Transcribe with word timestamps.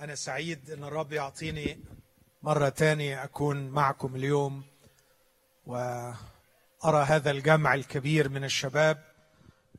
أنا 0.00 0.14
سعيد 0.14 0.70
أن 0.70 0.84
الرب 0.84 1.12
يعطيني 1.12 1.80
مرة 2.42 2.68
تانية 2.68 3.24
أكون 3.24 3.68
معكم 3.68 4.16
اليوم 4.16 4.64
وأرى 5.66 7.04
هذا 7.06 7.30
الجمع 7.30 7.74
الكبير 7.74 8.28
من 8.28 8.44
الشباب. 8.44 9.04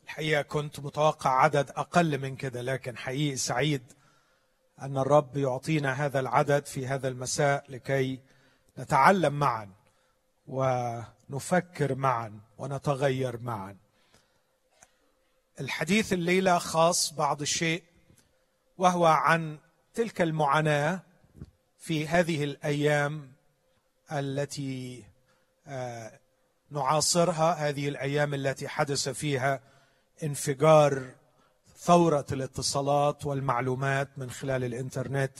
الحقيقة 0.04 0.42
كنت 0.42 0.80
متوقع 0.80 1.30
عدد 1.30 1.70
أقل 1.70 2.18
من 2.18 2.36
كده 2.36 2.62
لكن 2.62 2.96
حقيقي 2.96 3.36
سعيد 3.36 3.92
أن 4.80 4.98
الرب 4.98 5.36
يعطينا 5.36 5.92
هذا 5.92 6.20
العدد 6.20 6.66
في 6.66 6.86
هذا 6.86 7.08
المساء 7.08 7.64
لكي 7.68 8.20
نتعلم 8.78 9.38
معا 9.38 9.70
ونفكر 10.46 11.94
معا 11.94 12.40
ونتغير 12.58 13.40
معا. 13.40 13.76
الحديث 15.60 16.12
الليلة 16.12 16.58
خاص 16.58 17.12
بعض 17.12 17.40
الشيء 17.40 17.82
وهو 18.78 19.06
عن 19.06 19.58
تلك 19.94 20.22
المعاناة 20.22 21.00
في 21.78 22.08
هذه 22.08 22.44
الأيام 22.44 23.32
التي 24.12 25.04
آه، 25.66 26.20
نعاصرها 26.70 27.68
هذه 27.68 27.88
الأيام 27.88 28.34
التي 28.34 28.68
حدث 28.68 29.08
فيها 29.08 29.60
انفجار 30.22 31.10
ثورة 31.76 32.26
الاتصالات 32.32 33.26
والمعلومات 33.26 34.08
من 34.16 34.30
خلال 34.30 34.64
الإنترنت. 34.64 35.32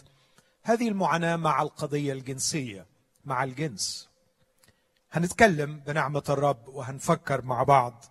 هذه 0.63 0.89
المعاناة 0.89 1.37
مع 1.37 1.63
القضية 1.63 2.13
الجنسية 2.13 2.87
مع 3.25 3.45
الجنس. 3.45 4.09
هنتكلم 5.13 5.81
بنعمة 5.81 6.23
الرب 6.29 6.69
وهنفكر 6.69 7.43
مع 7.43 7.63
بعض 7.63 8.05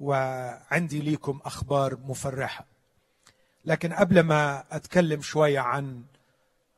وعندي 0.00 1.00
ليكم 1.00 1.40
أخبار 1.44 1.96
مفرحة. 1.96 2.73
لكن 3.64 3.92
قبل 3.92 4.20
ما 4.20 4.64
أتكلم 4.70 5.22
شوية 5.22 5.60
عن 5.60 6.02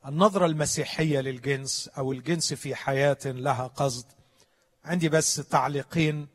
النظرة 0.06 0.46
المسيحية 0.46 1.20
للجنس 1.20 1.88
أو 1.98 2.12
الجنس 2.12 2.54
في 2.54 2.74
حياة 2.74 3.18
لها 3.24 3.66
قصد 3.66 4.06
عندي 4.84 5.08
بس 5.08 5.34
تعليقين 5.36 6.28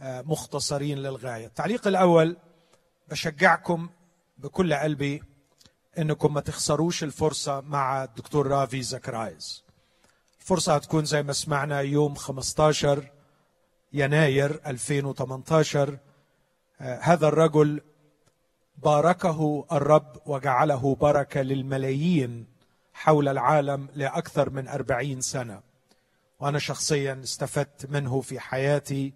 آه، 0.00 0.22
مختصرين 0.22 0.98
للغاية. 0.98 1.46
التعليق 1.46 1.86
الأول 1.86 2.36
بشجعكم 3.08 3.88
بكل 4.38 4.74
قلبي 4.74 5.22
إنكم 5.98 6.34
ما 6.34 6.40
تخسروش 6.40 7.04
الفرصة 7.04 7.60
مع 7.60 8.04
الدكتور 8.04 8.46
رافي 8.46 8.82
زكرايز. 8.82 9.64
الفرصة 10.40 10.74
هتكون 10.74 11.04
زي 11.04 11.22
ما 11.22 11.32
سمعنا 11.32 11.80
يوم 11.80 12.14
15 12.14 13.10
يناير 13.92 14.60
2018 14.66 15.98
آه، 16.80 16.98
هذا 17.02 17.28
الرجل 17.28 17.80
باركه 18.78 19.66
الرب 19.72 20.16
وجعله 20.26 20.94
بركة 20.94 21.42
للملايين 21.42 22.46
حول 22.92 23.28
العالم 23.28 23.88
لأكثر 23.94 24.50
من 24.50 24.68
أربعين 24.68 25.20
سنة 25.20 25.60
وأنا 26.40 26.58
شخصيا 26.58 27.20
استفدت 27.24 27.90
منه 27.90 28.20
في 28.20 28.40
حياتي 28.40 29.12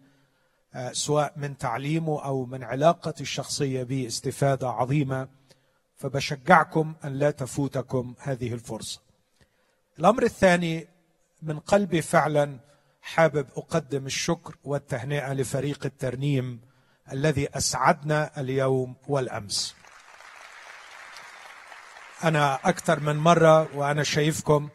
آه، 0.75 0.93
سواء 0.93 1.33
من 1.37 1.59
تعليمه 1.59 2.25
أو 2.25 2.45
من 2.45 2.65
علاقتي 2.65 3.23
الشخصية 3.23 3.83
به 3.83 4.07
استفادة 4.07 4.69
عظيمة 4.69 5.29
فبشجعكم 5.97 6.95
أن 7.05 7.13
لا 7.13 7.31
تفوتكم 7.31 8.15
هذه 8.19 8.53
الفرصة. 8.53 9.01
الأمر 9.99 10.23
الثاني 10.23 10.89
من 11.43 11.59
قلبي 11.59 12.03
فعلا 12.03 12.59
حابب 13.03 13.47
أقدم 13.57 14.07
الشكر 14.07 14.57
والتهنئة 14.65 15.33
لفريق 15.33 15.87
الترنيم 15.87 16.61
الذي 17.13 17.49
أسعدنا 17.57 18.41
اليوم 18.41 18.97
والأمس. 19.09 19.75
أنا 22.25 22.55
أكثر 22.65 23.01
من 23.01 23.17
مرة 23.17 23.77
وأنا 23.77 24.03
شايفكم 24.03 24.69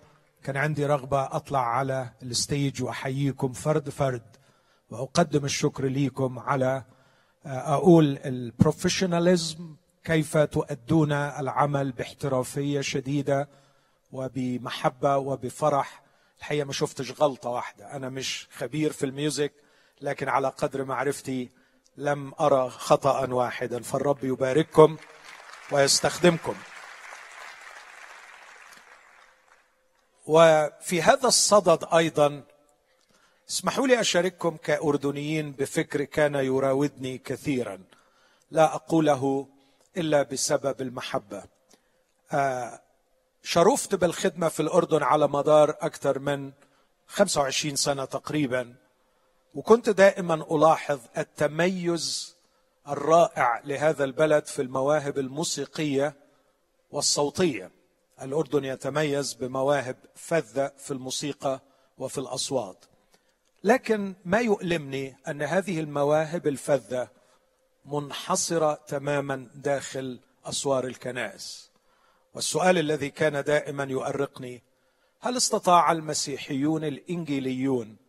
كان 0.44 0.58
عندي 0.58 0.86
رغبة 0.86 1.24
أطلع 1.24 1.68
على 1.68 2.10
ال 2.24 2.34
stage 2.34 2.84
وأحييكم 2.84 3.54
فرد 3.54 3.90
فرد 3.90 4.36
وأقدم 4.90 5.46
الشكر 5.46 5.86
ليكم 5.86 6.40
على 6.40 6.84
آه، 7.46 7.74
أقول 7.76 8.18
ال 8.26 8.35
professionalism 8.35 9.76
كيف 10.04 10.38
تؤدون 10.38 11.12
العمل 11.12 11.92
باحترافية 11.92 12.82
شديدة 12.82 13.50
وبمحبة 14.12 15.18
وبفرح. 15.18 16.04
الحقيقة 16.40 16.66
ما 16.66 16.74
شفتش 16.74 17.22
غلطة 17.22 17.50
واحدة. 17.50 17.96
أنا 17.96 18.10
مش 18.10 18.48
خبير 18.58 18.92
في 18.92 19.06
الميوزك 19.06 19.54
لكن 20.02 20.30
على 20.30 20.48
قدر 20.48 20.84
معرفتي 20.84 21.50
لم 21.98 22.34
أرى 22.40 22.70
خطأ 22.70 23.28
واحدا 23.34 23.82
فالرب 23.82 24.24
يبارككم 24.24 24.98
ويستخدمكم. 25.72 26.56
وفي 30.26 31.02
هذا 31.02 31.28
الصدد 31.28 31.86
أيضا 31.94 32.44
اسمحوا 33.50 33.88
لي 33.88 34.00
أشارككم 34.00 34.58
كأردنيين 34.58 35.52
بفكر 35.52 36.04
كان 36.04 36.36
يراودني 36.36 37.18
كثيرا. 37.18 37.80
لا 38.52 38.76
أقوله 38.76 39.48
إلا 39.98 40.24
بسبب 40.24 40.82
المحبة. 40.82 41.44
آه، 42.32 42.82
شرفت 43.44 43.96
بالخدمة 43.96 44.50
في 44.50 44.60
الأردن 44.60 45.04
على 45.04 45.28
مدار 45.28 45.70
أكثر 45.70 46.20
من 46.20 46.52
25 47.08 47.76
سنة 47.76 48.06
تقريبا. 48.06 48.76
وكنت 49.56 49.90
دائما 49.90 50.34
ألاحظ 50.34 51.00
التميز 51.18 52.36
الرائع 52.88 53.62
لهذا 53.66 54.04
البلد 54.04 54.46
في 54.46 54.62
المواهب 54.62 55.20
الموسيقية 55.20 56.16
والصوتية. 56.92 57.72
الأردن 58.22 58.66
يتميز 58.66 59.34
بمواهب 59.34 59.96
فذة 60.16 60.72
في 60.78 60.92
الموسيقى 60.92 61.62
وفي 61.98 62.18
الأصوات. 62.18 62.86
لكن 63.64 64.16
ما 64.26 64.40
يؤلمني 64.40 65.16
أن 65.28 65.42
هذه 65.42 65.80
المواهب 65.80 66.48
الفذة 66.48 67.10
منحصرة 67.86 68.74
تماما 68.88 69.50
داخل 69.56 70.20
أسوار 70.46 70.88
الكنائس. 70.88 71.72
والسؤال 72.34 72.78
الذي 72.78 73.10
كان 73.10 73.44
دائما 73.44 73.84
يؤرقني 73.84 74.64
هل 75.20 75.38
استطاع 75.38 75.92
المسيحيون 75.92 76.84
الإنجيليون 76.84 78.05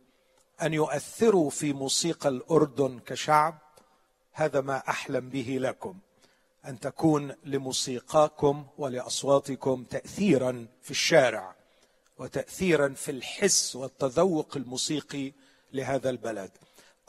أن 0.61 0.73
يؤثروا 0.73 1.49
في 1.49 1.73
موسيقى 1.73 2.29
الأردن 2.29 2.99
كشعب 2.99 3.57
هذا 4.31 4.61
ما 4.61 4.77
أحلم 4.89 5.29
به 5.29 5.57
لكم. 5.61 5.99
أن 6.65 6.79
تكون 6.79 7.35
لموسيقاكم 7.45 8.67
ولأصواتكم 8.77 9.83
تاثيرا 9.83 10.67
في 10.81 10.91
الشارع 10.91 11.55
وتاثيرا 12.17 12.89
في 12.89 13.11
الحس 13.11 13.75
والتذوق 13.75 14.57
الموسيقي 14.57 15.31
لهذا 15.73 16.09
البلد. 16.09 16.51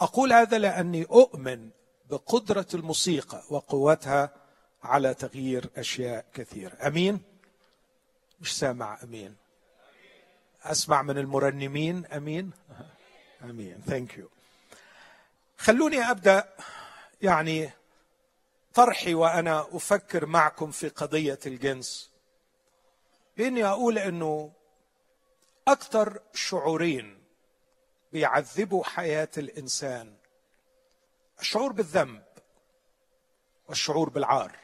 أقول 0.01 0.33
هذا 0.33 0.59
لأني 0.59 1.03
أؤمن 1.03 1.71
بقدرة 2.11 2.67
الموسيقى 2.75 3.43
وقوتها 3.51 4.31
على 4.83 5.15
تغيير 5.15 5.71
أشياء 5.77 6.25
كثيرة. 6.35 6.87
أمين؟ 6.87 7.21
مش 8.41 8.59
سامع 8.59 8.99
أمين. 9.03 9.37
أسمع 10.63 11.03
من 11.03 11.19
المرنمين 11.19 12.07
أمين؟ 12.07 12.51
آمين. 13.43 13.83
ثانك 13.87 14.19
يو 14.19 14.31
خلوني 15.59 16.11
أبدأ 16.11 16.55
يعني 17.23 17.71
طرحي 18.75 19.15
وأنا 19.15 19.67
أفكر 19.73 20.27
معكم 20.27 20.71
في 20.71 20.89
قضية 20.89 21.39
الجنس. 21.47 22.11
باني 23.37 23.65
أقول 23.65 23.99
إنه 23.99 24.53
أكثر 25.69 26.21
شعورين 26.35 27.23
بيعذبوا 28.13 28.85
حياة 28.85 29.29
الإنسان 29.39 30.17
الشعور 31.41 31.73
بالذنب 31.73 32.23
والشعور 33.69 34.09
بالعار 34.09 34.57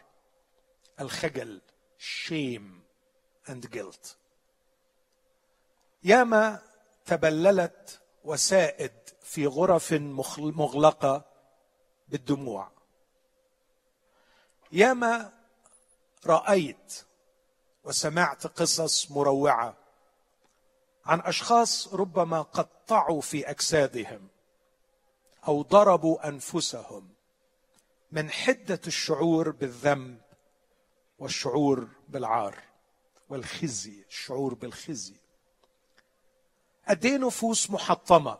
الخجل 1.00 1.60
شيم 1.98 2.82
اند 3.48 3.66
جيلت 3.66 4.16
ياما 6.04 6.62
تبللت 7.06 8.00
وسائد 8.24 8.92
في 9.22 9.46
غرف 9.46 9.92
مغلقة 10.40 11.24
بالدموع. 12.08 12.70
ياما 14.72 15.32
رأيت 16.26 17.04
وسمعت 17.84 18.46
قصص 18.46 19.10
مروعة 19.10 19.76
عن 21.06 21.20
أشخاص 21.20 21.94
ربما 21.94 22.42
قطعوا 22.42 23.20
في 23.20 23.50
أجسادهم 23.50 24.28
أو 25.48 25.62
ضربوا 25.62 26.28
أنفسهم 26.28 27.08
من 28.12 28.30
حدة 28.30 28.80
الشعور 28.86 29.50
بالذنب 29.50 30.20
والشعور 31.18 31.88
بالعار 32.08 32.58
والخزي 33.28 34.04
الشعور 34.08 34.54
بالخزي. 34.54 35.23
قد 36.88 37.04
إيه 37.04 37.16
نفوس 37.16 37.70
محطمة؟ 37.70 38.38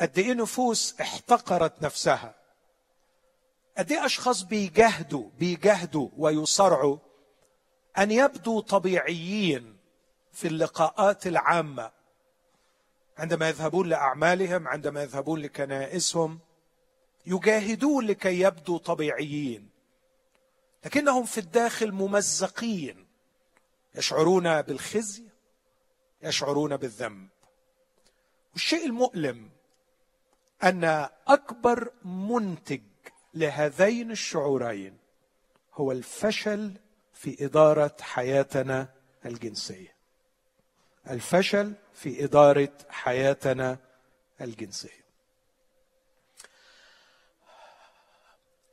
قد 0.00 0.18
إيه 0.18 0.32
نفوس 0.32 1.00
احتقرت 1.00 1.82
نفسها؟ 1.82 2.34
قد 3.78 3.92
إيه 3.92 4.06
أشخاص 4.06 4.42
بيجاهدوا 4.42 5.30
بيجاهدوا 5.38 6.08
ويصارعوا 6.16 6.98
أن 7.98 8.10
يبدوا 8.10 8.60
طبيعيين 8.60 9.76
في 10.32 10.48
اللقاءات 10.48 11.26
العامة 11.26 11.90
عندما 13.18 13.48
يذهبون 13.48 13.88
لأعمالهم 13.88 14.68
عندما 14.68 15.02
يذهبون 15.02 15.40
لكنائسهم 15.40 16.38
يجاهدون 17.26 18.06
لكي 18.06 18.40
يبدوا 18.40 18.78
طبيعيين 18.78 19.68
لكنهم 20.84 21.24
في 21.24 21.38
الداخل 21.38 21.92
ممزقين 21.92 23.06
يشعرون 23.94 24.62
بالخزي 24.62 25.22
يشعرون 26.24 26.76
بالذنب. 26.76 27.28
والشيء 28.52 28.86
المؤلم 28.86 29.50
أن 30.62 31.08
أكبر 31.28 31.92
منتج 32.04 32.82
لهذين 33.34 34.10
الشعورين 34.10 34.98
هو 35.74 35.92
الفشل 35.92 36.72
في 37.12 37.44
إدارة 37.44 37.96
حياتنا 38.00 38.88
الجنسية. 39.26 39.94
الفشل 41.10 41.74
في 41.94 42.24
إدارة 42.24 42.72
حياتنا 42.88 43.78
الجنسية. 44.40 45.04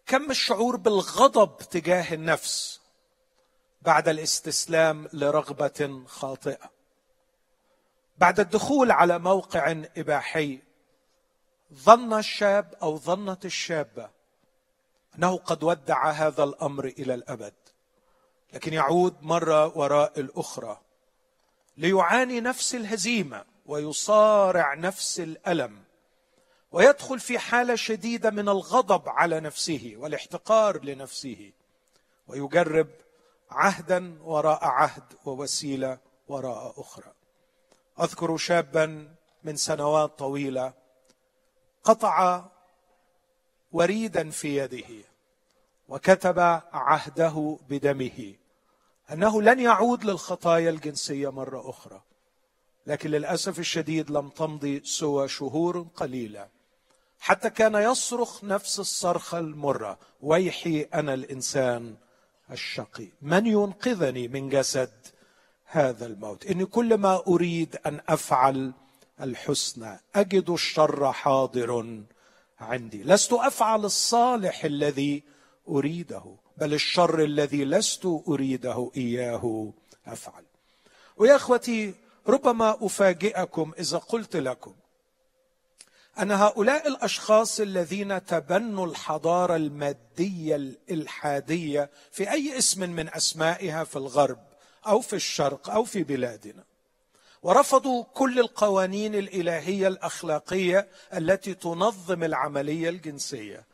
كم 0.06 0.32
الشعور 0.32 0.76
بالغضب 0.76 1.58
تجاه 1.58 2.14
النفس 2.14 2.82
بعد 3.82 4.08
الاستسلام 4.08 5.08
لرغبة 5.14 6.04
خاطئة؟ 6.08 6.81
بعد 8.22 8.40
الدخول 8.40 8.92
على 8.92 9.20
موقع 9.20 9.84
إباحي 9.98 10.60
ظن 11.74 12.14
الشاب 12.14 12.74
أو 12.82 12.98
ظنت 12.98 13.46
الشابة 13.46 14.10
أنه 15.18 15.38
قد 15.38 15.64
ودع 15.64 16.10
هذا 16.12 16.44
الأمر 16.44 16.86
إلى 16.86 17.14
الأبد. 17.14 17.54
لكن 18.54 18.74
يعود 18.74 19.16
مرة 19.22 19.78
وراء 19.78 20.20
الأخرى. 20.20 20.82
ليعاني 21.78 22.42
نفس 22.42 22.76
الهزيمة 22.76 23.46
ويصارع 23.66 24.74
نفس 24.74 25.20
الألم. 25.20 25.84
ويدخل 26.72 27.20
في 27.20 27.40
حالة 27.40 27.76
شديدة 27.76 28.30
من 28.30 28.50
الغضب 28.50 29.10
على 29.10 29.40
نفسه 29.40 29.94
والاحتقار 29.98 30.84
لنفسه. 30.84 31.52
ويجرب 32.28 32.88
عهدا 33.52 34.18
وراء 34.24 34.66
عهد 34.66 35.04
ووسيلة 35.26 35.98
وراء 36.28 36.82
أخرى. 36.82 37.21
أذكر 38.00 38.38
شابا 38.38 39.16
من 39.44 39.56
سنوات 39.56 40.20
طويلة 40.20 40.74
قطع 41.84 42.46
وريدا 43.72 44.30
في 44.30 44.58
يده 44.58 45.06
وكتب 45.90 46.40
عهده 46.74 47.58
بدمه 47.70 48.36
أنه 49.12 49.42
لن 49.42 49.60
يعود 49.60 50.04
للخطايا 50.04 50.70
الجنسية 50.70 51.32
مرة 51.32 51.70
أخرى 51.70 52.02
لكن 52.88 53.10
للأسف 53.10 53.60
الشديد 53.60 54.12
لم 54.12 54.30
تمضي 54.30 54.82
سوى 54.86 55.28
شهور 55.28 55.88
قليلة. 55.96 56.48
حتى 57.20 57.50
كان 57.50 57.76
يصرخ 57.76 58.44
نفس 58.44 58.80
الصرخه 58.80 59.40
المرة 59.40 60.00
ويحي 60.22 60.82
أنا 60.82 61.14
الإنسان 61.14 61.96
الشقي 62.52 63.08
من 63.22 63.48
ينقذني 63.48 64.28
من 64.28 64.50
جسد 64.50 64.92
هذا 65.74 66.06
الموت. 66.06 66.46
إني 66.46 66.66
كل 66.66 66.98
ما 66.98 67.24
أريد 67.28 67.78
أن 67.86 68.00
أفعل 68.10 68.72
الحسنى 69.22 70.00
أجد 70.16 70.50
الشر 70.50 71.14
حاضر 71.14 72.02
عندي. 72.60 73.04
لست 73.04 73.34
أفعل 73.34 73.86
الصالح 73.86 74.66
الذي 74.66 75.24
أريده 75.70 76.24
بل 76.58 76.74
الشر 76.74 77.24
الذي 77.24 77.66
لست 77.66 78.06
أريده 78.28 78.92
إياه 78.98 79.74
أفعل. 80.08 80.44
ويا 81.18 81.36
أخوتي 81.36 81.94
ربما 82.28 82.78
أفاجئكم 82.82 83.72
إذا 83.80 83.98
قلت 83.98 84.36
لكم 84.36 84.74
أن 86.20 86.32
هؤلاء 86.32 86.88
الأشخاص 86.88 87.60
الذين 87.60 88.26
تبنوا 88.26 88.86
الحضارة 88.86 89.56
المادية 89.56 90.56
الإلحادية 90.56 91.90
في 92.12 92.32
أي 92.32 92.58
اسم 92.58 92.90
من 92.90 93.10
أسمائها 93.10 93.84
في 93.84 93.96
الغرب 93.96 94.51
أو 94.88 95.02
في 95.02 95.16
الشرق 95.16 95.70
أو 95.70 95.84
في 95.84 96.04
بلادنا. 96.04 96.64
ورفضوا 97.44 98.04
كل 98.04 98.40
القوانين 98.40 99.16
الإلهية 99.16 99.88
الأخلاقية 99.88 100.88
التي 101.14 101.54
تنظم 101.54 102.24
العملية 102.24 102.90
الجنسية. 102.90 103.66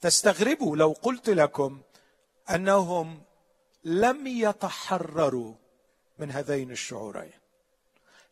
تستغربوا 0.00 0.76
لو 0.76 0.92
قلت 0.92 1.30
لكم 1.30 1.80
أنهم 2.50 3.22
لم 3.84 4.26
يتحرروا 4.26 5.54
من 6.18 6.30
هذين 6.30 6.70
الشعورين. 6.70 7.32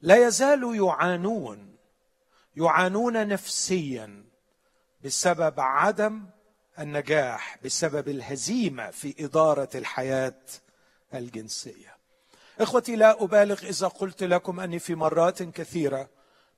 لا 0.00 0.26
يزالوا 0.26 0.74
يعانون 0.74 1.76
يعانون 2.56 3.28
نفسيا 3.28 4.24
بسبب 5.04 5.60
عدم 5.60 6.24
النجاح 6.78 7.58
بسبب 7.64 8.08
الهزيمة 8.08 8.90
في 8.90 9.24
إدارة 9.24 9.68
الحياة 9.74 10.40
الجنسية. 11.14 11.96
إخوتي 12.60 12.96
لا 12.96 13.24
أبالغ 13.24 13.62
إذا 13.62 13.88
قلت 13.88 14.22
لكم 14.22 14.60
أني 14.60 14.78
في 14.78 14.94
مرات 14.94 15.42
كثيرة 15.42 16.08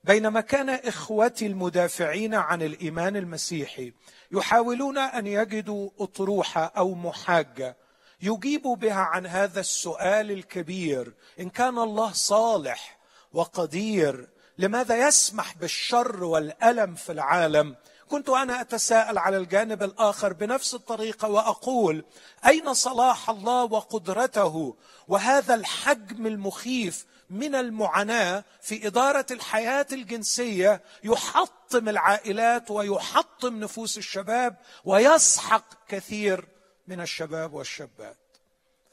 بينما 0.05 0.41
كان 0.41 0.71
إخوتي 0.71 1.47
المدافعين 1.47 2.35
عن 2.35 2.63
الإيمان 2.63 3.17
المسيحي 3.17 3.93
يحاولون 4.33 4.99
أن 4.99 5.27
يجدوا 5.27 5.91
أطروحة 5.99 6.65
أو 6.65 6.95
محاجة 6.95 7.77
يجيبوا 8.23 8.77
بها 8.77 9.01
عن 9.01 9.27
هذا 9.27 9.61
السؤال 9.61 10.31
الكبير 10.31 11.15
إن 11.41 11.51
كان 11.51 11.79
الله 11.79 12.13
صالح 12.13 12.99
وقدير 13.33 14.29
لماذا 14.59 15.09
يسمح 15.09 15.57
بالشر 15.57 16.25
والألم 16.25 16.95
في 16.95 17.13
العالم؟ 17.13 17.77
كنت 18.15 18.29
أنا 18.29 18.61
أتساءل 18.61 19.19
على 19.19 19.37
الجانب 19.37 19.83
الآخر 19.83 20.33
بنفس 20.33 20.75
الطريقة 20.75 21.29
وأقول 21.29 22.05
أين 22.47 22.75
صلاح 22.75 23.31
الله 23.31 23.65
وقدرته 23.65 24.77
وهذا 25.09 25.55
الحجم 25.55 26.27
المخيف 26.27 27.07
من 27.31 27.55
المعاناة 27.55 28.45
في 28.63 28.87
إدارة 28.87 29.27
الحياة 29.31 29.87
الجنسية 29.93 30.83
يحطم 31.05 31.89
العائلات 31.89 32.71
ويحطم 32.71 33.57
نفوس 33.61 33.99
الشباب 33.99 34.57
ويسحق 34.85 35.65
كثير 35.89 36.49
من 36.87 37.01
الشباب 37.01 37.53
والشابات. 37.55 38.19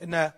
إن 0.04 0.32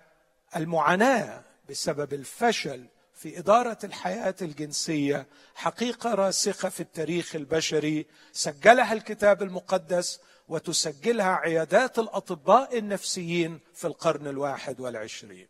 المعاناة 0.56 1.42
بسبب 1.70 2.14
الفشل 2.14 2.86
في 3.24 3.40
إدارة 3.40 3.78
الحياة 3.84 4.36
الجنسية 4.42 5.28
حقيقة 5.56 6.14
راسخة 6.14 6.70
في 6.70 6.80
التاريخ 6.80 7.36
البشري 7.36 8.06
سجلها 8.32 8.94
الكتاب 8.94 9.44
المقدس 9.44 10.20
وتسجلها 10.48 11.36
عيادات 11.36 12.00
الأطباء 12.00 12.78
النفسيين 12.78 13.60
في 13.74 13.88
القرن 13.88 14.28
الواحد 14.28 14.80
والعشرين. 14.80 15.48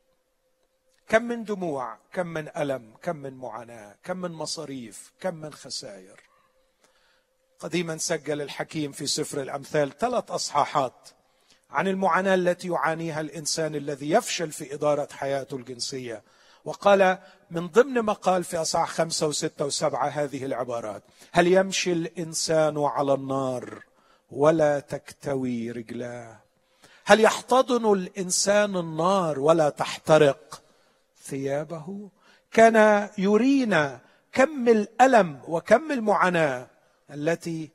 كم 1.07 1.23
من 1.23 1.43
دموع 1.43 1.97
كم 2.13 2.27
من 2.27 2.49
ألم 2.57 2.93
كم 3.01 3.15
من 3.15 3.33
معاناة 3.33 3.95
كم 4.03 4.17
من 4.17 4.31
مصاريف 4.31 5.11
كم 5.19 5.35
من 5.35 5.53
خسائر. 5.53 6.19
قديما 7.59 7.97
سجل 7.97 8.41
الحكيم 8.41 8.91
في 8.91 9.07
سفر 9.07 9.41
الأمثال 9.41 9.97
ثلاث 9.97 10.31
أصحاحات 10.31 11.09
عن 11.69 11.87
المعاناة 11.87 12.35
التي 12.35 12.67
يعانيها 12.67 13.21
الإنسان 13.21 13.75
الذي 13.75 14.09
يفشل 14.09 14.51
في 14.51 14.73
إدارة 14.73 15.07
حياته 15.11 15.57
الجنسية. 15.57 16.23
وقال 16.65 17.17
من 17.53 17.67
ضمن 17.67 17.99
ما 17.99 18.13
قال 18.13 18.43
في 18.43 18.57
أصحاح 18.57 18.89
خمسة 18.89 19.27
وستة 19.27 19.65
وسبعة 19.65 20.07
هذه 20.07 20.45
العبارات. 20.45 21.03
هل 21.31 21.47
يمشي 21.47 21.91
الإنسان 21.91 22.77
على 22.77 23.13
النار 23.13 23.83
ولا 24.31 24.79
تكتوي 24.79 25.71
رجلاه؟ 25.71 26.39
هل 27.05 27.19
يحتضن 27.19 27.93
الإنسان 27.93 28.77
النار 28.77 29.39
ولا 29.39 29.69
تحترق 29.69 30.61
ثيابه؟ 31.23 32.09
كان 32.51 33.09
يرينا 33.17 34.01
كم 34.31 34.69
الألم 34.69 35.41
وكم 35.47 35.91
المعاناة 35.91 36.67
التي 37.11 37.69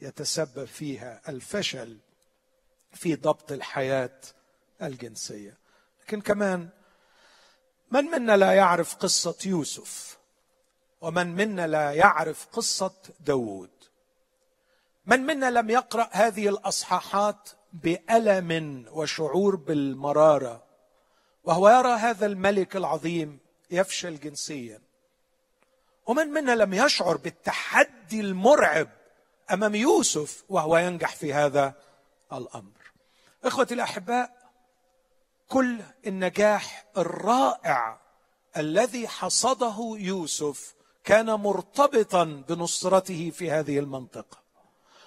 يتسبب 0.00 0.64
فيها 0.64 1.20
الفشل 1.28 1.98
في 2.92 3.14
ضبط 3.14 3.52
الحياة 3.52 4.20
الجنسية. 4.82 5.58
لكن 6.02 6.20
كمان 6.20 6.68
من 7.90 8.04
منا 8.04 8.36
لا 8.36 8.52
يعرف 8.52 8.94
قصة 8.94 9.36
يوسف؟ 9.46 10.18
ومن 11.00 11.34
منا 11.34 11.66
لا 11.66 11.92
يعرف 11.92 12.46
قصة 12.52 12.92
داود 13.20 13.70
من 15.06 15.20
منا 15.20 15.50
لم 15.50 15.70
يقرأ 15.70 16.08
هذه 16.12 16.48
الأصحاحات 16.48 17.50
بألم 17.72 18.84
وشعور 18.92 19.56
بالمرارة؟ 19.56 20.62
وهو 21.44 21.68
يرى 21.68 21.92
هذا 21.92 22.26
الملك 22.26 22.76
العظيم 22.76 23.38
يفشل 23.70 24.20
جنسيا. 24.20 24.80
ومن 26.06 26.26
منا 26.28 26.52
لم 26.52 26.74
يشعر 26.74 27.16
بالتحدي 27.16 28.20
المرعب 28.20 28.88
أمام 29.52 29.74
يوسف 29.74 30.44
وهو 30.48 30.78
ينجح 30.78 31.16
في 31.16 31.34
هذا 31.34 31.74
الأمر؟ 32.32 32.78
إخوتي 33.44 33.74
الأحباء 33.74 34.37
كل 35.48 35.78
النجاح 36.06 36.86
الرائع 36.96 38.00
الذي 38.56 39.08
حصده 39.08 39.96
يوسف 39.98 40.74
كان 41.04 41.30
مرتبطا 41.30 42.24
بنصرته 42.48 43.30
في 43.30 43.50
هذه 43.50 43.78
المنطقة. 43.78 44.38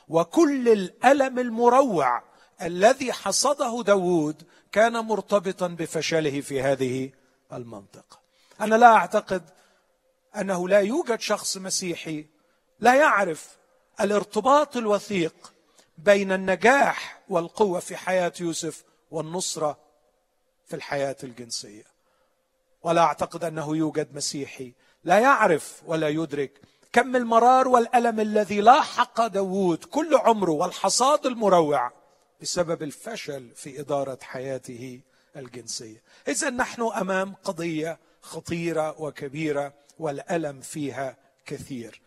وكل 0.08 0.70
الألم 0.70 1.40
المروع 1.40 2.24
الذي 2.62 3.14
حصده 3.14 3.84
داود 3.84 4.44
كان 4.72 4.94
مرتبطا 4.98 5.68
بفشله 5.68 6.42
في 6.42 6.62
هذه 6.62 7.12
المنطقة. 7.54 8.20
أنا 8.62 8.76
لا 8.76 8.88
أعتقد 8.88 9.50
أنه 10.36 10.70
لا 10.70 10.80
يوجد 10.80 11.20
شخص 11.20 11.58
مسيحي 11.58 12.26
لا 12.80 12.96
يعرف 12.96 13.58
الارتباط 14.02 14.78
الوثيق 14.78 15.54
بين 15.98 16.32
النجاح 16.32 17.22
والقوة 17.30 17.80
في 17.80 17.98
حياة 17.98 18.34
يوسف 18.40 18.84
والنصرة 19.12 19.91
في 20.72 20.78
الحياة 20.78 21.16
الجنسية. 21.24 21.84
ولا 22.84 23.02
أعتقد 23.02 23.44
أنه 23.44 23.78
يوجد 23.78 24.16
مسيحي. 24.16 24.74
لا 25.04 25.20
يعرف 25.20 25.82
ولا 25.86 26.10
يدرك 26.10 26.52
كم 26.94 27.16
المرار 27.16 27.68
والألم 27.68 28.20
الذي 28.20 28.62
لاحق 28.62 29.28
داوود 29.28 29.84
كل 29.84 30.16
عمره 30.16 30.52
والحصاد 30.52 31.26
المروع 31.26 31.92
بسبب 32.42 32.84
الفشل 32.84 33.50
في 33.56 33.80
إدارة 33.80 34.18
حياته 34.22 35.00
الجنسية. 35.36 36.02
إذا 36.28 36.50
نحن 36.50 36.82
أمام 36.82 37.36
قضية 37.44 38.00
خطيرة 38.22 39.02
وكبيرة 39.02 39.74
والألم 40.00 40.62
فيها 40.62 41.18
كثير. 41.46 42.02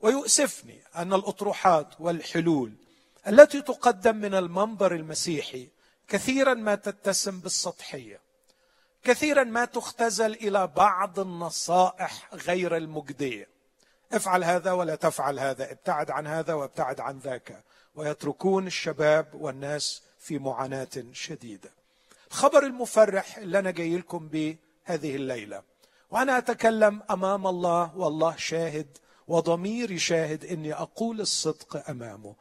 ويؤسفني 0.00 0.80
أن 0.96 1.12
الأطروحات 1.12 1.88
والحلول 2.00 2.72
التي 3.28 3.62
تقدم 3.62 4.16
من 4.16 4.34
المنبر 4.34 4.94
المسيحي 4.94 5.68
كثيرا 6.12 6.54
ما 6.54 6.74
تتسم 6.74 7.40
بالسطحية. 7.40 8.20
كثيرا 9.04 9.44
ما 9.44 9.64
تختزل 9.64 10.32
إلى 10.32 10.66
بعض 10.66 11.18
النصائح 11.18 12.34
غير 12.34 12.76
المجدية. 12.76 13.48
افعل 14.12 14.44
هذا 14.44 14.72
ولا 14.72 14.94
تفعل 14.94 15.38
هذا. 15.38 15.72
ابتعد 15.72 16.10
عن 16.10 16.26
هذا 16.26 16.54
وابتعد 16.54 17.00
عن 17.00 17.18
ذاك. 17.18 17.64
ويتركون 17.94 18.66
الشباب 18.66 19.34
والناس 19.34 20.02
في 20.18 20.38
معاناة 20.38 20.88
شديدة. 21.12 21.70
الخبر 22.30 22.62
المفرح 22.62 23.38
اللي 23.38 23.58
أنا 23.58 23.70
جاي 23.70 23.96
لكم 23.96 24.28
به 24.28 24.56
هذه 24.84 25.16
الليلة. 25.16 25.62
وأنا 26.10 26.38
أتكلم 26.38 27.02
أمام 27.10 27.46
الله 27.46 27.96
والله 27.96 28.36
شاهد 28.36 28.98
وضميري 29.28 29.98
شاهد 29.98 30.44
إني 30.44 30.74
أقول 30.74 31.20
الصدق 31.20 31.90
أمامه. 31.90 32.34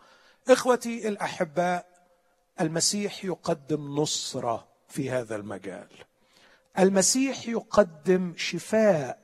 إخوتي 0.49 1.07
الأحباء 1.07 1.90
المسيح 2.61 3.25
يقدم 3.25 3.95
نصرة 3.95 4.67
في 4.87 5.11
هذا 5.11 5.35
المجال. 5.35 5.87
المسيح 6.79 7.47
يقدم 7.47 8.33
شفاء 8.37 9.19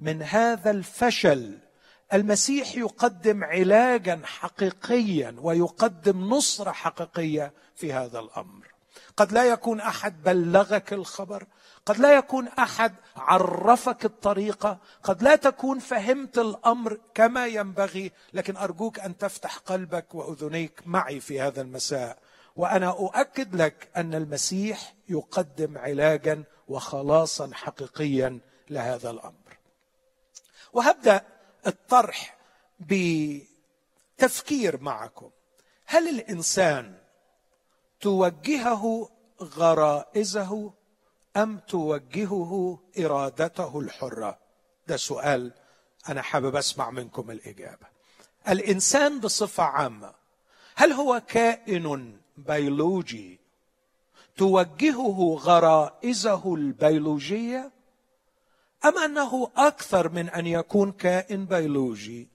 من 0.00 0.22
هذا 0.22 0.70
الفشل. 0.70 1.58
المسيح 2.12 2.76
يقدم 2.76 3.44
علاجا 3.44 4.20
حقيقيا 4.24 5.36
ويقدم 5.38 6.28
نصرة 6.28 6.72
حقيقية 6.72 7.52
في 7.74 7.92
هذا 7.92 8.18
الأمر. 8.18 8.66
قد 9.16 9.32
لا 9.32 9.44
يكون 9.44 9.80
أحد 9.80 10.22
بلغك 10.22 10.92
الخبر 10.92 11.46
قد 11.86 11.98
لا 11.98 12.14
يكون 12.14 12.48
أحد 12.48 12.94
عرفك 13.16 14.04
الطريقة 14.04 14.78
قد 15.02 15.22
لا 15.22 15.36
تكون 15.36 15.78
فهمت 15.78 16.38
الأمر 16.38 16.98
كما 17.14 17.46
ينبغي 17.46 18.12
لكن 18.32 18.56
أرجوك 18.56 19.00
أن 19.00 19.16
تفتح 19.16 19.56
قلبك 19.56 20.14
وأذنيك 20.14 20.82
معي 20.86 21.20
في 21.20 21.40
هذا 21.40 21.60
المساء. 21.60 22.18
وأنا 22.58 22.88
أؤكد 22.88 23.56
لك 23.56 23.88
أن 23.96 24.14
المسيح 24.14 24.94
يقدم 25.08 25.78
علاجا 25.78 26.44
وخلاصا 26.68 27.50
حقيقيا 27.54 28.40
لهذا 28.70 29.10
الأمر. 29.10 29.58
وهبدأ 30.72 31.20
الطرح 31.66 32.36
بتفكير 32.80 34.80
معكم. 34.80 35.30
هل 35.86 36.08
الإنسان 36.08 36.98
توجهه 38.00 39.08
غرائزه 39.42 40.72
أم 41.36 41.58
توجهه 41.58 42.78
إرادته 42.98 43.80
الحرة؟ 43.80 44.38
ده 44.86 44.96
سؤال 44.96 45.52
أنا 46.08 46.22
حابب 46.22 46.56
أسمع 46.56 46.90
منكم 46.90 47.30
الإجابة. 47.30 47.86
الإنسان 48.48 49.20
بصفة 49.20 49.62
عامة 49.62 50.14
هل 50.74 50.92
هو 50.92 51.22
كائن 51.28 52.18
بيولوجي. 52.38 53.40
توجهه 54.36 55.38
غرائزه 55.40 56.54
البيولوجية 56.54 57.72
أم 58.84 58.98
أنه 58.98 59.50
أكثر 59.56 60.08
من 60.08 60.28
أن 60.28 60.46
يكون 60.46 60.92
كائن 60.92 61.44
بيولوجي؟ 61.44 62.28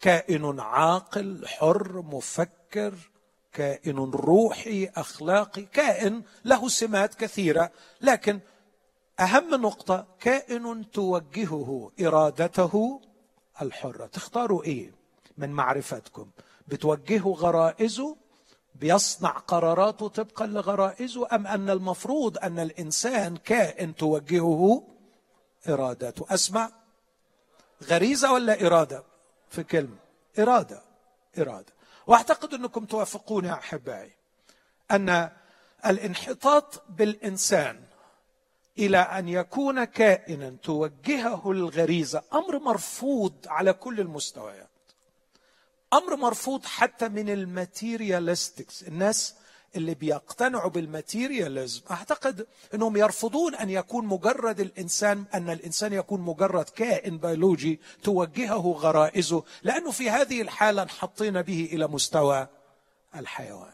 كائن 0.00 0.60
عاقل 0.60 1.46
حر 1.46 2.02
مفكر 2.02 2.94
كائن 3.52 3.98
روحي 3.98 4.86
أخلاقي. 4.96 5.62
كائن 5.62 6.22
له 6.44 6.68
سمات 6.68 7.14
كثيرة 7.14 7.70
لكن 8.00 8.40
أهم 9.20 9.54
نقطة 9.54 10.06
كائن 10.20 10.90
توجهه 10.90 11.92
إرادته 12.00 13.00
الحرة. 13.62 14.06
تختاروا 14.06 14.64
إيه 14.64 14.92
من 15.38 15.50
معرفتكم؟ 15.50 16.30
بتوجهه 16.68 17.28
غرائزه 17.28 18.16
بيصنع 18.74 19.30
قراراته 19.30 20.08
طبقا 20.08 20.46
لغرائزه 20.46 21.28
أم 21.32 21.46
أن 21.46 21.70
المفروض 21.70 22.38
أن 22.38 22.58
الإنسان 22.58 23.36
كائن 23.36 23.96
توجهه 23.96 24.84
إرادته؟ 25.68 26.26
أسمع. 26.34 26.70
غريزة 27.82 28.32
ولا 28.32 28.66
إرادة؟ 28.66 29.04
في 29.50 29.62
كلمة. 29.62 29.96
إرادة. 30.38 30.82
إرادة. 31.38 31.72
وأعتقد 32.06 32.54
أنكم 32.54 32.84
توافقون 32.84 33.44
يا 33.44 33.52
أحبائي 33.52 34.12
أن 34.90 35.30
الانحطاط 35.86 36.82
بالإنسان 36.88 37.80
إلى 38.78 38.98
أن 38.98 39.28
يكون 39.28 39.84
كائنا 39.84 40.56
توجهه 40.62 41.50
الغريزة 41.50 42.22
أمر 42.32 42.58
مرفوض 42.58 43.34
على 43.46 43.72
كل 43.72 44.00
المستويات. 44.00 44.68
أمر 45.94 46.16
مرفوض 46.16 46.64
حتى 46.64 47.08
من 47.08 47.28
ال 47.30 47.41
materialists. 47.41 48.82
الناس 48.82 49.34
اللي 49.76 49.94
بيقتنعوا 49.94 50.70
بال 50.70 50.87
materialism 50.87 51.82
أعتقد 51.90 52.46
إنهم 52.74 52.96
يرفضون 52.96 53.54
أن 53.54 53.70
يكون 53.70 54.06
مجرد 54.06 54.60
الإنسان 54.60 55.24
أن 55.34 55.50
الإنسان 55.50 55.92
يكون 55.92 56.20
مجرد 56.20 56.64
كائن 56.64 57.18
بيولوجي 57.18 57.80
توجهه 58.02 58.72
غرائزه 58.78 59.44
لأنه 59.62 59.90
في 59.90 60.10
هذه 60.10 60.42
الحالة 60.42 60.82
انحطينا 60.82 61.40
به 61.40 61.68
إلى 61.72 61.86
مستوى 61.86 62.48
الحيوان. 63.16 63.72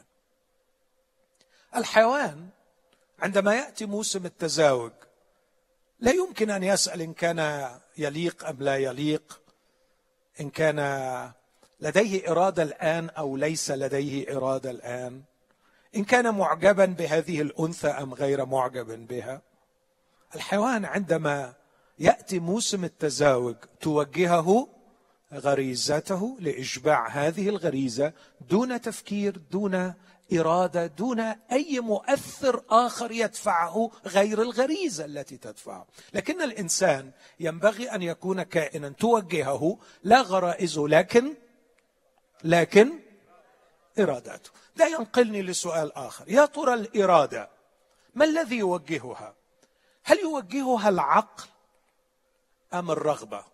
الحيوان 1.76 2.48
عندما 3.18 3.54
يأتي 3.54 3.86
موسم 3.86 4.26
التزاوج 4.26 4.92
لا 6.00 6.12
يمكن 6.12 6.50
أن 6.50 6.62
يسأل 6.62 7.00
إن 7.00 7.12
كان 7.12 7.70
يليق 7.98 8.48
أم 8.48 8.56
لا 8.60 8.76
يليق 8.76 9.40
إن 10.40 10.50
كان 10.50 10.78
لديه 11.80 12.30
إرادة 12.30 12.62
الآن 12.62 13.08
أو 13.08 13.36
ليس 13.36 13.70
لديه 13.70 14.36
إرادة 14.36 14.70
الآن؟ 14.70 15.22
إن 15.96 16.04
كان 16.04 16.34
معجبا 16.34 16.84
بهذه 16.84 17.40
الأنثى 17.40 17.88
أم 17.88 18.14
غير 18.14 18.44
معجب 18.46 19.06
بها؟ 19.06 19.42
الحيوان 20.34 20.84
عندما 20.84 21.54
يأتي 21.98 22.38
موسم 22.38 22.84
التزاوج 22.84 23.56
توجهه 23.80 24.68
غريزته 25.32 26.36
لإشباع 26.40 27.08
هذه 27.08 27.48
الغريزة 27.48 28.12
دون 28.50 28.80
تفكير 28.80 29.36
دون 29.50 29.94
إرادة 30.32 30.86
دون 30.86 31.20
أي 31.52 31.80
مؤثر 31.80 32.62
آخر 32.70 33.10
يدفعه 33.10 33.90
غير 34.06 34.42
الغريزة 34.42 35.04
التي 35.04 35.36
تدفعه. 35.36 35.86
لكن 36.14 36.42
الإنسان 36.42 37.10
ينبغي 37.40 37.90
أن 37.90 38.02
يكون 38.02 38.42
كائنا 38.42 38.88
توجهه 38.88 39.78
لا 40.04 40.20
غرائزه 40.20 40.88
لكن 40.88 41.34
لكن 42.44 42.98
ارادته 43.98 44.50
ده 44.76 44.86
ينقلني 44.86 45.42
لسؤال 45.42 45.92
آخر. 45.92 46.24
يا 46.28 46.46
ترى 46.46 46.74
الإرادة 46.74 47.50
ما 48.14 48.24
الذي 48.24 48.56
يوجهها؟ 48.56 49.34
هل 50.04 50.18
يوجهها 50.18 50.88
العقل 50.88 51.44
أم 52.74 52.90
الرغبة؟ 52.90 53.44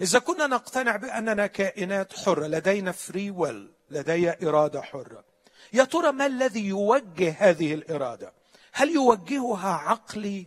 إذا 0.00 0.18
كنا 0.18 0.46
نقتنع 0.46 0.96
بأننا 0.96 1.46
كائنات 1.46 2.12
حرة 2.12 2.46
لدينا 2.46 2.92
free 2.92 3.30
will 3.30 3.72
لدي 3.90 4.48
إرادة 4.48 4.82
حرة. 4.82 5.24
يا 5.72 5.84
ترى 5.84 6.12
ما 6.12 6.26
الذي 6.26 6.66
يوجه 6.66 7.36
هذه 7.38 7.74
الإرادة؟ 7.74 8.32
هل 8.72 8.90
يوجهها 8.90 9.72
عقلي 9.74 10.46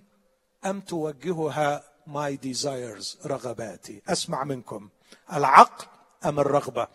أم 0.66 0.82
توجهها 0.82 1.84
my 2.08 2.36
desires 2.36 3.18
رغباتي؟ 3.26 4.02
أسمع 4.10 4.44
منكم. 4.44 4.90
العقل 5.34 5.86
أم 6.26 6.40
الرغبة؟ 6.40 6.88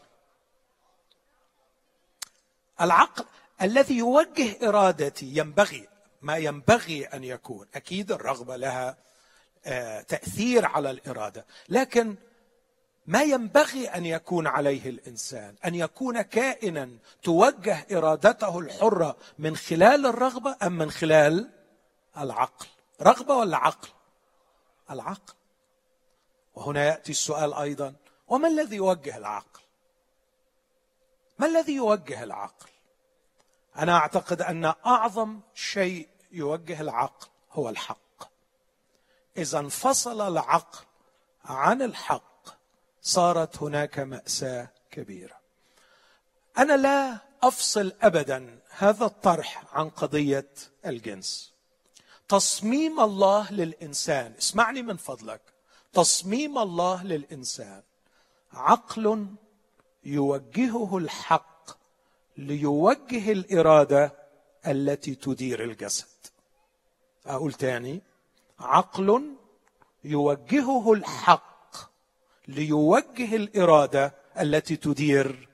العقل 2.81 3.25
الذي 3.63 3.97
يوجه 3.97 4.69
إرادتي 4.69 5.27
ينبغي 5.27 5.89
ما 6.23 6.37
ينبغي 6.37 7.05
أن 7.05 7.25
يكون. 7.25 7.67
أكيد 7.75 8.13
الرغبة 8.13 8.57
لها 8.57 8.97
آه، 9.67 10.01
تأثير 10.01 10.67
على 10.67 10.91
الإرادة. 10.91 11.47
لكن 11.69 12.17
ما 13.07 13.23
ينبغي 13.23 13.87
أن 13.89 14.07
يكون 14.07 14.47
عليه 14.47 14.89
الإنسان 14.89 15.55
أن 15.65 15.75
يكون 15.75 16.23
كائنا 16.23 16.91
توجه 17.23 17.87
إرادته 17.93 18.59
الحرة 18.59 19.17
من 19.39 19.57
خلال 19.57 20.07
الرغبة 20.07 20.57
أم 20.63 20.79
من 20.79 20.91
خلال 20.91 21.51
العقل؟ 22.19 22.67
رغبة 23.03 23.35
ولا 23.35 23.57
عقل؟ 23.57 23.89
العقل. 24.91 25.35
وهنا 26.55 26.85
يأتي 26.85 27.13
السؤال 27.13 27.55
أيضا 27.55 27.95
وما 28.29 28.49
الذي 28.49 28.77
يوجه 28.77 29.17
العقل؟ 29.17 29.62
ما 31.43 31.49
الذي 31.49 31.75
يوجه 31.75 32.23
العقل؟ 32.23 32.69
أنا 33.77 33.97
أعتقد 33.97 34.43
أن 34.43 34.65
أعظم 34.65 35.41
شيء 35.55 36.09
يوجه 36.33 36.81
العقل 36.81 37.27
هو 37.53 37.69
الحق. 37.69 38.23
إذا 39.37 39.59
انفصل 39.59 40.21
العقل 40.21 40.85
عن 41.45 41.83
الحق 41.83 42.49
صارت 43.03 43.63
هناك 43.63 43.99
مأساة 43.99 44.69
كبيرة. 44.91 45.37
أنا 46.59 46.77
لا 46.77 47.19
أفصل 47.43 47.93
ابدا 48.03 48.59
هذا 48.71 49.05
الطرح 49.05 49.65
عن 49.73 49.91
قضية 49.91 50.51
الجنس. 50.87 51.53
تصميم 52.29 53.01
الله 53.01 53.53
للإنسان 53.53 54.35
اسمعني 54.39 54.83
من 54.83 54.97
فضلك. 54.97 55.41
تصميم 55.93 56.59
الله 56.59 57.05
للإنسان 57.05 57.83
عقل 58.53 59.27
يوجهه 60.05 60.99
الحق 60.99 61.71
ليوجه 62.37 63.33
الإرادة 63.33 64.13
التي 64.67 65.15
تدير 65.15 65.65
الجسد. 65.65 66.07
أقول 67.27 67.53
تاني 67.53 68.03
عقل 68.61 69.35
يوجهه 70.05 70.93
الحق 70.93 71.77
ليوجه 72.49 73.37
الإرادة 73.37 74.15
التي 74.41 74.77
تدير 74.77 75.49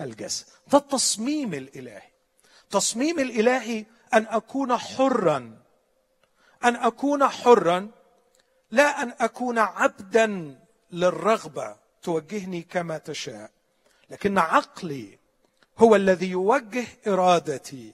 الجسد. 0.00 0.46
ده 0.72 0.78
التصميم 0.78 1.54
الإلهي. 1.54 2.10
تصميم 2.70 3.18
الإلهي 3.18 3.84
أن 4.14 4.26
أكون 4.26 4.76
حرا. 4.76 5.58
أن 6.64 6.76
أكون 6.76 7.28
حرا 7.28 7.90
لا 8.70 9.02
أن 9.02 9.14
أكون 9.20 9.58
عبدا 9.58 10.58
للرغبة 10.92 11.76
توجهني 12.02 12.62
كما 12.62 12.98
تشاء. 12.98 13.50
لكن 14.10 14.38
عقلي 14.38 15.18
هو 15.78 15.96
الذي 15.96 16.30
يوجه 16.30 16.86
إرادتي 17.06 17.92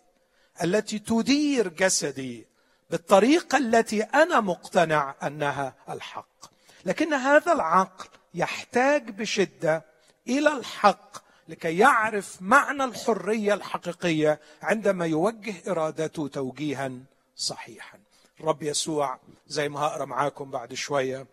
التي 0.64 0.98
تدير 0.98 1.68
جسدي 1.68 2.46
بالطريقة 2.90 3.58
التي 3.58 4.02
أنا 4.02 4.40
مقتنع 4.40 5.14
أنها 5.22 5.74
الحق. 5.88 6.46
لكن 6.84 7.14
هذا 7.14 7.52
العقل 7.52 8.08
يحتاج 8.34 9.10
بشدة 9.10 9.84
إلى 10.28 10.56
الحق 10.56 11.16
لكي 11.48 11.78
يعرف 11.78 12.36
معنى 12.40 12.84
الحرية 12.84 13.54
الحقيقية 13.54 14.40
عندما 14.62 15.06
يوجه 15.06 15.54
إرادته 15.68 16.28
توجيها 16.28 16.92
صحيحا. 17.36 17.98
الرب 18.40 18.62
يسوع 18.62 19.18
زي 19.46 19.68
ما 19.68 19.80
هقرا 19.80 20.04
معاكم 20.04 20.50
بعد 20.50 20.74
شوية 20.74 21.26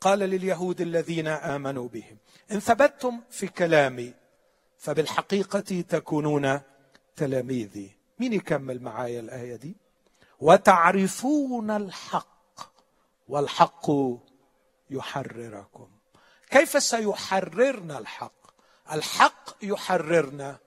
قال 0.00 0.18
لليهود 0.18 0.80
الذين 0.80 1.26
آمنوا 1.26 1.88
بهم 1.88 2.16
إن 2.52 2.60
ثبتتم 2.60 3.20
في 3.30 3.46
كلامي 3.46 4.14
فبالحقيقة 4.78 5.80
تكونون 5.80 6.60
تلاميذي. 7.16 7.96
مين 8.18 8.32
يكمل 8.32 8.82
معايا 8.82 9.20
الآية 9.20 9.56
دي؟ 9.56 9.76
وتعرفون 10.40 11.70
الحق 11.70 12.60
والحق 13.28 13.90
يحرركم. 14.90 15.88
كيف 16.50 16.82
سيحررنا 16.82 17.98
الحق؟ 17.98 18.32
الحق 18.92 19.50
يحررنا 19.62 20.58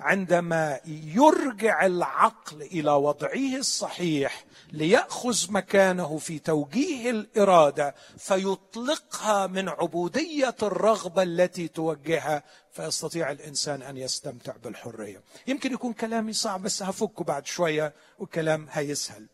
عندما 0.00 0.80
يرجع 0.86 1.86
العقل 1.86 2.62
إلى 2.62 2.90
وضعه 2.90 3.56
الصحيح 3.56 4.44
ليأخذ 4.72 5.52
مكانه 5.52 6.18
في 6.18 6.38
توجيه 6.38 7.10
الإرادة 7.10 7.94
فيطلقها 8.18 9.46
من 9.46 9.68
عبودية 9.68 10.56
الرغبة 10.62 11.22
التي 11.22 11.68
توجهها 11.68 12.42
فيستطيع 12.72 13.30
الإنسان 13.30 13.82
أن 13.82 13.96
يستمتع 13.96 14.56
بالحرية. 14.64 15.22
يمكن 15.46 15.72
يكون 15.72 15.92
كلامي 15.92 16.32
صعب 16.32 16.62
بس 16.62 16.82
هفكه 16.82 17.24
بعد 17.24 17.46
شوية 17.46 17.92
والكلام 18.18 18.66
هيسهل. 18.70 19.26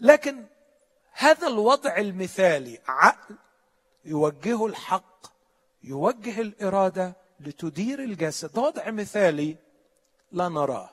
لكن 0.00 0.44
هذا 1.12 1.46
الوضع 1.46 1.96
المثالي 1.96 2.78
عقل 2.88 3.36
يوجهه 4.04 4.66
الحق 4.66 5.26
يوجه 5.84 6.40
الإرادة 6.40 7.16
لتدير 7.40 8.04
الجسد 8.04 8.58
وضع 8.58 8.90
مثالي 8.90 9.56
لا 10.32 10.48
نراه 10.48 10.90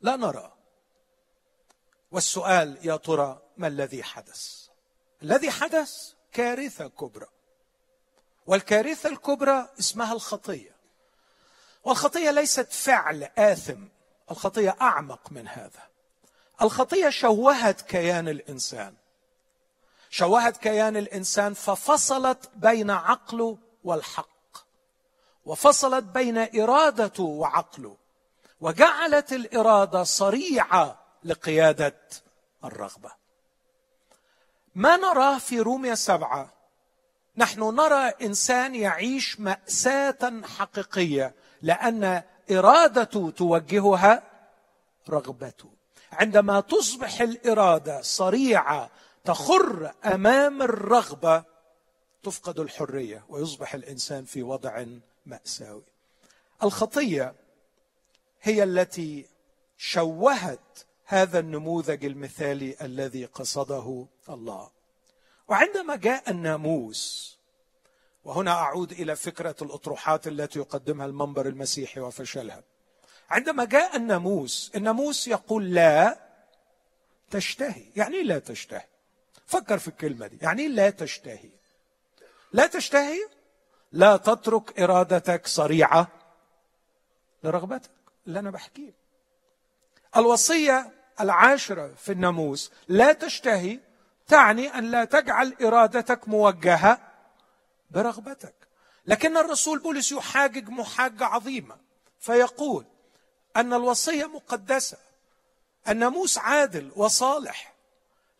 لا 0.00 0.16
نراه 0.16 0.52
والسؤال 2.12 2.78
يا 2.82 2.96
ترى 2.96 3.42
ما 3.56 3.66
الذي 3.66 4.02
حدث؟ 4.02 4.68
الذي 5.22 5.50
حدث 5.50 6.12
كارثة 6.32 6.88
كبرى. 6.88 7.26
والكارثة 8.46 9.08
الكبرى 9.08 9.68
اسمها 9.78 10.12
الخطية. 10.12 10.76
والخطية 11.84 12.30
ليست 12.30 12.72
فعل 12.72 13.22
آثم. 13.38 13.84
الخطية 14.30 14.76
أعمق 14.80 15.32
من 15.32 15.48
هذا. 15.48 15.88
الخطية 16.62 17.10
شوهت 17.10 17.80
كيان 17.80 18.28
الإنسان. 18.28 18.94
شوهت 20.10 20.56
كيان 20.56 20.96
الإنسان 20.96 21.54
ففصلت 21.54 22.50
بين 22.56 22.90
عقله 22.90 23.58
والحق. 23.84 24.39
وفصلت 25.50 26.04
بين 26.04 26.38
ارادته 26.38 27.22
وعقله 27.22 27.96
وجعلت 28.60 29.32
الإرادة 29.32 30.04
صريعة 30.04 30.98
لقيادة 31.24 31.96
الرغبة. 32.64 33.10
ما 34.74 34.96
نراه 34.96 35.38
في 35.38 35.60
روميا 35.60 35.94
سبعة 35.94 36.52
نحن 37.36 37.60
نرى 37.60 38.08
إنسان 38.22 38.74
يعيش 38.74 39.40
مأساة 39.40 40.42
حقيقية 40.44 41.34
لأن 41.62 42.22
ارادته 42.50 43.30
توجهها 43.30 44.22
رغبته. 45.08 45.70
عندما 46.12 46.60
تصبح 46.60 47.20
الإرادة 47.20 48.02
صريعة 48.02 48.90
تخر 49.24 49.92
أمام 50.04 50.62
الرغبة 50.62 51.44
تفقد 52.22 52.60
الحرية 52.60 53.24
ويصبح 53.28 53.74
الإنسان 53.74 54.24
في 54.24 54.42
وضع 54.42 54.84
مأساوي. 55.26 55.84
الخطية 56.62 57.34
هي 58.42 58.62
التي 58.62 59.26
شوهت 59.76 60.78
هذا 61.04 61.38
النموذج 61.38 62.04
المثالي 62.04 62.76
الذي 62.82 63.24
قصده 63.24 64.06
الله. 64.28 64.70
وعندما 65.48 65.96
جاء 65.96 66.30
الناموس 66.30 67.38
وهنا 68.24 68.50
أعود 68.50 68.92
إلى 68.92 69.16
فكرة 69.16 69.56
الأطروحات 69.62 70.26
التي 70.26 70.58
يقدمها 70.58 71.06
المنبر 71.06 71.46
المسيحي 71.46 72.00
وفشلها. 72.00 72.62
عندما 73.30 73.64
جاء 73.64 73.96
الناموس 73.96 74.72
الناموس 74.76 75.28
يقول 75.28 75.74
لا 75.74 76.18
تشتهي 77.30 77.84
يعني 77.96 78.22
لا 78.22 78.38
تشتهي. 78.38 78.86
فكر 79.46 79.78
في 79.78 79.88
الكلمة 79.88 80.26
دي 80.26 80.38
يعني 80.42 80.68
لا 80.68 80.90
تشتهي. 80.90 81.50
لا 82.52 82.66
تشتهي؟ 82.66 83.28
لا 83.92 84.16
تترك 84.16 84.80
إرادتك 84.80 85.46
صريعة 85.46 86.08
لرغبتك 87.44 87.90
اللي 88.26 88.38
أنا 88.38 88.50
بحكيه. 88.50 88.92
الوصية 90.16 90.92
العاشرة 91.20 91.94
في 91.94 92.12
الناموس 92.12 92.72
لا 92.88 93.12
تشتهي 93.12 93.80
تعني 94.26 94.68
أن 94.78 94.90
لا 94.90 95.04
تجعل 95.04 95.56
إرادتك 95.62 96.28
موجهة 96.28 96.98
برغبتك. 97.90 98.54
لكن 99.06 99.36
الرسول 99.36 99.78
بولس 99.78 100.12
يحاجج 100.12 100.68
محاجة 100.68 101.24
عظيمة 101.24 101.76
فيقول 102.20 102.84
أن 103.56 103.72
الوصية 103.72 104.26
مقدسة 104.26 104.98
الناموس 105.88 106.38
عادل 106.38 106.92
وصالح 106.96 107.74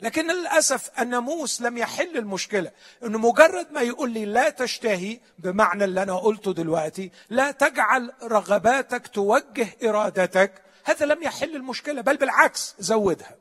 لكن 0.03 0.27
للأسف 0.31 1.01
الناموس 1.01 1.61
لم 1.63 1.79
يحل 1.79 2.17
المشكلة. 2.17 2.71
إنه 3.05 3.19
مجرد 3.19 3.73
ما 3.73 3.81
يقول 3.81 4.11
لي 4.11 4.25
لا 4.25 4.51
تشتهي 4.51 5.21
بمعنى 5.39 5.85
اللي 5.85 6.03
أنا 6.03 6.17
قلته 6.19 6.53
دلوقتي 6.53 7.11
لا 7.31 7.51
تجعل 7.51 8.13
رغباتك 8.23 9.07
توجه 9.07 9.69
إرادتك 9.85 10.63
هذا 10.85 11.07
لم 11.07 11.23
يحل 11.23 11.57
المشكلة 11.57 12.01
بل 12.01 12.17
بالعكس 12.17 12.75
زودها. 12.79 13.37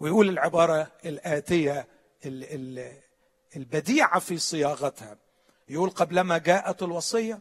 ويقول 0.00 0.28
العبارة 0.28 0.92
الآتية 1.04 1.86
البديعة 3.56 4.18
في 4.18 4.38
صياغتها. 4.38 5.16
يقول 5.68 5.90
قبلما 5.90 6.38
جاءت 6.38 6.82
الوصية 6.82 7.40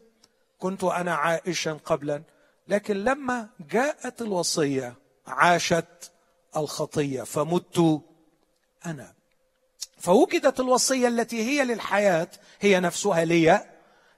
كنت 0.59 0.83
أنا 0.83 1.15
عائشا 1.15 1.79
قبلا 1.85 2.23
لكن 2.67 2.97
لما 2.97 3.49
جاءت 3.71 4.21
الوصية 4.21 4.95
عاشت 5.27 6.10
الخطية 6.57 7.23
فمت 7.23 8.01
أنا. 8.85 9.13
فوجدت 9.97 10.59
الوصية 10.59 11.07
التي 11.07 11.43
هي 11.43 11.63
للحياة 11.63 12.27
هي 12.59 12.79
نفسها 12.79 13.25
لي 13.25 13.67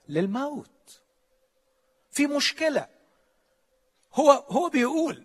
للموت. 0.08 1.00
في 2.10 2.26
مشكلة. 2.26 2.88
هو 4.14 4.30
هو 4.30 4.68
بيقول 4.68 5.24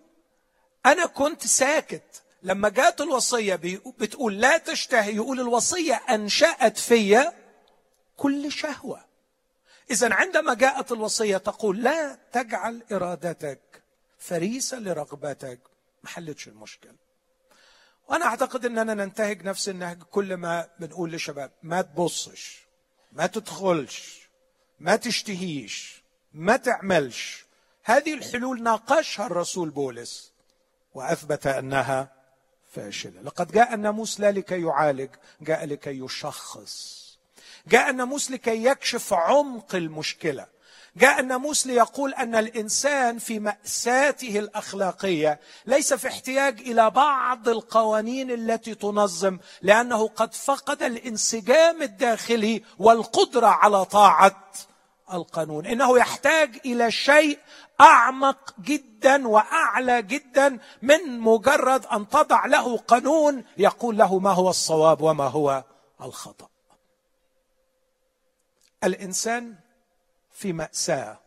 أنا 0.86 1.06
كنت 1.06 1.46
ساكت. 1.46 2.22
لما 2.42 2.68
جاءت 2.68 3.00
الوصية 3.00 3.54
بتقول 3.98 4.40
لا 4.40 4.58
تشتهي 4.58 5.14
يقول 5.14 5.40
الوصية 5.40 5.94
أنشأت 5.94 6.78
فيا 6.78 7.32
كل 8.16 8.52
شهوة. 8.52 9.04
اذا 9.90 10.14
عندما 10.14 10.54
جاءت 10.54 10.92
الوصية 10.92 11.36
تقول 11.36 11.82
لا 11.82 12.18
تجعل 12.32 12.82
إرادتك 12.92 13.82
فريسة 14.18 14.78
لرغبتك. 14.78 15.69
ما 16.02 16.08
حلتش 16.10 16.48
المشكلة 16.48 16.94
وأنا 18.08 18.24
أعتقد 18.24 18.66
إننا 18.66 18.94
ننتهج 18.94 19.44
نفس 19.44 19.68
النهج 19.68 20.02
كل 20.02 20.34
ما 20.34 20.68
بنقول 20.80 21.12
لشباب 21.12 21.52
ما 21.62 21.82
تبصش 21.82 22.66
ما 23.12 23.26
تدخلش 23.26 24.28
ما 24.80 24.96
تشتهيش 24.96 26.02
ما 26.32 26.56
تعملش. 26.56 27.46
هذه 27.84 28.14
الحلول 28.14 28.62
ناقشها 28.62 29.26
الرسول 29.26 29.70
بولس 29.70 30.32
وأثبت 30.94 31.46
أنها 31.46 32.12
فاشلة. 32.70 33.22
لقد 33.22 33.52
جاء 33.52 33.74
الناموس 33.74 34.20
لا 34.20 34.32
لكي 34.32 34.62
يعالج 34.62 35.10
جاء 35.40 35.66
لكي 35.66 36.04
يشخص. 36.04 37.00
جاء 37.66 37.90
الناموس 37.90 38.30
لكي 38.30 38.64
يكشف 38.64 39.12
عمق 39.12 39.74
المشكلة. 39.74 40.46
جاء 40.96 41.20
الناموس 41.20 41.66
ليقول 41.66 42.14
أن 42.14 42.34
الإنسان 42.34 43.18
في 43.18 43.38
مأساته 43.38 44.38
الأخلاقية 44.38 45.40
ليس 45.66 45.94
في 45.94 46.08
احتياج 46.08 46.60
إلى 46.60 46.90
بعض 46.90 47.48
القوانين 47.48 48.30
التي 48.30 48.74
تنظم 48.74 49.38
لأنه 49.62 50.08
قد 50.08 50.34
فقد 50.34 50.82
الانسجام 50.82 51.82
الداخلي 51.82 52.62
والقدرة 52.78 53.46
على 53.46 53.84
طاعة 53.84 54.50
القانون. 55.12 55.66
إنه 55.66 55.98
يحتاج 55.98 56.60
إلى 56.64 56.90
شيء 56.90 57.38
أعمق 57.80 58.54
جدا 58.60 59.28
وأعلى 59.28 60.02
جدا 60.02 60.58
من 60.82 61.20
مجرد 61.20 61.86
أن 61.86 62.08
تضع 62.08 62.46
له 62.46 62.76
قانون 62.76 63.44
يقول 63.58 63.98
له 63.98 64.18
ما 64.18 64.30
هو 64.30 64.50
الصواب 64.50 65.00
وما 65.00 65.26
هو 65.26 65.64
الخطأ. 66.02 66.48
الإنسان 68.84 69.54
في 70.40 70.52
مأساة 70.52 71.20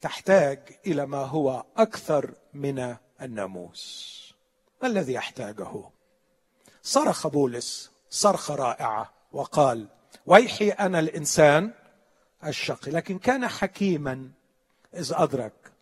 تحتاج 0.00 0.78
إلى 0.86 1.06
ما 1.06 1.18
هو 1.18 1.64
أكثر 1.76 2.34
من 2.54 2.96
الناموس. 3.22 4.34
ما 4.82 4.88
الذي 4.88 5.12
يحتاجه؟ 5.12 5.90
صرخ 6.82 7.26
بولس 7.26 7.90
صرخة 8.10 8.54
رائعة 8.54 9.12
وقال 9.32 9.88
ويحي 10.26 10.70
أنا 10.70 10.98
الإنسان 10.98 11.72
الشقي. 12.44 12.90
لكن 12.90 13.18
كان 13.18 13.48
حكيما 13.48 14.30
إذ 14.94 15.12
أدرك 15.16 15.72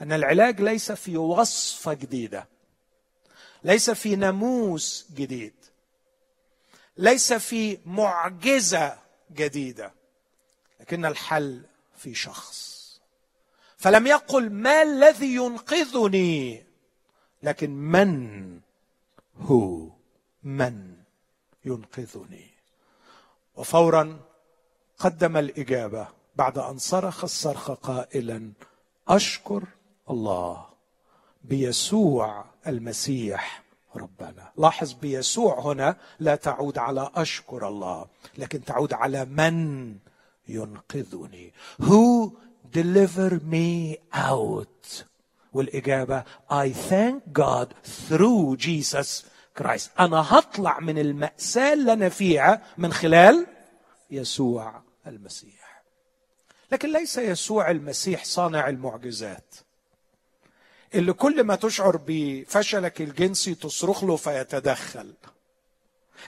أن 0.00 0.12
العلاج 0.12 0.60
ليس 0.60 0.92
في 0.92 1.16
وصفة 1.16 1.92
جديدة 1.92 2.48
ليس 3.64 3.90
في 3.90 4.16
ناموس 4.16 5.08
جديد 5.14 5.54
ليس 6.96 7.32
في 7.32 7.78
معجزة 7.86 8.98
جديدة. 9.32 10.03
لكن 10.80 11.04
الحل 11.04 11.62
في 11.96 12.14
شخص. 12.14 12.74
فلم 13.76 14.06
يقل 14.06 14.50
ما 14.50 14.82
الذي 14.82 15.34
ينقذني 15.34 16.64
لكن 17.42 17.70
من 17.70 18.60
هو 19.38 19.88
من 20.42 20.96
ينقذني. 21.64 22.50
وفورا 23.56 24.20
قدم 24.98 25.36
الإجابة 25.36 26.08
بعد 26.36 26.58
أن 26.58 26.78
صرخ 26.78 27.24
الصرخ 27.24 27.70
قائلا 27.70 28.52
أشكر 29.08 29.62
الله 30.10 30.66
بيسوع 31.44 32.44
المسيح 32.66 33.64
ربنا. 33.96 34.52
لاحظ 34.56 34.92
بيسوع 34.92 35.60
هنا 35.60 35.96
لا 36.20 36.36
تعود 36.36 36.78
على 36.78 37.10
أشكر 37.14 37.68
الله 37.68 38.06
لكن 38.38 38.64
تعود 38.64 38.92
على 38.92 39.24
من 39.24 39.96
ينقذني. 40.48 41.52
Who 41.82 42.32
deliver 42.72 43.40
me 43.40 43.96
out? 44.14 45.04
والإجابة 45.52 46.24
I 46.50 46.70
thank 46.70 47.32
God 47.32 47.74
through 48.08 48.56
Jesus 48.56 49.24
Christ. 49.54 49.90
أنا 50.00 50.38
هطلع 50.38 50.80
من 50.80 50.98
المأساة 50.98 51.72
اللي 51.72 51.92
أنا 51.92 52.08
فيها 52.08 52.62
من 52.78 52.92
خلال 52.92 53.46
يسوع 54.10 54.82
المسيح. 55.06 55.82
لكن 56.72 56.92
ليس 56.92 57.18
يسوع 57.18 57.70
المسيح 57.70 58.24
صانع 58.24 58.68
المعجزات. 58.68 59.54
اللي 60.94 61.12
كل 61.12 61.44
ما 61.44 61.56
تشعر 61.56 62.00
بفشلك 62.06 63.00
الجنسي 63.00 63.54
تصرخ 63.54 64.04
له 64.04 64.16
فيتدخل. 64.16 65.14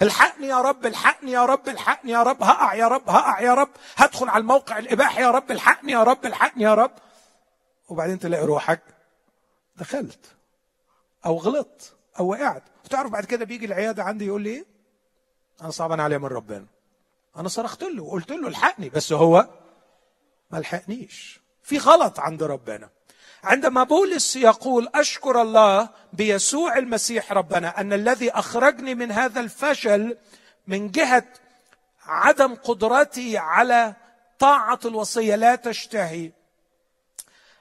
الحقني 0.03 0.46
يا 0.46 0.61
رب 0.61 0.87
الحقني 0.87 1.33
يا 1.33 1.44
رب 1.44 1.68
الحقني 1.68 2.12
يا 2.12 2.22
رب 2.22 2.42
هقع 2.42 2.75
يا 2.75 2.88
رب 2.88 3.11
هقع 3.11 3.40
يا 3.40 3.55
رب 3.55 3.70
هدخل 3.96 4.29
على 4.29 4.40
الموقع 4.40 4.79
الاباحي 4.79 5.22
يا 5.22 5.31
رب 5.31 5.51
الحقني 5.51 5.92
يا 5.92 6.03
رب 6.03 6.27
الحقني 6.27 6.62
يا 6.62 6.75
رب. 6.75 6.92
وبعدين 7.88 8.18
تلاقي 8.18 8.44
روحك 8.44 8.83
دخلت 9.77 10.25
أو 11.27 11.37
غلطت 11.37 11.96
أو 12.18 12.31
وقعت. 12.31 12.62
وتعرف 12.85 13.11
بعد 13.11 13.25
كده 13.25 13.44
بيجي 13.44 13.66
العيادة 13.66 14.03
عندي 14.05 14.27
يقول 14.27 14.42
لي 14.42 14.51
إيه؟ 14.51 14.66
أنا 15.62 15.70
صعبان 15.70 16.01
عليا 16.01 16.18
من 16.18 16.27
ربنا. 16.27 16.66
أنا 17.37 17.49
صرخت 17.49 17.83
له 17.83 18.03
وقلت 18.03 18.31
له 18.31 18.49
الحقني 18.49 18.88
بس 18.88 19.12
هو 19.12 19.49
ما 20.51 20.59
لحقنيش 20.59 21.40
في 21.62 21.79
غلط 21.79 22.20
عند 22.20 22.42
ربنا. 22.42 22.90
عندما 23.46 23.82
بولس 23.85 24.37
يقول 24.37 24.88
أشكر 24.94 25.42
الله 25.42 25.88
بيسوع 26.12 26.78
المسيح 26.78 27.32
ربنا 27.32 27.80
أن 27.80 27.92
الذي 27.92 28.30
أخرجني 28.30 28.94
من 28.94 29.12
هذا 29.12 29.40
الفشل 29.40 30.16
من 30.66 30.90
جهة 30.90 31.24
عدم 32.06 32.54
قدرتي 32.54 33.38
على 33.38 33.94
طاعة 34.38 34.80
الوصية 34.85 35.37
لا 35.37 35.54
تشتهي. 35.54 36.30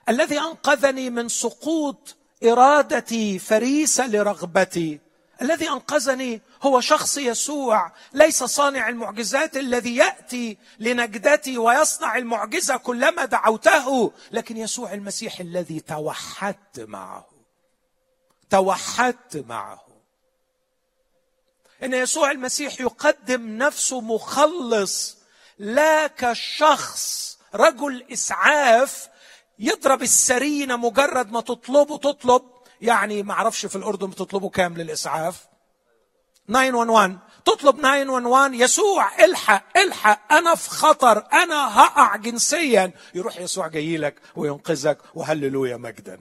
الذي 0.10 0.40
أنقذني 0.40 1.10
من 1.10 1.30
سقوط 1.30 2.16
إرادتي 2.44 3.40
فريسة 3.40 4.08
لرغبتي. 4.08 5.00
الذي 5.42 5.70
أنقذني 5.70 6.42
هو 6.66 6.82
شخص 6.82 7.18
يسوع 7.18 7.92
ليس 8.14 8.44
صانع 8.44 8.90
المعجزات 8.90 9.58
الذي 9.58 9.96
يأتي 9.96 10.58
لنجدتي 10.80 11.58
ويصنع 11.58 12.18
المعجزة 12.18 12.78
كلما 12.78 13.26
دعوته 13.26 14.12
لكن 14.32 14.58
يسوع 14.58 14.94
المسيح 14.94 15.40
الذي 15.40 15.80
توحدت 15.80 16.80
معه. 16.80 17.26
توحدت 18.50 19.46
معه. 19.48 19.86
إن 21.84 21.94
يسوع 21.94 22.32
المسيح 22.32 22.82
يقدم 22.82 23.58
نفسه 23.58 24.02
مخلص 24.02 25.18
لا 25.60 26.08
كشخص 26.08 27.38
رجل 27.56 28.06
إسعاف 28.12 29.10
يضرب 29.60 30.02
السرينة 30.02 30.76
مجرد 30.78 31.32
ما 31.32 31.42
تطلبه 31.42 31.98
تطلب 31.98 32.42
يعني 32.82 33.24
ما 33.24 33.34
أعرفش 33.34 33.66
في 33.66 33.76
الأردن 33.76 34.08
بتطلبوا 34.10 34.50
كام 34.50 34.78
للإسعاف؟ 34.78 35.55
911 36.48 37.18
تطلب 37.46 37.82
911 37.82 38.54
يسوع 38.54 39.24
الحق 39.26 39.78
الحق. 39.78 40.34
أنا 40.34 40.56
في 40.56 40.70
خطر. 40.70 41.24
أنا 41.34 41.80
هقع 41.80 42.16
جنسيا. 42.16 42.92
يروح 43.16 43.38
يسوع 43.38 43.68
جاي 43.68 43.98
لك 43.98 44.16
وينقذك. 44.36 44.98
وهللويا 45.16 45.78
مجدا. 45.78 46.20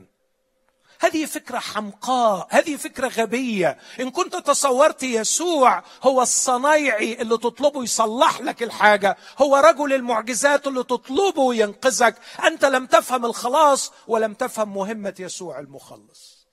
هذه 1.01 1.25
فكرة 1.27 1.59
حمقاء. 1.59 2.47
هذه 2.51 2.77
فكرة 2.77 3.09
غبية. 3.09 3.79
إن 4.01 4.11
كنت 4.11 4.37
تصورت 4.37 5.03
يسوع 5.03 5.83
هو 6.03 6.23
الصنايعي 6.23 7.13
اللي 7.23 7.39
تطلبه 7.39 7.83
يصلح 7.83 8.41
لك 8.41 8.63
الحاجة. 8.63 9.17
هو 9.39 9.57
رجل 9.57 9.93
المعجزات 9.93 10.67
اللي 10.67 10.85
تطلبه 10.85 11.55
ينقذك. 11.55 12.17
أنت 12.45 12.65
لم 12.65 12.87
تفهم 12.87 13.25
الخلاص 13.25 13.93
ولم 14.09 14.35
تفهم 14.35 14.75
مهمة 14.75 15.15
يسوع 15.19 15.59
المخلص. 15.59 16.44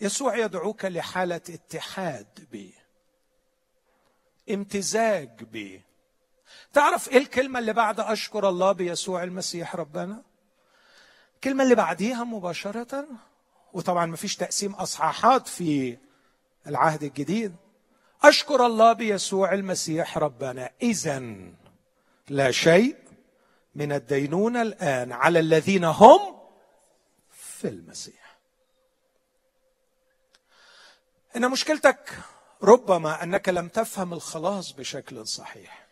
يسوع 0.00 0.36
يدعوك 0.36 0.84
لحالة 0.84 1.36
اتحاد 1.36 2.46
به 2.52 2.72
امتزاج 4.50 5.44
به 5.44 5.80
تعرف 6.72 7.08
إيه 7.08 7.18
الكلمة 7.18 7.58
اللي 7.58 7.72
بعد 7.72 8.00
أشكر 8.00 8.48
الله 8.48 8.72
بيسوع 8.72 9.22
المسيح 9.22 9.76
ربنا؟ 9.76 10.22
الكلمة 11.34 11.64
اللي 11.64 11.74
بعديها 11.74 12.24
مباشرة 12.24 13.06
وطبعا 13.72 14.06
ما 14.06 14.16
فيش 14.16 14.36
تقسيم 14.36 14.72
أصحاحات 14.74 15.48
في 15.48 15.98
العهد 16.66 17.02
الجديد. 17.02 17.56
أشكر 18.22 18.66
الله 18.66 18.92
بيسوع 18.92 19.52
المسيح 19.52 20.18
ربنا. 20.18 20.70
اذا 20.82 21.22
لا 22.28 22.50
شيء 22.50 22.96
من 23.74 23.92
الدينونة 23.92 24.62
الآن 24.62 25.12
على 25.12 25.38
الذين 25.40 25.84
هم 25.84 26.20
في 27.30 27.68
المسيح. 27.68 28.17
إن 31.38 31.50
مشكلتك 31.50 32.18
ربما 32.62 33.22
أنك 33.22 33.48
لم 33.48 33.68
تفهم 33.68 34.12
الخلاص 34.12 34.72
بشكل 34.72 35.26
صحيح. 35.26 35.86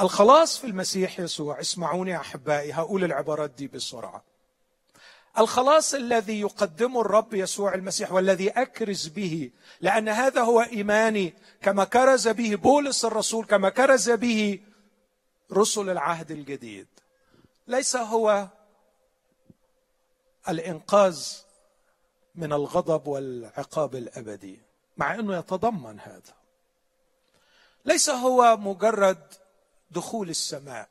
الخلاص 0.00 0.58
في 0.58 0.66
المسيح 0.66 1.20
يسوع 1.20 1.60
اسمعوني 1.60 2.16
أحبائي 2.16 2.72
هقول 2.72 3.04
العبارات 3.04 3.50
دي 3.50 3.66
بسرعة. 3.66 4.22
الخلاص 5.38 5.94
الذي 5.94 6.40
يقدمه 6.40 7.00
الرب 7.00 7.34
يسوع 7.34 7.74
المسيح 7.74 8.12
والذي 8.12 8.50
أكرز 8.50 9.08
به 9.08 9.50
لأن 9.80 10.08
هذا 10.08 10.40
هو 10.40 10.60
إيماني 10.60 11.34
كما 11.62 11.84
كرز 11.84 12.28
به 12.28 12.54
بولس 12.54 13.04
الرسول 13.04 13.44
كما 13.46 13.68
كرز 13.68 14.10
به 14.10 14.60
رسل 15.52 15.90
العهد 15.90 16.30
الجديد. 16.30 16.86
ليس 17.68 17.96
هو 17.96 18.48
الإنقاذ 20.48 21.44
من 22.34 22.52
الغضب 22.52 23.06
والعقاب 23.06 23.94
الأبدي 23.94 24.60
مع 24.96 25.14
أنه 25.14 25.38
يتضمن 25.38 26.00
هذا. 26.00 26.34
ليس 27.84 28.10
هو 28.10 28.56
مجرد 28.56 29.34
دخول 29.90 30.30
السماء 30.30 30.88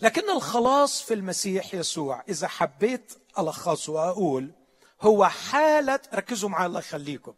لكن 0.00 0.30
الخلاص 0.30 1.02
في 1.02 1.14
المسيح 1.14 1.74
يسوع. 1.74 2.24
إذا 2.28 2.48
حبيت 2.48 3.18
الخصه 3.38 3.92
وأقول 3.92 4.50
هو 5.00 5.26
حالة 5.28 6.00
ركزوا 6.14 6.48
معي 6.48 6.66
الله 6.66 6.78
يخليكم 6.78 7.34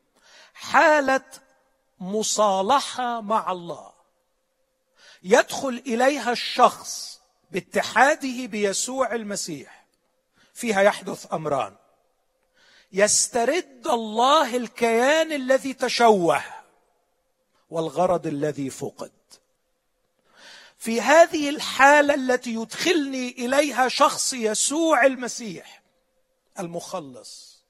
حالة 0.55 1.25
مصالحة 2.01 3.21
مع 3.21 3.53
الله. 3.53 3.93
يدخل 5.23 5.83
إليها 5.87 6.33
الشخص 6.33 7.21
باتحاده 7.51 8.47
بيسوع 8.47 9.15
المسيح 9.15 9.87
فيها 10.55 10.83
يحدث 10.83 11.33
أمران. 11.33 11.77
يسترد 12.97 13.87
الله 13.87 14.57
الكيان 14.57 15.33
الذي 15.33 15.75
تشوه 15.75 16.43
والغرض 17.71 18.27
الذي 18.27 18.71
فقد. 18.71 19.13
في 20.79 21.01
هذه 21.01 21.51
الحالة 21.51 22.15
التي 22.15 22.55
يدخلني 22.55 23.29
إليها 23.29 23.89
شخص 23.89 24.35
يسوع 24.35 25.07
المسيح 25.07 25.83
المخلص 26.59 27.63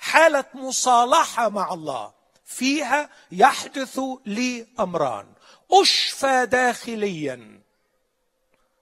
حالة 0.00 0.44
مصالحة 0.54 1.48
مع 1.48 1.74
الله 1.74 2.12
فيها 2.44 3.10
يحدث 3.32 4.00
لي 4.26 4.66
أمران. 4.80 5.32
أشفى 5.70 6.46
داخليا 6.46 7.62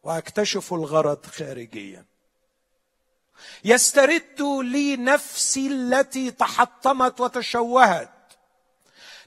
وأكتشف 0.02 0.74
الغرض 0.74 1.26
خارجيا. 1.26 2.04
يسترد 3.64 4.42
لي 4.62 4.96
نفسي 4.96 5.66
التي 5.66 6.30
تحطمت 6.30 7.20
وتشوهت 7.20 8.10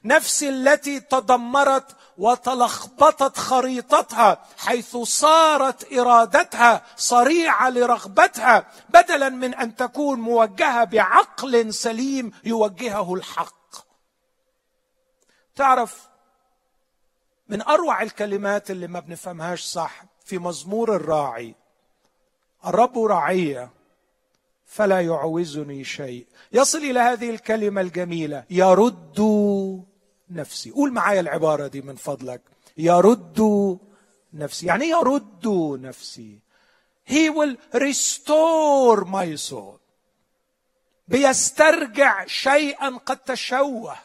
نفسي 0.04 0.48
التي 0.48 1.00
تدمرت 1.00 1.96
وتلخبطت 2.18 3.38
خريطتها 3.38 4.46
حيث 4.58 4.96
صارت 4.96 5.92
إرادتها 5.92 6.82
صريعة 6.96 7.70
لرغبتها 7.70 8.66
بدلا 8.88 9.28
من 9.28 9.54
أن 9.54 9.76
تكون 9.76 10.20
موجهة 10.20 10.84
بعقل 10.84 11.74
سليم 11.74 12.32
يوجهه 12.44 13.14
الحق. 13.14 13.74
تعرف 15.54 16.08
من 17.48 17.62
أروع 17.62 18.02
الكلمات 18.02 18.70
اللي 18.70 18.86
ما 18.86 19.00
بنفهمهاش 19.00 19.62
صح 19.62 20.04
في 20.24 20.38
مزمور 20.38 20.96
الراعي 20.96 21.54
الرب 22.66 22.98
راعية. 22.98 23.70
فلا 24.72 25.00
يعوزني 25.00 25.84
شيء. 25.84 26.26
يصل 26.52 26.78
إلى 26.78 27.00
هذه 27.00 27.30
الكلمة 27.30 27.80
الجميلة 27.80 28.44
يرد 28.50 29.20
نفسي. 30.30 30.70
قول 30.70 30.92
معايا 30.92 31.20
العبارة 31.20 31.66
دي 31.66 31.82
من 31.82 31.96
فضلك. 31.96 32.40
يرد 32.76 33.78
نفسي. 34.32 34.66
يعني 34.66 34.88
يرد 34.88 35.48
نفسي. 35.80 36.38
He 37.10 37.30
will 37.30 37.56
restore 37.74 39.04
my 39.04 39.50
soul. 39.50 39.78
بيسترجع 41.08 42.26
شيئا 42.26 42.98
قد 43.06 43.18
تشوه. 43.18 43.96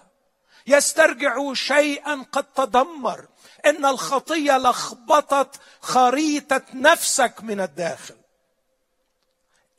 يسترجع 0.68 1.54
شيئا 1.54 2.26
قد 2.32 2.44
تدمر. 2.44 3.28
إن 3.66 3.86
الخطية 3.86 4.58
لخبطت 4.58 5.60
خريطة 5.82 6.62
نفسك 6.74 7.44
من 7.44 7.62
الداخل. 7.62 8.17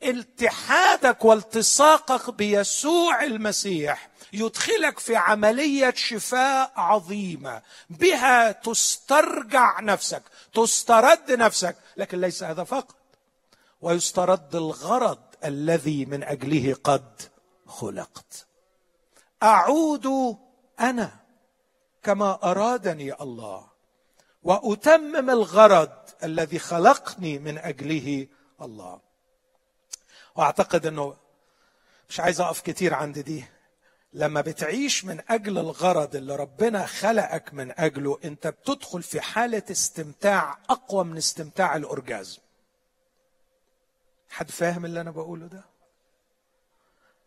اتحادك 0.03 1.25
والتصاقك 1.25 2.33
بيسوع 2.33 3.23
المسيح 3.23 4.09
يدخلك 4.33 4.99
في 4.99 5.15
عملية 5.15 5.93
شفاء 5.95 6.71
عظيمة. 6.75 7.61
بها 7.89 8.51
تسترجع 8.51 9.79
نفسك 9.79 10.23
تسترد 10.53 11.31
نفسك 11.31 11.75
لكن 11.97 12.21
ليس 12.21 12.43
هذا 12.43 12.63
فقط. 12.63 12.95
ويسترد 13.81 14.55
الغرض 14.55 15.19
الذي 15.43 16.05
من 16.05 16.23
أجله 16.23 16.75
قد 16.83 17.21
خلقت. 17.67 18.47
أعود 19.43 20.37
أنا 20.79 21.11
كما 22.03 22.39
أرادني 22.43 23.13
الله 23.13 23.67
وأتمم 24.43 25.29
الغرض 25.29 25.91
الذي 26.23 26.59
خلقني 26.59 27.39
من 27.39 27.57
أجله 27.57 28.27
الله. 28.61 29.08
وأعتقد 30.35 30.85
إنه 30.85 31.15
مش 32.09 32.19
عايز 32.19 32.41
أقف 32.41 32.61
كتير 32.61 32.93
عند 32.93 33.19
دي. 33.19 33.45
لما 34.13 34.41
بتعيش 34.41 35.05
من 35.05 35.21
أجل 35.29 35.57
الغرض 35.57 36.15
اللي 36.15 36.35
ربنا 36.35 36.85
خلقك 36.85 37.53
من 37.53 37.79
أجله 37.79 38.19
أنت 38.23 38.47
بتدخل 38.47 39.03
في 39.03 39.21
حالة 39.21 39.63
استمتاع 39.71 40.57
أقوى 40.69 41.03
من 41.03 41.17
استمتاع 41.17 41.75
الأورجازم. 41.75 42.39
حد 44.29 44.51
فاهم 44.51 44.85
اللي 44.85 45.01
أنا 45.01 45.11
بقوله 45.11 45.47
ده؟ 45.47 45.63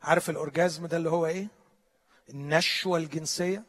عارف 0.02 0.30
الأورجازم 0.30 0.86
ده 0.86 0.96
اللي 0.96 1.10
هو 1.10 1.26
إيه؟ 1.26 1.46
النشوة 2.30 2.98
الجنسية؟ 2.98 3.62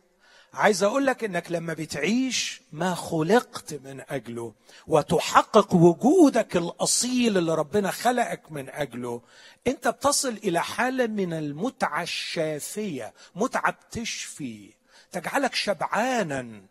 عايز 0.53 0.83
أقول 0.83 1.05
لك 1.05 1.23
إنك 1.23 1.51
لما 1.51 1.73
بتعيش 1.73 2.61
ما 2.71 2.95
خلقت 2.95 3.73
من 3.73 4.01
أجله 4.09 4.53
وتحقق 4.87 5.73
وجودك 5.75 6.57
الأصيل 6.57 7.37
اللي 7.37 7.55
ربنا 7.55 7.91
خلقك 7.91 8.51
من 8.51 8.69
أجله 8.69 9.21
أنت 9.67 9.87
بتصل 9.87 10.29
إلى 10.29 10.63
حالة 10.63 11.07
من 11.07 11.33
المتعة 11.33 12.01
الشافية 12.01 13.13
متعة 13.35 13.71
بتشفي. 13.71 14.73
تجعلك 15.11 15.55
شبعانا. 15.55 16.61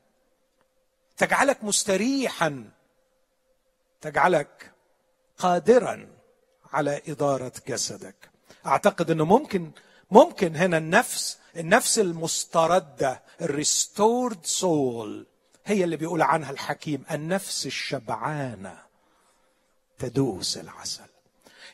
تجعلك 1.17 1.65
مستريحا. 1.65 2.71
تجعلك 4.01 4.73
قادرا 5.39 6.09
على 6.73 7.03
إدارة 7.09 7.53
جسدك. 7.69 8.31
أعتقد 8.67 9.11
إنه 9.11 9.25
ممكن 9.25 9.71
ممكن 10.11 10.57
هنا 10.57 10.79
النفس 10.79 11.39
النفس 11.57 11.99
المستردة 11.99 13.23
الريستورد 13.41 14.47
سول 14.47 15.27
هي 15.65 15.85
اللي 15.85 15.97
بيقول 15.97 16.23
عنها 16.23 16.51
الحكيم 16.51 17.05
النفس 17.11 17.67
الشبعانة. 17.67 18.79
تدوس 19.99 20.57
العسل. 20.57 21.05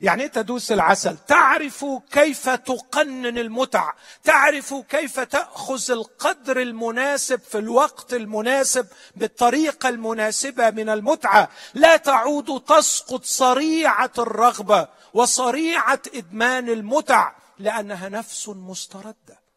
يعني 0.00 0.22
إيه 0.22 0.28
تدوس 0.28 0.72
العسل؟ 0.72 1.16
تعرف 1.28 1.84
كيف 2.10 2.48
تقنن 2.48 3.38
المتع 3.38 3.92
تعرف 4.24 4.74
كيف 4.74 5.20
تأخذ 5.20 5.90
القدر 5.90 6.62
المناسب 6.62 7.40
في 7.40 7.58
الوقت 7.58 8.14
المناسب 8.14 8.86
بالطريقة 9.16 9.88
المناسبة 9.88 10.70
من 10.70 10.88
المتعة. 10.88 11.48
لا 11.74 11.96
تعود 11.96 12.60
تسقط 12.60 13.24
صريعة 13.24 14.12
الرغبة 14.18 14.88
وصريعة 15.14 16.02
إدمان 16.14 16.68
المتع 16.68 17.32
لأنها 17.58 18.08
نفس 18.08 18.48
مستردة. 18.48 19.47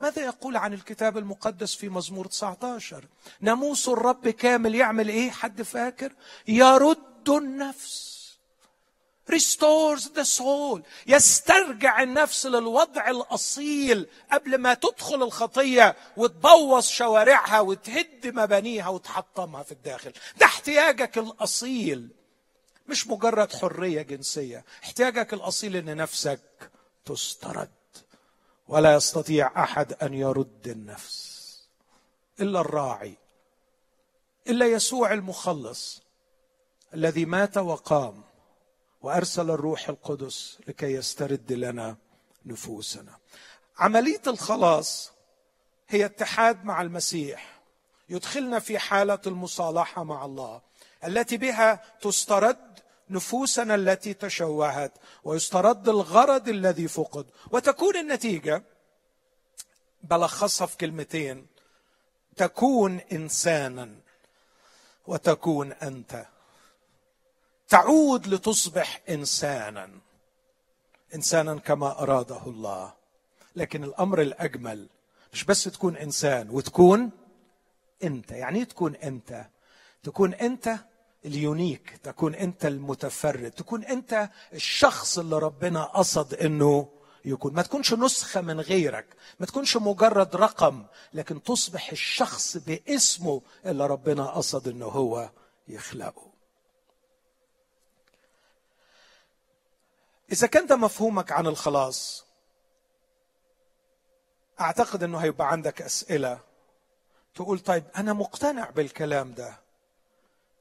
ماذا 0.00 0.24
يقول 0.24 0.56
عن 0.56 0.72
الكتاب 0.72 1.18
المقدس 1.18 1.74
في 1.74 1.88
مزمور 1.88 2.26
19 2.26 3.04
ناموس 3.40 3.88
الرب 3.88 4.28
كامل 4.28 4.74
يعمل 4.74 5.08
إيه؟ 5.08 5.30
حد 5.30 5.62
فاكر؟ 5.62 6.12
يرد 6.48 7.28
النفس. 7.28 8.08
Restores 9.32 10.02
the 10.04 10.24
soul. 10.38 10.80
يسترجع 11.06 12.02
النفس 12.02 12.46
للوضع 12.46 13.10
الأصيل 13.10 14.06
قبل 14.32 14.58
ما 14.58 14.74
تدخل 14.74 15.22
الخطية 15.22 15.96
وتبوظ 16.16 16.86
شوارعها 16.86 17.60
وتهد 17.60 18.26
مبانيها 18.26 18.88
وتحطمها 18.88 19.62
في 19.62 19.72
الداخل. 19.72 20.12
ده 20.38 20.46
احتياجك 20.46 21.18
الأصيل. 21.18 22.08
مش 22.88 23.06
مجرد 23.06 23.52
حرية 23.52 24.02
جنسية. 24.02 24.64
احتياجك 24.84 25.34
الأصيل 25.34 25.76
إن 25.76 25.96
نفسك 25.96 26.70
تسترد. 27.04 27.77
ولا 28.68 28.94
يستطيع 28.94 29.62
أحد 29.62 29.92
أن 29.92 30.14
يرد 30.14 30.68
النفس 30.68 31.38
إلا 32.40 32.60
الراعي 32.60 33.14
إلا 34.48 34.66
يسوع 34.66 35.12
المخلص 35.12 36.02
الذي 36.94 37.24
مات 37.24 37.58
وقام 37.58 38.22
وأرسل 39.02 39.50
الروح 39.50 39.88
القدس 39.88 40.58
لكي 40.68 40.92
يسترد 40.92 41.52
لنا 41.52 41.96
نفوسنا. 42.46 43.18
عملية 43.78 44.22
الخلاص 44.26 45.12
هي 45.88 46.04
اتحاد 46.04 46.64
مع 46.64 46.82
المسيح 46.82 47.60
يدخلنا 48.08 48.58
في 48.58 48.78
حالة 48.78 49.18
المصالحة 49.26 50.04
مع 50.04 50.24
الله 50.24 50.60
التي 51.04 51.36
بها 51.36 51.82
تسترد 52.00 52.67
نفوسنا 53.10 53.74
التي 53.74 54.14
تشوهت 54.14 54.92
ويسترد 55.24 55.88
الغرض 55.88 56.48
الذي 56.48 56.88
فقد. 56.88 57.26
وتكون 57.50 57.96
النتيجة 57.96 58.62
بلخصها 60.02 60.66
في 60.66 60.76
كلمتين 60.76 61.46
تكون 62.36 63.00
إنسانا 63.12 63.94
وتكون 65.06 65.72
أنت. 65.72 66.26
تعود 67.68 68.26
لتصبح 68.26 69.00
إنسانا 69.08 69.90
إنسانا 71.14 71.58
كما 71.58 72.02
أراده 72.02 72.46
الله. 72.46 72.92
لكن 73.56 73.84
الأمر 73.84 74.22
الأجمل 74.22 74.88
مش 75.32 75.44
بس 75.44 75.64
تكون 75.64 75.96
إنسان 75.96 76.50
وتكون 76.50 77.10
أنت. 78.04 78.30
يعني 78.30 78.64
تكون 78.64 78.94
أنت؟ 78.94 79.46
تكون 80.02 80.34
أنت 80.34 80.78
اليونيك 81.28 81.96
تكون 82.02 82.34
أنت 82.34 82.66
المتفرد 82.66 83.50
تكون 83.50 83.84
أنت 83.84 84.28
الشخص 84.52 85.18
اللي 85.18 85.38
ربنا 85.38 85.84
قصد 85.84 86.34
إنه 86.34 86.88
يكون. 87.24 87.54
ما 87.54 87.62
تكونش 87.62 87.94
نسخة 87.94 88.40
من 88.40 88.60
غيرك 88.60 89.06
ما 89.40 89.46
تكونش 89.46 89.76
مجرد 89.76 90.36
رقم 90.36 90.86
لكن 91.12 91.42
تصبح 91.42 91.90
الشخص 91.90 92.56
باسمه 92.56 93.42
اللي 93.66 93.86
ربنا 93.86 94.30
قصد 94.30 94.68
إنه 94.68 94.86
هو 94.86 95.30
يخلقه. 95.68 96.28
إذا 100.32 100.46
كان 100.46 100.66
ده 100.66 100.76
مفهومك 100.76 101.32
عن 101.32 101.46
الخلاص 101.46 102.24
أعتقد 104.60 105.02
إنه 105.02 105.18
هيبقى 105.18 105.50
عندك 105.50 105.82
أسئلة 105.82 106.40
تقول 107.34 107.58
طيب 107.58 107.84
أنا 107.96 108.12
مقتنع 108.12 108.70
بالكلام 108.70 109.34
ده. 109.34 109.67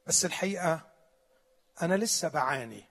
بس 0.08 0.26
الحقيقة 0.26 0.80
أنا 1.82 1.96
لسه 1.96 2.28
بعاني. 2.28 2.84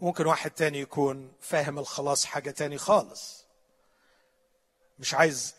ممكن 0.00 0.26
واحد 0.26 0.50
تاني 0.50 0.80
يكون 0.80 1.32
فاهم 1.40 1.78
الخلاص 1.78 2.24
حاجة 2.24 2.50
تاني 2.50 2.78
خالص. 2.78 3.44
مش 4.98 5.14
عايز 5.14 5.54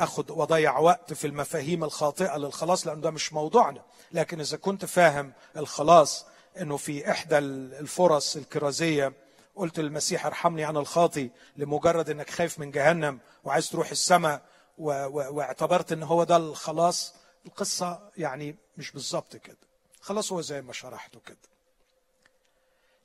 أخد 0.00 0.30
واضيع 0.30 0.78
وقت 0.78 1.12
في 1.12 1.26
المفاهيم 1.26 1.84
الخاطئة 1.84 2.36
للخلاص 2.36 2.86
لأن 2.86 3.00
ده 3.00 3.10
مش 3.10 3.32
موضوعنا. 3.32 3.82
لكن 4.12 4.40
إذا 4.40 4.56
كنت 4.56 4.84
فاهم 4.84 5.32
الخلاص 5.56 6.26
إنه 6.60 6.76
في 6.76 7.10
إحدى 7.10 7.38
الفرص 7.38 8.36
الكرازية 8.36 9.12
قلت 9.56 9.80
للمسيح 9.80 10.26
ارحمني 10.26 10.64
عن 10.64 10.76
الخاطي 10.76 11.30
لمجرد 11.56 12.10
إنك 12.10 12.30
خايف 12.30 12.58
من 12.58 12.70
جهنم 12.70 13.20
وعايز 13.44 13.70
تروح 13.70 13.90
السماء 13.90 14.42
واعتبرت 14.78 15.92
إن 15.92 16.02
هو 16.02 16.24
ده 16.24 16.36
الخلاص. 16.36 17.14
القصة 17.46 18.10
يعني 18.16 18.56
مش 18.78 18.90
بالظبط 18.90 19.36
كده. 19.36 19.56
خلاص 20.00 20.32
هو 20.32 20.40
زي 20.40 20.62
ما 20.62 20.72
شرحته 20.72 21.20
كده. 21.26 21.36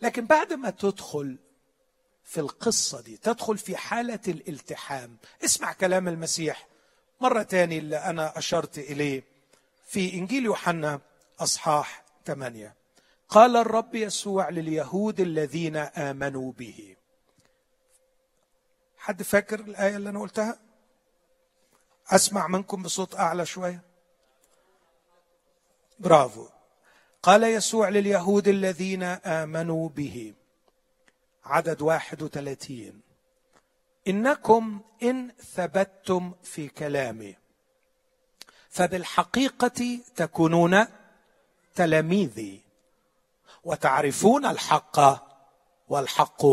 لكن 0.01 0.25
بعد 0.25 0.53
ما 0.53 0.69
تدخل 0.69 1.37
في 2.23 2.39
القصة 2.39 3.01
دي 3.01 3.17
تدخل 3.17 3.57
في 3.57 3.77
حالة 3.77 4.19
الالتحام 4.27 5.17
اسمع 5.45 5.73
كلام 5.73 6.07
المسيح 6.07 6.67
مرة 7.21 7.43
تاني 7.43 7.77
اللي 7.77 7.97
أنا 7.97 8.37
أشرت 8.37 8.77
إليه 8.79 9.23
في 9.85 10.13
إنجيل 10.13 10.45
يوحنا 10.45 11.01
أصحاح 11.39 12.03
8 12.25 12.75
قال 13.29 13.57
الرب 13.57 13.95
يسوع 13.95 14.49
لليهود 14.49 15.19
الذين 15.19 15.75
آمنوا 15.77 16.51
به. 16.51 16.95
حد 18.97 19.23
فاكر 19.23 19.59
الآية 19.59 19.95
اللي 19.97 20.09
أنا 20.09 20.19
قلتها؟ 20.19 20.59
أسمع 22.07 22.47
منكم 22.47 22.83
بصوت 22.83 23.15
أعلى 23.15 23.45
شوية. 23.45 23.81
برافو. 26.03 26.47
قال 27.23 27.43
يسوع 27.43 27.89
لليهود 27.89 28.47
الذين 28.47 29.03
آمنوا 29.03 29.89
به. 29.89 30.33
عدد 31.45 31.81
واحد 31.81 32.21
وثلاثين. 32.21 33.01
إنكم 34.07 34.81
إن 35.03 35.31
ثبتتم 35.55 36.33
في 36.43 36.67
كلامي. 36.67 37.35
فبالحقيقة 38.69 39.99
تكونون 40.15 40.85
تلاميذي. 41.75 42.61
وتعرفون 43.63 44.45
الحق 44.45 44.99
والحق 45.89 46.45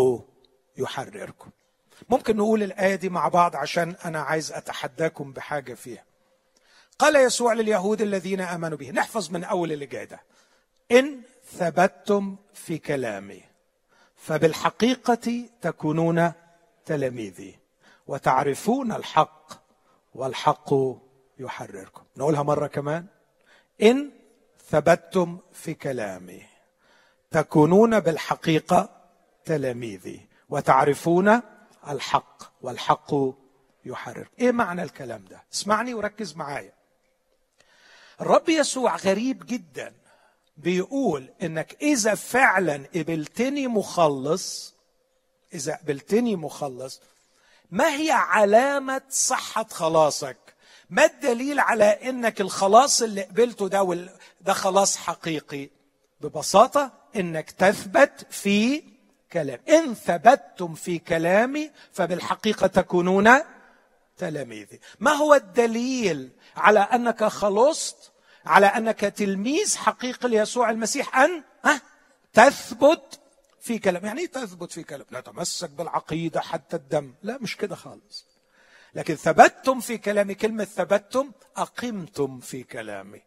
يحرركم. 0.76 1.50
ممكن 2.08 2.36
نقول 2.36 2.62
الآية 2.62 2.94
دي 2.94 3.08
مع 3.08 3.28
بعض 3.28 3.56
عشان 3.56 3.96
أنا 4.04 4.20
عايز 4.20 4.52
أتحداكم 4.52 5.32
بحاجة 5.32 5.74
فيها. 5.74 6.09
قال 7.00 7.16
يسوع 7.16 7.52
لليهود 7.52 8.02
الذين 8.02 8.40
آمنوا 8.40 8.78
به 8.78 8.90
نحفظ 8.90 9.30
من 9.30 9.44
أول 9.44 9.72
اللي 9.72 9.86
جاي 9.86 10.06
ده 10.06 10.20
إن 10.92 11.20
ثبتتم 11.52 12.36
في 12.54 12.78
كلامي 12.78 13.42
فبالحقيقة 14.16 15.48
تكونون 15.60 16.32
تلاميذي 16.86 17.58
وتعرفون 18.06 18.92
الحق 18.92 19.52
والحق 20.14 20.74
يحرركم. 21.38 22.02
نقولها 22.16 22.42
مرة 22.42 22.66
كمان. 22.66 23.06
إن 23.82 24.10
ثبتتم 24.70 25.38
في 25.52 25.74
كلامي 25.74 26.42
تكونون 27.30 28.00
بالحقيقة 28.00 28.88
تلاميذي 29.44 30.26
وتعرفون 30.48 31.40
الحق 31.88 32.42
والحق 32.62 33.14
يحرر 33.84 34.28
إيه 34.38 34.52
معنى 34.52 34.82
الكلام 34.82 35.24
ده؟ 35.30 35.44
اسمعني 35.52 35.94
وركز 35.94 36.36
معايا. 36.36 36.79
الرب 38.20 38.48
يسوع 38.48 38.96
غريب 38.96 39.46
جدا. 39.46 39.94
بيقول 40.56 41.30
إنك 41.42 41.76
إذا 41.82 42.14
فعلا 42.14 42.86
قبلتني 42.94 43.66
مخلص 43.66 44.74
إذا 45.54 45.76
قبلتني 45.76 46.36
مخلص 46.36 47.00
ما 47.70 47.94
هي 47.96 48.10
علامة 48.10 49.02
صحة 49.10 49.66
خلاصك؟ 49.70 50.36
ما 50.90 51.04
الدليل 51.04 51.60
على 51.60 51.84
إنك 51.84 52.40
الخلاص 52.40 53.02
اللي 53.02 53.22
قبلته 53.22 53.68
ده 53.68 54.08
ده 54.40 54.52
خلاص 54.52 54.96
حقيقي؟ 54.96 55.70
ببساطة 56.20 56.92
إنك 57.16 57.50
تثبت 57.50 58.26
في 58.30 58.82
كلام. 59.32 59.58
إن 59.68 59.94
ثبتتم 59.94 60.74
في 60.74 60.98
كلامي 60.98 61.70
فبالحقيقة 61.92 62.66
تكونون 62.66 63.30
تلاميذي. 64.16 64.80
ما 65.00 65.10
هو 65.10 65.34
الدليل 65.34 66.30
على 66.56 66.80
أنك 66.80 67.24
خلصت 67.24 67.96
على 68.46 68.66
أنك 68.66 69.00
تلميذ 69.00 69.76
حقيقي 69.76 70.28
ليسوع 70.28 70.70
المسيح 70.70 71.18
أن 71.18 71.42
ها 71.64 71.80
تثبت 72.32 73.20
في 73.60 73.78
كلام. 73.78 74.06
يعني 74.06 74.20
إيه 74.20 74.26
تثبت 74.26 74.72
في 74.72 74.82
كلام؟ 74.82 75.06
لا 75.10 75.20
تمسك 75.20 75.70
بالعقيدة 75.70 76.40
حتى 76.40 76.76
الدم. 76.76 77.14
لا 77.22 77.38
مش 77.40 77.56
كده 77.56 77.76
خالص. 77.76 78.26
لكن 78.94 79.14
ثبتتم 79.14 79.80
في 79.80 79.98
كلامي 79.98 80.34
كلمة 80.34 80.64
ثبتتم 80.64 81.32
أقمتم 81.56 82.40
في 82.40 82.62
كلامي. 82.62 83.22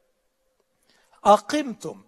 أقمتم 1.26 2.04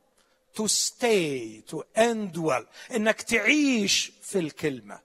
to 0.57 0.67
stay 0.67 1.61
to 1.71 1.77
end 1.97 2.37
well 2.37 2.65
إنك 2.95 3.21
تعيش 3.21 4.11
في 4.21 4.39
الكلمة. 4.39 4.99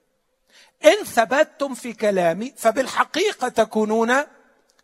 إن 0.85 1.03
ثبتتم 1.03 1.73
في 1.73 1.93
كلامي 1.93 2.53
فبالحقيقة 2.57 3.47
تكونون 3.47 4.13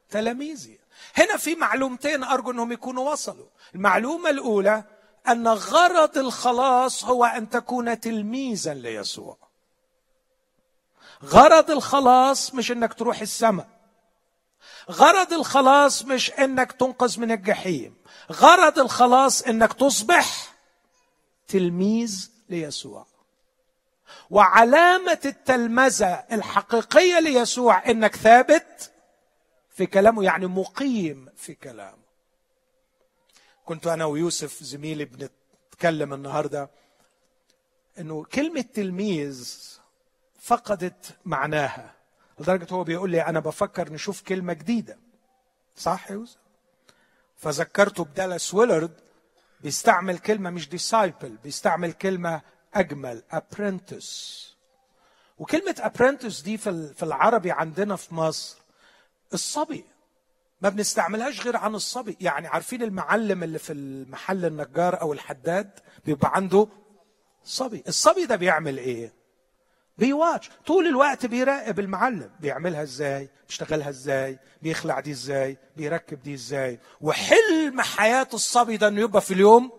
تلاميذي. 0.10 0.80
هنا 1.18 1.38
في 1.38 1.56
معلومتين 1.56 2.24
أرجو 2.24 2.52
أنهم 2.52 2.72
يكونوا 2.72 3.12
وصلوا. 3.12 3.48
المعلومة 3.76 4.30
الأولى 4.30 4.84
أن 5.28 5.48
غرض 5.48 6.18
الخلاص 6.18 7.06
هو 7.06 7.26
أن 7.26 7.50
تكون 7.50 8.00
تلميذا 8.00 8.74
ليسوع. 8.74 9.38
غرض 11.26 11.72
الخلاص 11.72 12.56
مش 12.56 12.72
إنك 12.72 12.94
تروح 12.94 13.22
السماء. 13.22 13.68
غرض 14.92 15.34
الخلاص 15.34 16.06
مش 16.06 16.32
إنك 16.32 16.72
تنقذ 16.72 17.20
من 17.20 17.32
الجحيم. 17.32 17.96
غرض 18.32 18.80
الخلاص 18.80 19.42
إنك 19.42 19.74
تصبح 19.74 20.54
تلميذ 21.48 22.32
ليسوع. 22.50 23.06
وعلامة 24.30 25.20
التلمذة 25.26 26.24
الحقيقية 26.32 27.20
ليسوع 27.20 27.90
إنك 27.90 28.16
ثابت 28.16 28.92
في 29.78 29.86
كلامه 29.86 30.24
يعني 30.24 30.48
مقيم 30.48 31.30
في 31.36 31.56
كلامه. 31.56 32.08
كنت 33.66 33.88
أنا 33.88 34.06
ويوسف 34.06 34.64
زميلي 34.64 35.06
بنتكلم 35.06 36.14
النهارده 36.14 36.70
إنه 38.00 38.24
كلمة 38.24 38.62
تلميذ 38.62 39.60
فقدت 40.40 41.18
معناها 41.26 41.96
لدرجة 42.40 42.74
هو 42.74 42.84
بيقول 42.84 43.10
لي 43.12 43.22
أنا 43.22 43.40
بفكر 43.40 43.94
نشوف 43.94 44.22
كلمة 44.22 44.54
جديدة. 44.54 44.98
صح 45.76 46.12
يوسف؟ 46.12 46.38
فذكرته 47.36 48.06
بدالاس 48.06 48.54
ويلرد 48.54 49.00
بيستعمل 49.62 50.20
كلمة 50.20 50.50
مش 50.50 50.70
disciple 50.70 51.38
بيستعمل 51.44 51.94
كلمة 51.94 52.42
أجمل 52.74 53.24
apprentice. 53.34 54.44
وكلمة 55.38 55.92
apprentice 55.94 56.44
دي 56.44 56.58
في 56.58 57.04
العربي 57.04 57.52
عندنا 57.52 57.96
في 57.96 58.16
مصر 58.16 58.57
الصبي. 59.34 59.86
ما 60.62 60.70
بنستعملهاش 60.70 61.42
غير 61.42 61.58
عن 61.58 61.76
الصبي. 61.76 62.18
يعني 62.22 62.48
عارفين 62.48 62.84
المعلم 62.84 63.44
اللي 63.44 63.60
في 63.60 63.74
المحل 63.74 64.46
النجار 64.46 65.02
أو 65.02 65.14
الحداد 65.14 65.80
بيبقى 66.06 66.32
عنده 66.36 66.68
صبي. 67.44 67.84
الصبي 67.88 68.26
ده 68.26 68.36
بيعمل 68.36 68.78
إيه؟ 68.78 69.14
بي 69.98 70.11
watch. 70.11 70.50
طول 70.66 70.88
الوقت 70.88 71.26
بيراقب 71.26 71.80
المعلم. 71.80 72.32
بيعملها 72.40 72.82
إزاي؟ 72.84 73.30
بيشتغلها 73.48 73.90
إزاي؟ 73.90 74.40
بيخلع 74.62 75.00
دي 75.00 75.12
إزاي؟ 75.12 75.58
بيركب 75.78 76.24
دي 76.24 76.34
إزاي؟ 76.34 76.80
وحلم 77.02 77.82
حياة 77.82 78.28
الصبي 78.34 78.78
ده 78.78 78.88
إنه 78.88 79.02
يبقى 79.02 79.22
في 79.22 79.34
اليوم 79.34 79.72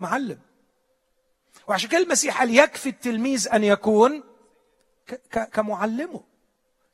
معلم. 0.00 0.38
وعشان 1.68 1.88
كده 1.90 2.00
المسيح 2.00 2.38
قال 2.38 2.54
يكفي 2.58 2.88
التلميذ 2.88 3.48
أن 3.48 3.64
يكون 3.64 4.22
كمعلمه. 5.52 6.20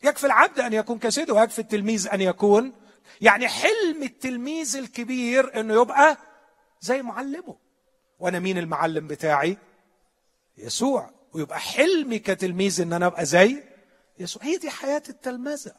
يكفي 0.04 0.26
العبد 0.26 0.60
أن 0.60 0.72
يكون 0.72 0.98
كسيده 0.98 1.34
ويكفي 1.34 1.58
التلميذ 1.58 2.08
أن 2.08 2.20
يكون. 2.20 2.72
يعني 3.20 3.48
حلم 3.48 4.02
التلميذ 4.02 4.76
الكبير 4.76 5.60
إنه 5.60 5.82
يبقى 5.82 6.16
زي 6.80 7.02
معلمه. 7.02 7.56
وأنا 8.18 8.38
مين 8.38 8.58
المعلم 8.58 9.06
بتاعي؟ 9.06 9.58
يسوع. 10.58 11.10
ويبقى 11.32 11.60
حلمي 11.60 12.18
كتلميذ 12.18 12.80
إن 12.80 12.92
أنا 12.92 13.06
أبقى 13.06 13.24
زي 13.24 13.62
يسوع. 14.18 14.42
هي 14.42 14.56
دي 14.56 14.70
حياة 14.70 15.02
التلمذة. 15.08 15.74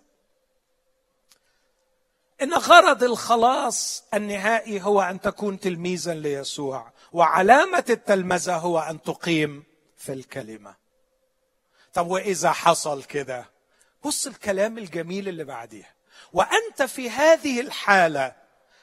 إن 2.42 2.54
غرض 2.54 3.04
الخلاص 3.04 4.04
النهائي 4.14 4.82
هو 4.84 5.02
أن 5.02 5.22
تكون 5.22 5.60
تلميذا 5.60 6.14
ليسوع. 6.14 6.92
وعلامة 7.14 7.86
التلمذة 7.90 8.56
هو 8.58 8.80
أن 8.80 9.02
تقيم 9.02 9.64
في 9.98 10.14
الكلمة. 10.14 10.76
طب 11.94 12.08
وإذا 12.08 12.52
حصل 12.52 13.04
كده؟ 13.04 13.55
بص 14.06 14.28
الكلام 14.28 14.78
الجميل 14.78 15.28
اللي 15.28 15.43
بعديها. 15.43 15.93
وأنت 16.34 16.84
في 16.84 17.10
هذه 17.10 17.62
الحالة 17.62 18.36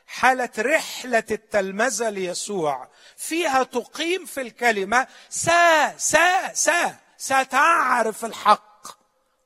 حالة 0.07 0.51
رحلة 0.59 1.25
التلمذة 1.31 2.11
ليسوع 2.11 2.89
فيها 3.17 3.63
تقيم 3.63 4.27
في 4.27 4.41
الكلمة 4.41 5.07
سا 5.31 5.97
سا 5.97 6.55
سا 6.55 6.97
ستعرف 7.17 8.25
الحق 8.25 8.87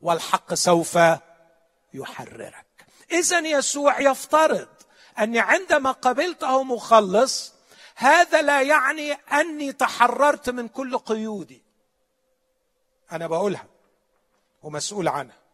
والحق 0.00 0.54
سوف 0.54 0.98
يحررك. 1.94 2.66
اذا 3.12 3.38
يسوع 3.38 4.00
يفترض 4.00 4.68
أني 5.18 5.40
عندما 5.40 5.90
قبلته 5.90 6.62
مخلص 6.62 7.52
هذا 7.96 8.42
لا 8.42 8.62
يعني 8.62 9.12
أني 9.12 9.72
تحررت 9.72 10.50
من 10.50 10.68
كل 10.68 10.98
قيودي. 10.98 11.62
أنا 13.12 13.26
بقولها 13.26 13.66
ومسؤول 14.62 15.08
عنها. 15.08 15.45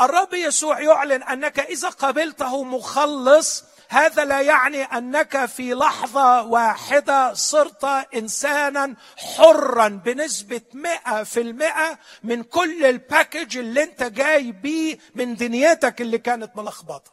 الرب 0.00 0.34
يسوع 0.34 0.80
يعلن 0.80 1.22
أنك 1.22 1.60
إذا 1.60 1.88
قبلته 1.88 2.64
مخلص 2.64 3.64
هذا 3.88 4.24
لا 4.24 4.40
يعني 4.40 4.82
أنك 4.82 5.46
في 5.46 5.74
لحظة 5.74 6.42
واحدة 6.42 7.34
صرت 7.34 7.84
إنسانا 8.14 8.96
حرا 9.16 9.88
بنسبة 9.88 10.60
مئة 10.74 11.22
في 11.22 11.40
المئة 11.40 11.98
من 12.22 12.42
كل 12.42 12.84
الباكج 12.84 13.58
اللي 13.58 13.82
أنت 13.82 14.02
جاي 14.02 14.52
بيه 14.52 14.98
من 15.14 15.34
دنيتك 15.34 16.00
اللي 16.00 16.18
كانت 16.18 16.56
ملخبطة. 16.56 17.12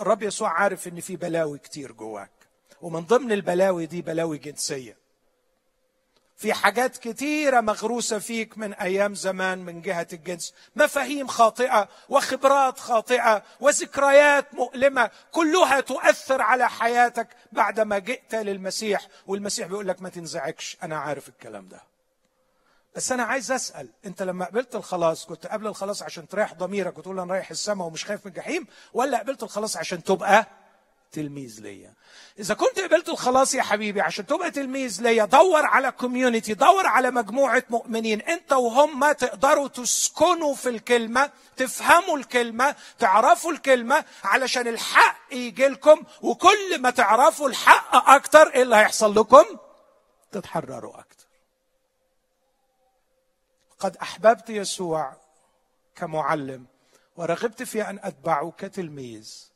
الرب 0.00 0.22
يسوع 0.22 0.50
عارف 0.50 0.88
إن 0.88 1.00
في 1.00 1.16
بلاوي 1.16 1.58
كتير 1.58 1.92
جواك 1.92 2.32
ومن 2.80 3.00
ضمن 3.00 3.32
البلاوي 3.32 3.86
دي 3.86 4.02
بلاوي 4.02 4.38
جنسية. 4.38 5.01
في 6.42 6.52
حاجات 6.52 6.96
كتيرة 6.96 7.60
مغروسة 7.60 8.18
فيك 8.18 8.58
من 8.58 8.74
أيام 8.74 9.14
زمان 9.14 9.58
من 9.58 9.82
جهة 9.82 10.06
الجنس. 10.12 10.54
مفاهيم 10.76 11.26
خاطئة 11.26 11.88
وخبرات 12.08 12.78
خاطئة 12.78 13.42
وذكريات 13.60 14.54
مؤلمة 14.54 15.10
كلها 15.32 15.80
تؤثر 15.80 16.42
على 16.42 16.68
حياتك 16.68 17.28
بعدما 17.52 17.98
جئت 17.98 18.34
للمسيح. 18.34 19.08
والمسيح 19.26 19.66
بيقول 19.66 19.88
لك 19.88 20.02
ما 20.02 20.08
تنزعجش 20.08 20.76
أنا 20.82 20.98
عارف 20.98 21.28
الكلام 21.28 21.68
ده. 21.68 21.82
بس 22.96 23.12
أنا 23.12 23.22
عايز 23.22 23.52
أسأل 23.52 23.88
أنت 24.06 24.22
لما 24.22 24.44
قبلت 24.44 24.74
الخلاص 24.74 25.26
كنت 25.26 25.46
قبل 25.46 25.66
الخلاص 25.66 26.02
عشان 26.02 26.28
تريح 26.28 26.54
ضميرك 26.54 26.98
وتقول 26.98 27.20
أنا 27.20 27.32
رايح 27.32 27.50
السماء 27.50 27.86
ومش 27.86 28.04
خايف 28.04 28.26
من 28.26 28.32
الجحيم؟ 28.32 28.66
ولا 28.92 29.18
قبلت 29.18 29.42
الخلاص 29.42 29.76
عشان 29.76 30.02
تبقى 30.04 30.46
تلميذ 31.12 31.60
ليا. 31.60 31.94
إذا 32.38 32.54
كنت 32.54 32.80
قبلت 32.80 33.08
الخلاص 33.08 33.54
يا 33.54 33.62
حبيبي 33.62 34.00
عشان 34.00 34.26
تبقى 34.26 34.50
تلميذ 34.50 35.02
ليا 35.02 35.24
دور 35.24 35.66
على 35.66 35.90
كوميونتي 35.92 36.54
دور 36.54 36.86
على 36.86 37.10
مجموعة 37.10 37.64
مؤمنين. 37.70 38.20
انت 38.20 38.52
وهم 38.52 39.12
تقدروا 39.12 39.68
تسكنوا 39.68 40.54
في 40.54 40.68
الكلمة 40.68 41.30
تفهموا 41.56 42.18
الكلمة 42.18 42.74
تعرفوا 42.98 43.52
الكلمة 43.52 44.04
علشان 44.24 44.68
الحق 44.68 45.34
يجي 45.34 45.68
لكم. 45.68 46.02
وكل 46.22 46.80
ما 46.80 46.90
تعرفوا 46.90 47.48
الحق 47.48 48.10
أكتر 48.10 48.54
إيه 48.54 48.62
اللي 48.62 48.76
هيحصل 48.76 49.14
لكم؟ 49.14 49.44
تتحرروا 50.32 50.98
أكتر. 50.98 51.26
قد 53.78 53.96
أحببت 53.96 54.50
يسوع 54.50 55.16
كمعلم 55.96 56.66
ورغبت 57.16 57.62
في 57.62 57.82
أن 57.90 57.98
اتبعه 58.02 58.52
كتلميذ. 58.58 59.51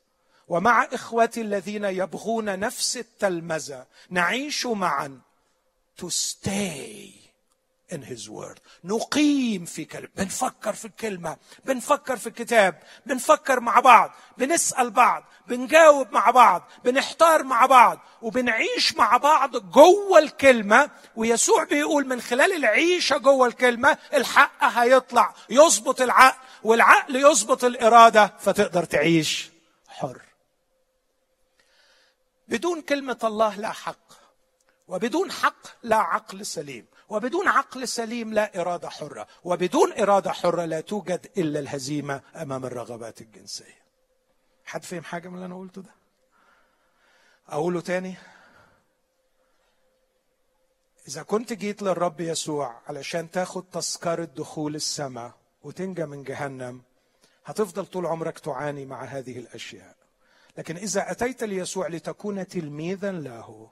ومع 0.47 0.83
إخوتي 0.93 1.41
الذين 1.41 1.83
يبغون 1.83 2.59
نفس 2.59 2.97
التلمذة 2.97 3.85
نعيش 4.09 4.65
معا. 4.65 5.21
To 6.01 6.09
stay 6.09 7.27
in 7.91 8.01
his 8.01 8.29
word. 8.29 8.59
نقيم 8.83 9.65
في 9.65 9.85
كلمة. 9.85 10.09
بنفكر 10.15 10.73
في 10.73 10.85
الكلمة. 10.85 11.37
بنفكر 11.65 12.17
في 12.17 12.27
الكتاب. 12.27 12.83
بنفكر 13.05 13.59
مع 13.59 13.79
بعض. 13.79 14.11
بنسأل 14.37 14.89
بعض. 14.89 15.23
بنجاوب 15.47 16.11
مع 16.11 16.31
بعض. 16.31 16.69
بنحتار 16.83 17.43
مع 17.43 17.65
بعض. 17.65 17.99
وبنعيش 18.21 18.95
مع 18.95 19.17
بعض 19.17 19.71
جوه 19.71 20.19
الكلمة. 20.19 20.89
ويسوع 21.15 21.63
بيقول 21.63 22.07
من 22.07 22.21
خلال 22.21 22.55
العيشة 22.55 23.17
جوه 23.17 23.47
الكلمة 23.47 23.97
الحق 24.13 24.63
هيطلع. 24.63 25.33
يظبط 25.49 26.01
العقل. 26.01 26.37
والعقل 26.63 27.15
يظبط 27.15 27.63
الإرادة. 27.63 28.33
فتقدر 28.39 28.83
تعيش 28.83 29.49
حر. 29.87 30.26
بدون 32.47 32.81
كلمة 32.81 33.19
الله 33.23 33.55
لا 33.55 33.71
حق 33.71 34.13
وبدون 34.87 35.31
حق 35.31 35.67
لا 35.83 35.95
عقل 35.95 36.45
سليم 36.45 36.85
وبدون 37.09 37.47
عقل 37.47 37.87
سليم 37.87 38.33
لا 38.33 38.61
إرادة 38.61 38.89
حرة 38.89 39.27
وبدون 39.43 39.93
إرادة 39.93 40.31
حرة 40.31 40.65
لا 40.65 40.81
توجد 40.81 41.31
إلا 41.37 41.59
الهزيمة 41.59 42.21
أمام 42.35 42.65
الرغبات 42.65 43.21
الجنسية. 43.21 43.77
حد 44.65 44.83
فهم 44.83 45.03
حاجة 45.03 45.27
من 45.29 45.35
اللي 45.35 45.45
أنا 45.45 45.57
قلته 45.57 45.81
ده؟ 45.81 45.95
أقوله 47.49 47.81
تاني؟ 47.81 48.15
إذا 51.07 51.23
كنت 51.23 51.53
جيت 51.53 51.81
للرب 51.81 52.21
يسوع 52.21 52.81
علشان 52.87 53.31
تاخد 53.31 53.63
تذكرة 53.71 54.25
دخول 54.25 54.75
السماء 54.75 55.33
وتنجى 55.63 56.05
من 56.05 56.23
جهنم 56.23 56.81
هتفضل 57.45 57.85
طول 57.85 58.05
عمرك 58.05 58.39
تعاني 58.39 58.85
مع 58.85 59.03
هذه 59.03 59.39
الأشياء. 59.39 59.96
لكن 60.57 60.77
إذا 60.77 61.11
أتيت 61.11 61.43
ليسوع 61.43 61.87
لتكون 61.87 62.47
تلميذا 62.47 63.11
له 63.11 63.69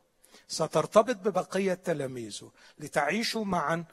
سترتبط 0.47 1.15
ببقية 1.15 1.73
تلاميذه 1.73 2.51
لتعيشوا 2.79 3.45
معا 3.45 3.85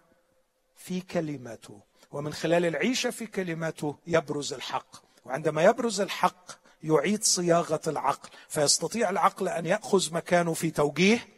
في 0.76 1.00
كلمته. 1.00 1.80
ومن 2.10 2.32
خلال 2.32 2.66
العيشة 2.66 3.10
في 3.10 3.26
كلمته 3.26 3.96
يبرز 4.06 4.52
الحق. 4.52 4.96
وعندما 5.24 5.62
يبرز 5.62 6.00
الحق 6.00 6.50
يعيد 6.82 7.24
صياغة 7.24 7.80
العقل. 7.86 8.28
فيستطيع 8.48 9.10
العقل 9.10 9.48
أن 9.48 9.66
يأخذ 9.66 10.14
مكانه 10.14 10.54
في 10.54 10.70
توجيه. 10.70 11.28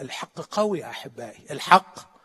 الحق 0.00 0.40
قوي 0.40 0.84
أحبائي. 0.84 1.44
الحق 1.50 2.17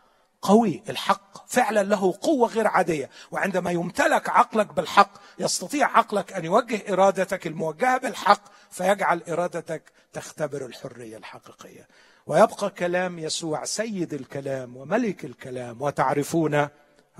قوي 0.44 0.82
الحق 0.88 1.48
فعلا 1.48 1.82
له 1.82 2.18
قوة 2.20 2.48
غير 2.48 2.66
عادية. 2.66 3.10
وعندما 3.30 3.70
يمتلك 3.70 4.28
عقلك 4.28 4.72
بالحق 4.72 5.12
يستطيع 5.38 5.98
عقلك 5.98 6.32
أن 6.32 6.44
يوجه 6.44 6.92
إرادتك 6.92 7.46
الموجهة 7.46 7.98
بالحق 7.98 8.42
فيجعل 8.70 9.22
إرادتك 9.28 9.92
تختبر 10.12 10.66
الحرية 10.66 11.16
الحقيقية. 11.16 11.88
ويبقى 12.26 12.70
كلام 12.70 13.18
يسوع 13.18 13.64
سيد 13.64 14.14
الكلام 14.14 14.76
وملك 14.76 15.24
الكلام 15.24 15.82
وتعرفون 15.82 16.68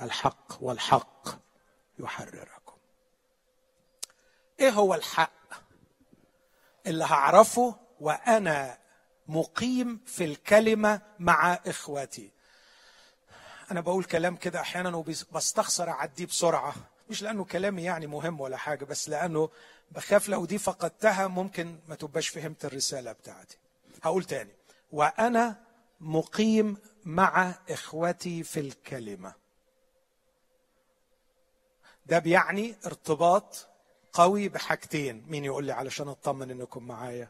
الحق 0.02 0.52
والحق 0.60 1.28
يحرركم. 1.98 2.76
إيه 4.60 4.70
هو 4.70 4.94
الحق؟ 4.94 5.30
اللي 6.86 7.04
هعرفه 7.04 7.76
وأنا 8.00 8.78
مقيم 9.28 10.00
في 10.06 10.24
الكلمة 10.24 11.00
مع 11.18 11.58
إخوتي. 11.66 12.33
أنا 13.70 13.80
بقول 13.80 14.04
كلام 14.04 14.36
كده 14.36 14.60
أحيانا 14.60 14.96
وبستخسر 14.96 15.88
أعديه 15.90 16.26
بسرعة. 16.26 16.74
مش 17.10 17.22
لأنه 17.22 17.44
كلامي 17.44 17.82
يعني 17.82 18.06
مهم 18.06 18.40
ولا 18.40 18.56
حاجة 18.56 18.84
بس 18.84 19.08
لأنه 19.08 19.50
بخاف 19.90 20.28
لو 20.28 20.44
دي 20.44 20.58
فقدتها 20.58 21.26
ممكن 21.26 21.78
ما 21.88 21.94
تبقاش 21.94 22.28
فهمت 22.28 22.64
الرسالة 22.64 23.12
بتاعتي. 23.12 23.58
هقول 24.02 24.24
تاني. 24.24 24.50
وأنا 24.92 25.56
مقيم 26.00 26.76
مع 27.04 27.54
إخوتي 27.70 28.42
في 28.42 28.60
الكلمة. 28.60 29.34
ده 32.06 32.18
بيعني 32.18 32.76
ارتباط 32.86 33.68
قوي 34.12 34.48
بحاجتين. 34.48 35.24
مين 35.28 35.44
يقول 35.44 35.64
لي 35.64 35.72
علشان 35.72 36.08
أطمن 36.08 36.50
إنكم 36.50 36.82
معايا؟ 36.86 37.28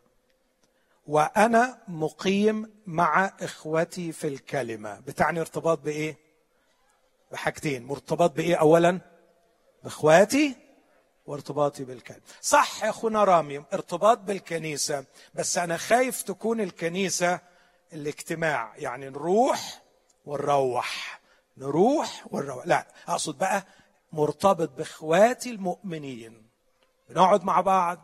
وأنا 1.07 1.79
مقيم 1.89 2.71
مع 2.87 3.33
إخوتي 3.41 4.13
في 4.13 4.29
الكلمة. 4.29 5.01
بتعني 5.01 5.41
ارتباط 5.41 5.79
بإيه؟ 5.79 6.24
بحاجتين 7.35 7.87
مرتبط 7.87 8.31
بإيه 8.31 8.57
اولا؟ 8.57 9.01
بإخواتي 9.85 10.57
وارتباطي 11.27 11.85
بالكلمة 11.85 12.21
صح 12.43 12.85
يا 12.85 12.91
أخونا 12.91 13.25
رامي 13.25 13.65
ارتباط 13.73 14.19
بالكنيسة 14.19 15.05
بس 15.35 15.59
أنا 15.59 15.77
خايف 15.77 16.23
تكون 16.23 16.61
الكنيسة 16.61 17.41
الاجتماع 17.93 18.73
يعني 18.77 19.09
نروح 19.11 19.83
ونروح 20.27 21.21
نروح 21.57 22.25
ونروح. 22.31 22.67
لا 22.67 22.87
أقصد 23.09 23.39
بقى 23.39 23.65
مرتبط 24.13 24.69
بإخواتي 24.71 25.51
المؤمنين. 25.51 26.47
بنقعد 27.09 27.45
مع 27.45 27.61
بعض 27.61 27.99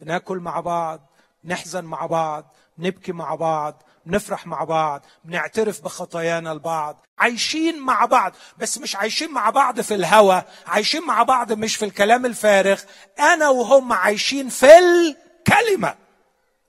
بناكل 0.00 0.38
مع 0.38 0.60
بعض 0.60 1.00
نحزن 1.44 1.84
مع 1.84 2.06
بعض 2.06 2.54
نبكي 2.78 3.12
مع 3.12 3.34
بعض 3.34 3.82
بنفرح 4.08 4.46
مع 4.46 4.64
بعض 4.64 5.06
بنعترف 5.24 5.84
بخطايانا 5.84 6.52
البعض. 6.52 7.06
عايشين 7.18 7.78
مع 7.80 8.04
بعض 8.04 8.32
بس 8.58 8.78
مش 8.78 8.96
عايشين 8.96 9.32
مع 9.32 9.50
بعض 9.50 9.80
في 9.80 9.94
الهوى 9.94 10.42
عايشين 10.66 11.06
مع 11.06 11.22
بعض 11.22 11.52
مش 11.52 11.76
في 11.76 11.84
الكلام 11.84 12.26
الفارغ. 12.26 12.80
أنا 13.18 13.48
وهم 13.48 13.92
عايشين 13.92 14.48
في 14.48 14.66
الكلمة. 14.78 15.94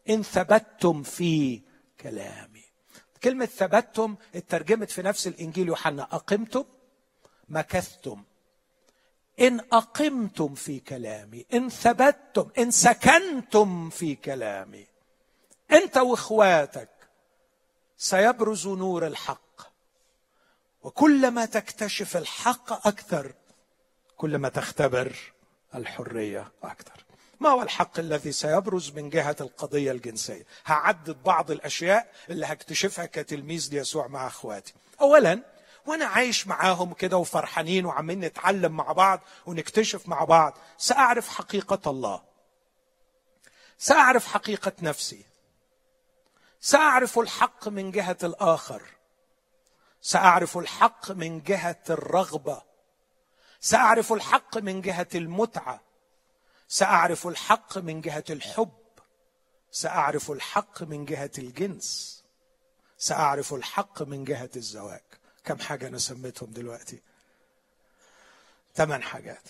إن 0.09 0.23
ثبتتم 0.23 1.03
في 1.03 1.61
كلامي. 2.01 2.63
كلمة 3.23 3.45
ثبتتم 3.45 4.15
اترجمت 4.35 4.91
في 4.91 5.01
نفس 5.01 5.27
الإنجيل 5.27 5.67
يوحنا. 5.67 6.03
أقمتم 6.03 6.63
مكثتم. 7.49 8.23
إن 9.39 9.59
أقمتم 9.73 10.55
في 10.55 10.79
كلامي 10.79 11.45
إن 11.53 11.69
ثبتتم 11.69 12.49
إن 12.57 12.71
سكنتم 12.71 13.89
في 13.89 14.15
كلامي. 14.15 14.87
أنت 15.71 15.97
وإخواتك 15.97 16.89
سيبرز 18.01 18.67
نور 18.67 19.07
الحق. 19.07 19.61
وكلما 20.83 21.45
تكتشف 21.45 22.17
الحق 22.17 22.87
أكثر 22.87 23.33
كلما 24.17 24.49
تختبر 24.49 25.15
الحرية 25.75 26.51
أكثر. 26.63 27.05
ما 27.39 27.49
هو 27.49 27.61
الحق 27.61 27.99
الذي 27.99 28.31
سيبرز 28.31 28.91
من 28.91 29.09
جهة 29.09 29.35
القضية 29.41 29.91
الجنسية؟ 29.91 30.45
هعدد 30.65 31.23
بعض 31.23 31.51
الأشياء 31.51 32.11
اللي 32.29 32.45
هكتشفها 32.45 33.05
كتلميذ 33.05 33.69
ليسوع 33.71 34.07
مع 34.07 34.27
أخواتي. 34.27 34.73
اولا 35.01 35.43
وأنا 35.85 36.05
عايش 36.05 36.47
معاهم 36.47 36.93
كده 36.93 37.17
وفرحانين 37.17 37.85
وعمالين 37.85 38.19
نتعلم 38.25 38.71
مع 38.71 38.91
بعض 38.91 39.21
ونكتشف 39.45 40.07
مع 40.07 40.23
بعض 40.23 40.57
سأعرف 40.77 41.29
حقيقة 41.29 41.91
الله. 41.91 42.21
سأعرف 43.77 44.27
حقيقة 44.27 44.71
نفسي. 44.81 45.28
سأعرف 46.61 47.19
الحق 47.19 47.67
من 47.67 47.91
جهة 47.91 48.17
الآخر. 48.23 48.81
سأعرف 50.01 50.57
الحق 50.57 51.11
من 51.11 51.41
جهة 51.43 51.83
الرغبة. 51.89 52.61
سأعرف 53.61 54.13
الحق 54.13 54.57
من 54.57 54.81
جهة 54.81 55.07
المتعة. 55.15 55.81
سأعرف 56.67 57.27
الحق 57.27 57.77
من 57.77 58.01
جهة 58.01 58.23
الحب. 58.29 58.71
سأعرف 59.71 60.31
الحق 60.31 60.83
من 60.83 61.05
جهة 61.05 61.31
الجنس. 61.37 62.23
سأعرف 62.97 63.53
الحق 63.53 64.01
من 64.01 64.23
جهة 64.23 64.49
الزواج. 64.55 65.03
كم 65.43 65.59
حاجة 65.59 65.87
أنا 65.87 65.97
سميتهم 65.97 66.51
دلوقتي؟ 66.51 67.01
ثمان 68.75 69.03
حاجات. 69.03 69.49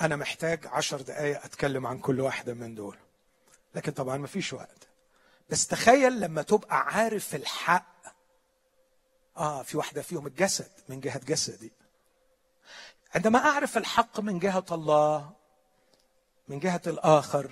أنا 0.00 0.16
محتاج 0.16 0.66
عشر 0.66 1.00
دقايق 1.00 1.44
أتكلم 1.44 1.86
عن 1.86 1.98
كل 1.98 2.20
واحدة 2.20 2.54
من 2.54 2.74
دول. 2.74 2.98
لكن 3.74 3.92
طبعا 3.92 4.16
ما 4.16 4.26
فيش 4.26 4.52
وقت. 4.52 4.89
بس 5.50 5.66
تخيل 5.66 6.20
لما 6.20 6.42
تبقى 6.42 6.80
عارف 6.80 7.34
الحق 7.34 7.90
آه 9.36 9.62
في 9.62 9.76
واحدة 9.76 10.02
فيهم 10.02 10.26
الجسد 10.26 10.70
من 10.88 11.00
جهه 11.00 11.18
جسدي 11.18 11.72
عندما 13.14 13.38
اعرف 13.38 13.76
الحق 13.76 14.20
من 14.20 14.38
جهه 14.38 14.64
الله 14.72 15.32
من 16.48 16.58
جهه 16.58 16.82
الآخر 16.86 17.50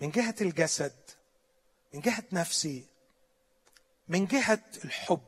من 0.00 0.10
جهه 0.10 0.34
الجسد 0.40 0.96
من 1.94 2.00
جهه 2.00 2.24
نفسي 2.32 2.86
من 4.08 4.26
جهه 4.26 4.64
الحب 4.84 5.22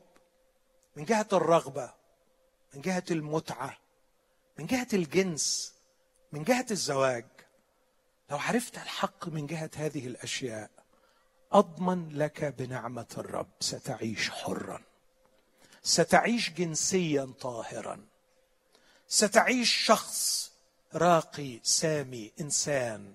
من 0.96 1.04
جهه 1.04 1.28
الرغبه 1.32 1.94
من 2.74 2.80
جهه 2.80 3.04
المتعه 3.10 3.78
من 4.58 4.66
جهه 4.66 4.88
الجنس 4.92 5.74
من 6.32 6.44
جهه 6.44 6.66
الزواج 6.70 7.26
لو 8.30 8.38
عرفت 8.38 8.76
الحق 8.76 9.28
من 9.28 9.46
جهه 9.46 9.70
هذه 9.76 10.06
الاشياء 10.06 10.81
أضمن 11.52 12.08
لك 12.08 12.44
بنعمة 12.44 13.06
الرب. 13.18 13.48
ستعيش 13.60 14.30
حرا. 14.30 14.82
ستعيش 15.82 16.50
جنسيا 16.50 17.32
طاهرا. 17.40 18.06
ستعيش 19.08 19.74
شخص 19.74 20.52
راقي 20.94 21.60
سامي 21.62 22.32
إنسان. 22.40 23.14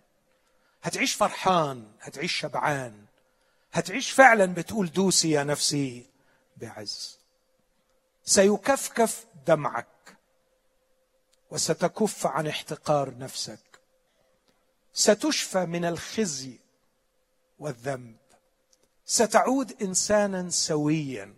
هتعيش 0.83 1.13
فرحان 1.13 1.91
هتعيش 2.01 2.33
شبعان. 2.33 3.05
هتعيش 3.71 4.11
فعلا 4.11 4.45
بتقول 4.45 4.91
دوسي 4.91 5.31
يا 5.31 5.43
نفسي 5.43 6.05
بعز. 6.57 7.17
سيكفكف 8.23 9.25
دمعك 9.47 10.17
وستكف 11.51 12.27
عن 12.27 12.47
احتقار 12.47 13.17
نفسك. 13.17 13.79
ستشفى 14.93 15.65
من 15.65 15.85
الخزي 15.85 16.59
والذنب. 17.59 18.17
ستعود 19.09 19.81
إنسانا 19.81 20.49
سويا 20.49 21.33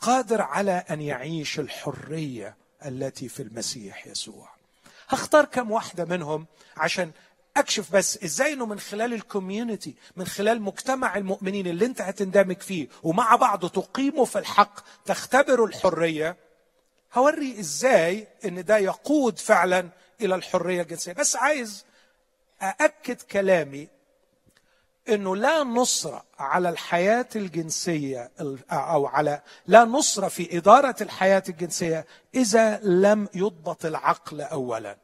قادر 0.00 0.42
على 0.42 0.84
أن 0.90 1.00
يعيش 1.00 1.60
الحرية 1.60 2.56
التي 2.84 3.28
في 3.28 3.42
المسيح 3.42 4.06
يسوع. 4.06 4.48
هختار 5.08 5.44
كم 5.44 5.70
واحدة 5.70 6.04
منهم 6.04 6.46
عشان 6.76 7.10
أكشف 7.56 7.92
بس 7.92 8.22
إزاي 8.24 8.52
إنه 8.52 8.66
من 8.66 8.80
خلال 8.80 9.14
الكوميونتي 9.14 9.94
من 10.16 10.26
خلال 10.26 10.62
مجتمع 10.62 11.16
المؤمنين 11.16 11.66
اللي 11.66 11.86
أنت 11.86 12.00
هتندمج 12.00 12.60
فيه 12.60 12.88
ومع 13.02 13.36
بعض 13.36 13.66
تقيموا 13.66 14.24
في 14.24 14.38
الحق 14.38 14.80
تختبروا 15.04 15.66
الحرية. 15.66 16.36
هوري 17.14 17.60
إزاي 17.60 18.28
إن 18.44 18.64
ده 18.64 18.78
يقود 18.78 19.38
فعلا 19.38 19.88
إلى 20.20 20.34
الحرية 20.34 20.82
الجنسية. 20.82 21.12
بس 21.12 21.36
عايز 21.36 21.84
أأكد 22.62 23.20
كلامي 23.22 23.88
إنه 25.08 25.36
لا 25.36 25.64
نصره 25.64 26.24
على 26.38 26.68
الحياة 26.68 27.28
الجنسية 27.36 28.30
أو 28.70 29.06
على 29.06 29.42
لا 29.66 29.84
نصره 29.84 30.28
في 30.28 30.58
إدارة 30.58 30.96
الحياة 31.00 31.42
الجنسية 31.48 32.06
إذا 32.34 32.80
لم 32.82 33.28
يضبط 33.34 33.84
العقل 33.86 34.40
اولا. 34.40 34.96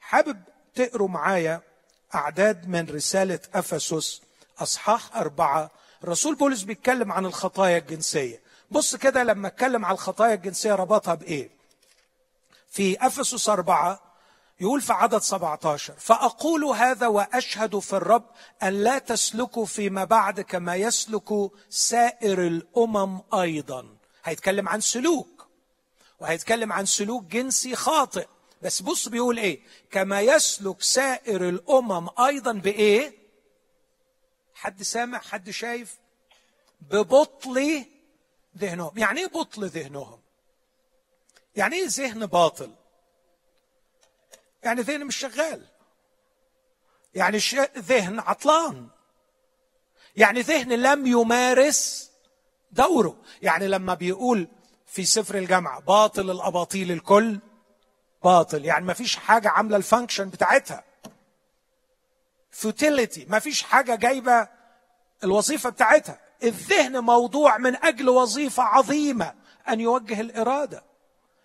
حابب 0.00 0.42
تقروا 0.74 1.08
معايا 1.08 1.60
أعداد 2.14 2.68
من 2.68 2.88
رسالة 2.88 3.40
أفسس 3.54 4.22
أصحاح 4.58 5.16
أربعة؟ 5.16 5.70
الرسول 6.04 6.34
بولس 6.34 6.62
بيتكلم 6.62 7.12
عن 7.12 7.26
الخطايا 7.26 7.78
الجنسية. 7.78 8.40
بص 8.70 8.96
كده 8.96 9.22
لما 9.22 9.48
أتكلم 9.48 9.84
عن 9.84 9.92
الخطايا 9.94 10.34
الجنسية 10.34 10.74
ربطها 10.74 11.14
بإيه؟ 11.14 11.50
في 12.70 13.06
أفسس 13.06 13.48
أربعة 13.48 14.00
يقول 14.62 14.80
في 14.80 14.92
عدد 14.92 15.18
17 15.18 15.94
فأقول 15.98 16.64
هذا 16.64 17.06
وأشهد 17.06 17.78
في 17.78 17.92
الرب 17.92 18.24
أن 18.62 18.82
لا 18.82 18.98
تسلكوا 18.98 19.66
فيما 19.66 20.04
بعد 20.04 20.40
كما 20.40 20.76
يسلك 20.76 21.50
سائر 21.70 22.46
الأمم 22.46 23.20
أيضا. 23.34 23.96
هيتكلم 24.24 24.68
عن 24.68 24.80
سلوك 24.80 25.48
وهيتكلم 26.20 26.72
عن 26.72 26.86
سلوك 26.86 27.24
جنسي 27.24 27.76
خاطئ. 27.76 28.26
بس 28.62 28.82
بص 28.82 29.08
بيقول 29.08 29.38
إيه؟ 29.38 29.60
كما 29.90 30.20
يسلك 30.20 30.82
سائر 30.82 31.48
الأمم 31.48 32.08
أيضا 32.18 32.52
بإيه؟ 32.52 33.14
حد 34.54 34.82
سامع؟ 34.82 35.18
حد 35.18 35.50
شايف؟ 35.50 35.98
ببطل 36.80 37.84
ذهنهم. 38.58 38.98
يعني 38.98 39.20
إيه 39.20 39.26
بطل 39.26 39.66
ذهنهم؟ 39.66 40.20
يعني 41.56 41.76
إيه 41.76 41.86
ذهن 41.88 42.26
باطل؟ 42.26 42.81
يعني 44.64 44.80
ذهن 44.80 45.06
مش 45.06 45.16
شغال. 45.16 45.66
يعني 47.14 47.38
ذهن 47.78 48.20
عطلان. 48.20 48.88
يعني 50.16 50.40
ذهن 50.40 50.72
لم 50.72 51.06
يمارس 51.06 52.10
دوره. 52.72 53.16
يعني 53.42 53.68
لما 53.68 53.94
بيقول 53.94 54.48
في 54.86 55.04
سفر 55.04 55.34
الجامعة 55.34 55.80
باطل 55.80 56.30
الأباطيل 56.30 56.92
الكل. 56.92 57.38
باطل. 58.24 58.64
يعني 58.64 58.84
ما 58.84 58.92
فيش 58.92 59.16
حاجة 59.16 59.48
عاملة 59.48 59.76
ال 59.76 59.82
function 59.82 60.28
بتاعتها. 60.28 60.84
futility 62.50 63.26
ما 63.28 63.38
فيش 63.38 63.62
حاجة 63.62 63.94
جايبة 63.94 64.48
الوظيفة 65.24 65.70
بتاعتها. 65.70 66.20
الذهن 66.42 66.98
موضوع 66.98 67.58
من 67.58 67.76
أجل 67.76 68.08
وظيفة 68.08 68.62
عظيمة 68.62 69.34
أن 69.68 69.80
يوجه 69.80 70.20
الإرادة. 70.20 70.84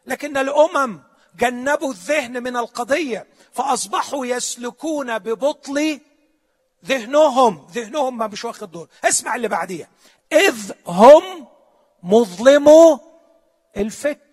لكن 0.05 0.37
الأمم 0.37 0.99
جنبوا 1.37 1.91
الذهن 1.91 2.43
من 2.43 2.57
القضية 2.57 3.27
فأصبحوا 3.53 4.25
يسلكون 4.25 5.19
ببطل 5.19 5.99
ذهنهم. 6.85 7.67
ذهنهم 7.71 8.17
ما 8.17 8.27
مش 8.27 8.45
واخد 8.45 8.71
دور. 8.71 8.87
اسمع 9.03 9.35
اللي 9.35 9.47
بعديها. 9.47 9.87
إذ 10.31 10.71
هم 10.87 11.47
مظلمو 12.03 12.99
الفكر 13.77 14.27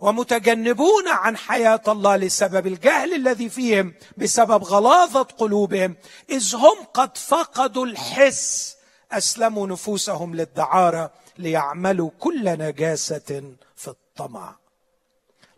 ومتجنبون 0.00 1.08
عن 1.08 1.36
حياة 1.36 1.82
الله 1.88 2.16
لسبب 2.16 2.66
الجهل 2.66 3.14
الذي 3.14 3.48
فيهم 3.48 3.94
بسبب 4.16 4.64
غلاظة 4.64 5.22
قلوبهم. 5.22 5.96
إذ 6.30 6.54
هم 6.56 6.84
قد 6.94 7.16
فقدوا 7.16 7.86
الحس 7.86 8.76
أسلموا 9.12 9.66
نفوسهم 9.66 10.34
للدعارة 10.34 11.12
ليعملوا 11.38 12.10
كل 12.18 12.44
نجاسة 12.44 13.54
في 13.76 13.88
الطمع. 13.88 14.61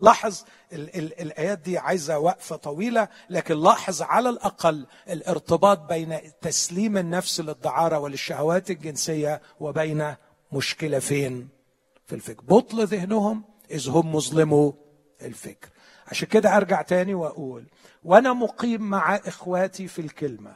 لاحظ 0.01 0.43
ال 0.73 0.95
ال 0.97 1.21
الآيات 1.21 1.59
دي 1.59 1.77
عايزة 1.77 2.19
وقفة 2.19 2.55
طويلة 2.55 3.07
لكن 3.29 3.63
لاحظ 3.63 4.01
على 4.01 4.29
الأقل 4.29 4.85
الارتباط 5.09 5.79
بين 5.79 6.19
تسليم 6.41 6.97
النفس 6.97 7.41
للدعارة 7.41 7.99
وللشهوات 7.99 8.71
الجنسية 8.71 9.41
وبين 9.59 10.15
مشكلة 10.51 10.99
فين؟ 10.99 11.49
في 12.05 12.15
الفكر. 12.15 12.43
بطل 12.43 12.85
ذهنهم 12.85 13.43
إذ 13.71 13.89
هم 13.89 14.15
مظلموا 14.15 14.71
الفكر. 15.21 15.69
عشان 16.07 16.27
كده 16.27 16.57
أرجع 16.57 16.81
تاني 16.81 17.13
وأقول 17.13 17.65
وأنا 18.03 18.33
مقيم 18.33 18.81
مع 18.81 19.15
إخواتي 19.15 19.87
في 19.87 19.99
الكلمة. 20.01 20.55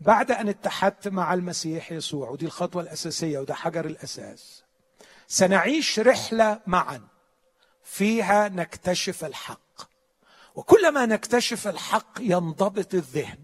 بعد 0.00 0.30
أن 0.30 0.48
اتحدت 0.48 1.08
مع 1.08 1.34
المسيح 1.34 1.92
يسوع 1.92 2.30
ودي 2.30 2.46
الخطوة 2.46 2.82
الأساسية 2.82 3.38
وده 3.38 3.54
حجر 3.54 3.86
الأساس. 3.86 4.62
سنعيش 5.26 6.00
رحلة 6.00 6.60
معا. 6.66 7.00
فيها 7.84 8.48
نكتشف 8.48 9.24
الحق. 9.24 9.60
وكلما 10.54 11.06
نكتشف 11.06 11.68
الحق 11.68 12.18
ينضبط 12.20 12.94
الذهن. 12.94 13.38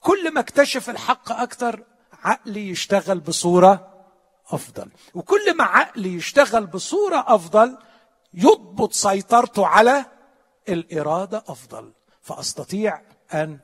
كل 0.00 0.34
ما 0.34 0.40
اكتشف 0.40 0.90
الحق 0.90 1.32
أكثر 1.32 1.84
عقلي 2.24 2.68
يشتغل 2.68 3.20
بصورة 3.20 4.04
أفضل. 4.50 4.90
وكل 5.14 5.56
ما 5.56 5.64
عقلي 5.64 6.14
يشتغل 6.14 6.66
بصورة 6.66 7.24
أفضل 7.26 7.78
يضبط 8.34 8.92
سيطرته 8.92 9.66
على 9.66 10.04
الإرادة 10.68 11.44
أفضل. 11.48 11.92
فأستطيع 12.22 13.02
أن 13.34 13.58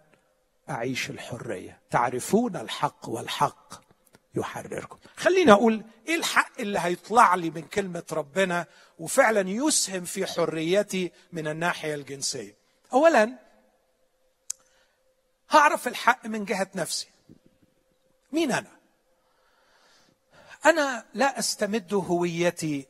أعيش 0.70 1.10
الحرية. 1.10 1.80
تعرفون 1.90 2.56
الحق 2.56 3.08
والحق 3.08 3.74
يحرركم. 4.34 4.98
خليني 5.16 5.52
أقول 5.52 5.84
إيه 6.08 6.14
الحق 6.14 6.60
اللي 6.60 6.78
هيطلع 6.78 7.34
لي 7.34 7.50
من 7.50 7.62
كلمة 7.62 8.02
ربنا 8.12 8.66
وفعلا 8.98 9.50
يسهم 9.50 10.04
في 10.04 10.26
حريتي 10.26 11.12
من 11.32 11.48
الناحية 11.48 11.94
الجنسية. 11.94 12.56
اولا 12.92 13.38
هعرف 15.50 15.88
الحق 15.88 16.26
من 16.26 16.44
جهة 16.44 16.70
نفسي. 16.74 17.08
مين 18.32 18.52
أنا؟ 18.52 18.76
أنا 20.66 21.04
لا 21.14 21.38
أستمد 21.38 21.94
هويتي 21.94 22.86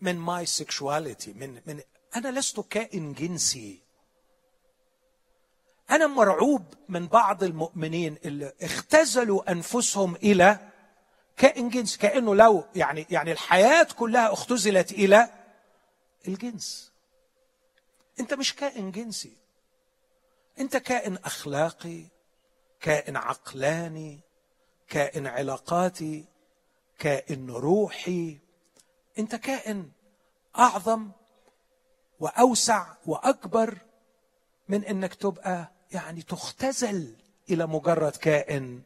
من 0.00 0.16
my 0.16 0.46
sexuality 0.46 1.32
من 1.32 1.60
من 1.66 1.80
أنا 2.16 2.38
لست 2.38 2.60
كائن 2.60 3.12
جنسي. 3.12 3.82
أنا 5.90 6.06
مرعوب 6.06 6.74
من 6.88 7.06
بعض 7.06 7.44
المؤمنين 7.44 8.18
اللي 8.24 8.52
اختزلوا 8.62 9.52
أنفسهم 9.52 10.16
إلى 10.16 10.58
كائن 11.36 11.68
جنسي 11.68 11.98
كأنه 11.98 12.34
لو 12.34 12.64
يعني 12.76 13.06
يعني 13.10 13.32
الحياة 13.32 13.86
كلها 13.98 14.32
اختزلت 14.32 14.92
إلى 14.92 15.28
الجنس. 16.28 16.92
أنت 18.20 18.34
مش 18.34 18.54
كائن 18.54 18.90
جنسي. 18.90 19.36
أنت 20.58 20.76
كائن 20.76 21.18
أخلاقي 21.24 22.04
كائن 22.80 23.16
عقلاني 23.16 24.20
كائن 24.88 25.26
علاقاتي 25.26 26.24
كائن 26.98 27.50
روحي. 27.50 28.38
أنت 29.18 29.34
كائن 29.34 29.90
أعظم 30.58 31.10
وأوسع 32.20 32.86
وأكبر 33.06 33.78
من 34.68 34.84
إنك 34.84 35.14
تبقى 35.14 35.72
يعني 35.92 36.22
تختزل 36.22 37.16
إلى 37.50 37.66
مجرد 37.66 38.16
كائن 38.16 38.82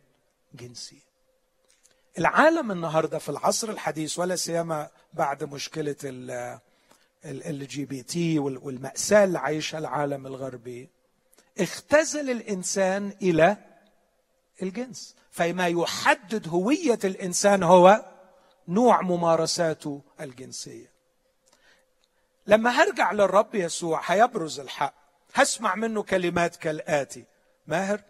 جنسي. 0.55 1.10
العالم 2.19 2.73
النهارده 2.73 3.19
في 3.19 3.29
العصر 3.29 3.71
الحديث 3.71 4.19
ولا 4.19 4.37
سيما 4.37 4.89
بعد 5.13 5.45
مشكلة 5.45 5.97
LGBT 7.25 8.39
والمأساة 8.39 9.25
اللي 9.25 9.39
عايشها 9.39 9.79
العالم 9.79 10.27
الغربي 10.27 10.89
اختزل 11.61 12.31
الإنسان 12.31 13.13
إلى 13.23 13.57
الجنس. 14.63 15.17
فما 15.31 15.67
يحدد 15.67 16.49
هوية 16.49 16.99
الإنسان 17.05 17.63
هو 17.63 18.05
نوع 18.69 19.03
ممارساته 19.03 20.03
الجنسية. 20.21 20.91
لما 22.47 22.71
هرجع 22.71 23.13
للرب 23.13 23.55
يسوع 23.55 24.01
هيبرز 24.05 24.61
الحق. 24.61 24.95
هسمع 25.35 25.75
منه 25.75 26.03
كلمات 26.03 26.57
كالآتي. 26.57 27.25
ماهر؟ 27.67 28.01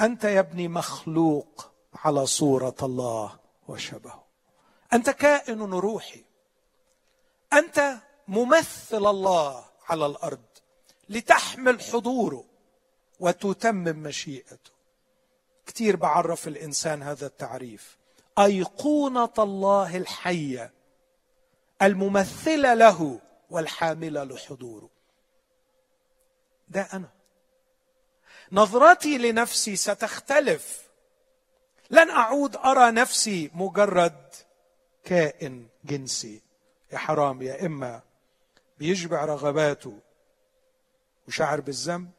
أنت 0.00 0.24
يا 0.24 0.40
ابني 0.40 0.68
مخلوق. 0.68 1.71
على 2.04 2.26
صورة 2.26 2.76
الله 2.82 3.38
وشبهه. 3.68 4.24
أنت 4.92 5.10
كائن 5.10 5.62
روحي. 5.62 6.24
أنت 7.52 7.98
ممثل 8.28 9.06
الله 9.06 9.64
على 9.88 10.06
الأرض 10.06 10.42
لتحمل 11.08 11.80
حضوره 11.80 12.44
وتتمم 13.20 14.02
مشيئته. 14.02 14.70
كثير 15.66 15.96
بعرف 15.96 16.48
الإنسان 16.48 17.02
هذا 17.02 17.26
التعريف. 17.26 17.98
أيقونة 18.38 19.34
الله 19.38 19.96
الحية 19.96 20.72
الممثلة 21.82 22.74
له 22.74 23.20
والحاملة 23.50 24.24
لحضوره. 24.24 24.90
ده 26.68 26.88
أنا. 26.92 27.08
نظرتي 28.52 29.18
لنفسي 29.18 29.76
ستختلف 29.76 30.81
لن 31.92 32.10
أعود 32.10 32.56
أرى 32.56 32.90
نفسي 32.90 33.50
مجرد 33.54 34.34
كائن 35.04 35.66
جنسي. 35.84 36.42
يا 36.92 36.98
حرام 36.98 37.42
يا 37.42 37.66
إما 37.66 38.02
بيشبع 38.78 39.24
رغباته 39.24 39.98
وشعر 41.28 41.60
بالذنب 41.60 42.10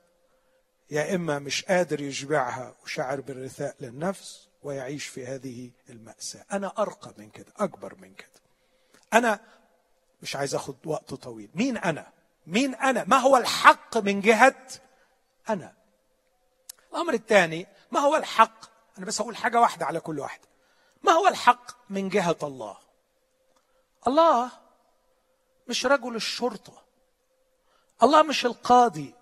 يا 0.89 1.15
إما 1.15 1.39
مش 1.39 1.65
قادر 1.65 2.01
يشبعها 2.01 2.76
وشعر 2.84 3.21
بالرثاء 3.21 3.76
للنفس 3.80 4.47
ويعيش 4.63 5.05
في 5.05 5.26
هذه 5.26 5.71
المأساة. 5.89 6.45
أنا 6.51 6.74
أرقى 6.78 7.13
من 7.17 7.30
كده 7.30 7.53
أكبر 7.57 7.95
من 7.95 8.13
كده. 8.13 8.41
أنا 9.13 9.39
مش 10.21 10.36
عايز 10.36 10.55
أخد 10.55 10.76
وقت 10.86 11.13
طويل. 11.13 11.49
مين 11.55 11.78
أنا؟ 11.78 12.11
مين 12.47 12.76
أنا؟ 12.76 13.03
ما 13.07 13.17
هو 13.17 13.38
الحق 13.38 13.97
من 13.97 14.21
جهة 14.21 14.67
أنا؟ 15.49 15.74
الأمر 16.91 17.13
الثاني 17.13 17.67
ما 17.91 17.99
هو 17.99 18.15
الحق 18.15 18.72
أنا 18.98 19.06
بس 19.06 19.22
أقول 19.22 19.38
حاجة 19.38 19.60
واحدة 19.62 19.86
على 19.86 20.00
كل 20.00 20.20
واحدة. 20.20 20.48
ما 21.04 21.12
هو 21.12 21.28
الحق 21.28 21.72
من 21.89 22.10
جهة 22.10 22.38
الله؟ 22.44 22.78
الله 24.08 24.52
مش 25.68 25.86
رجل 25.86 26.16
الشرطة. 26.16 26.84
الله 28.04 28.24
مش 28.24 28.46
القاضي. 28.46 29.14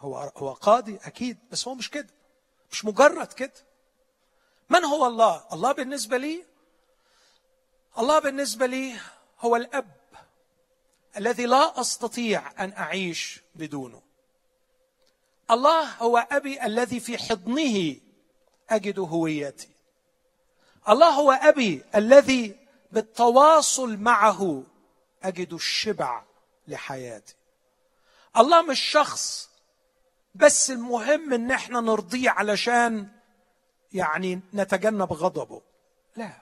هو 0.00 0.32
هو 0.36 0.52
قاضي 0.52 0.98
أكيد 1.04 1.38
بس 1.50 1.68
هو 1.68 1.74
مش 1.74 1.90
كده. 1.90 2.08
مش 2.70 2.84
مجرد 2.84 3.32
كده. 3.32 3.66
من 4.70 4.84
هو 4.84 5.06
الله؟ 5.06 5.44
الله 5.52 5.72
بالنسبة 5.72 6.16
لي 6.16 6.44
الله 7.98 8.18
بالنسبة 8.18 8.66
لي 8.66 8.96
هو 9.40 9.56
الأب 9.56 9.96
الذي 11.16 11.46
لا 11.46 11.80
أستطيع 11.80 12.64
أن 12.64 12.72
أعيش 12.72 13.40
بدونه. 13.54 14.02
الله 15.50 15.90
هو 15.90 16.18
أبي 16.30 16.66
الذي 16.66 17.00
في 17.00 17.18
حضنه 17.18 17.96
أجد 18.70 18.98
هويتي. 18.98 19.68
الله 20.88 21.08
هو 21.08 21.32
أبي 21.32 21.82
الذي 21.94 22.56
بالتواصل 22.92 23.96
معه 23.96 24.62
أجد 25.22 25.52
الشبع 25.52 26.22
لحياتي. 26.68 27.34
الله 28.36 28.62
مش 28.62 28.80
شخص 28.80 29.50
بس 30.34 30.70
المهم 30.70 31.32
إن 31.32 31.50
إحنا 31.50 31.80
نرضيه 31.80 32.30
علشان 32.30 33.08
يعني 33.92 34.40
نتجنب 34.54 35.12
غضبه. 35.12 35.62
لا. 36.16 36.32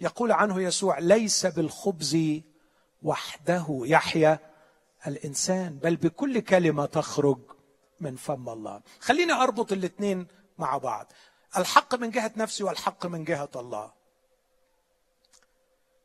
يقول 0.00 0.32
عنه 0.32 0.60
يسوع 0.60 0.98
ليس 0.98 1.46
بالخبز 1.46 2.18
وحده 3.02 3.66
يحيا 3.70 4.38
الإنسان 5.06 5.78
بل 5.82 5.96
بكل 5.96 6.40
كلمة 6.40 6.86
تخرج 6.86 7.38
من 8.00 8.16
فم 8.16 8.48
الله. 8.48 8.80
خليني 9.00 9.32
أربط 9.32 9.72
الاثنين 9.72 10.26
مع 10.58 10.78
بعض. 10.78 11.12
الحق 11.56 11.94
من 11.94 12.10
جهة 12.10 12.32
نفسي 12.36 12.64
والحق 12.64 13.06
من 13.06 13.24
جهة 13.24 13.50
الله. 13.56 13.92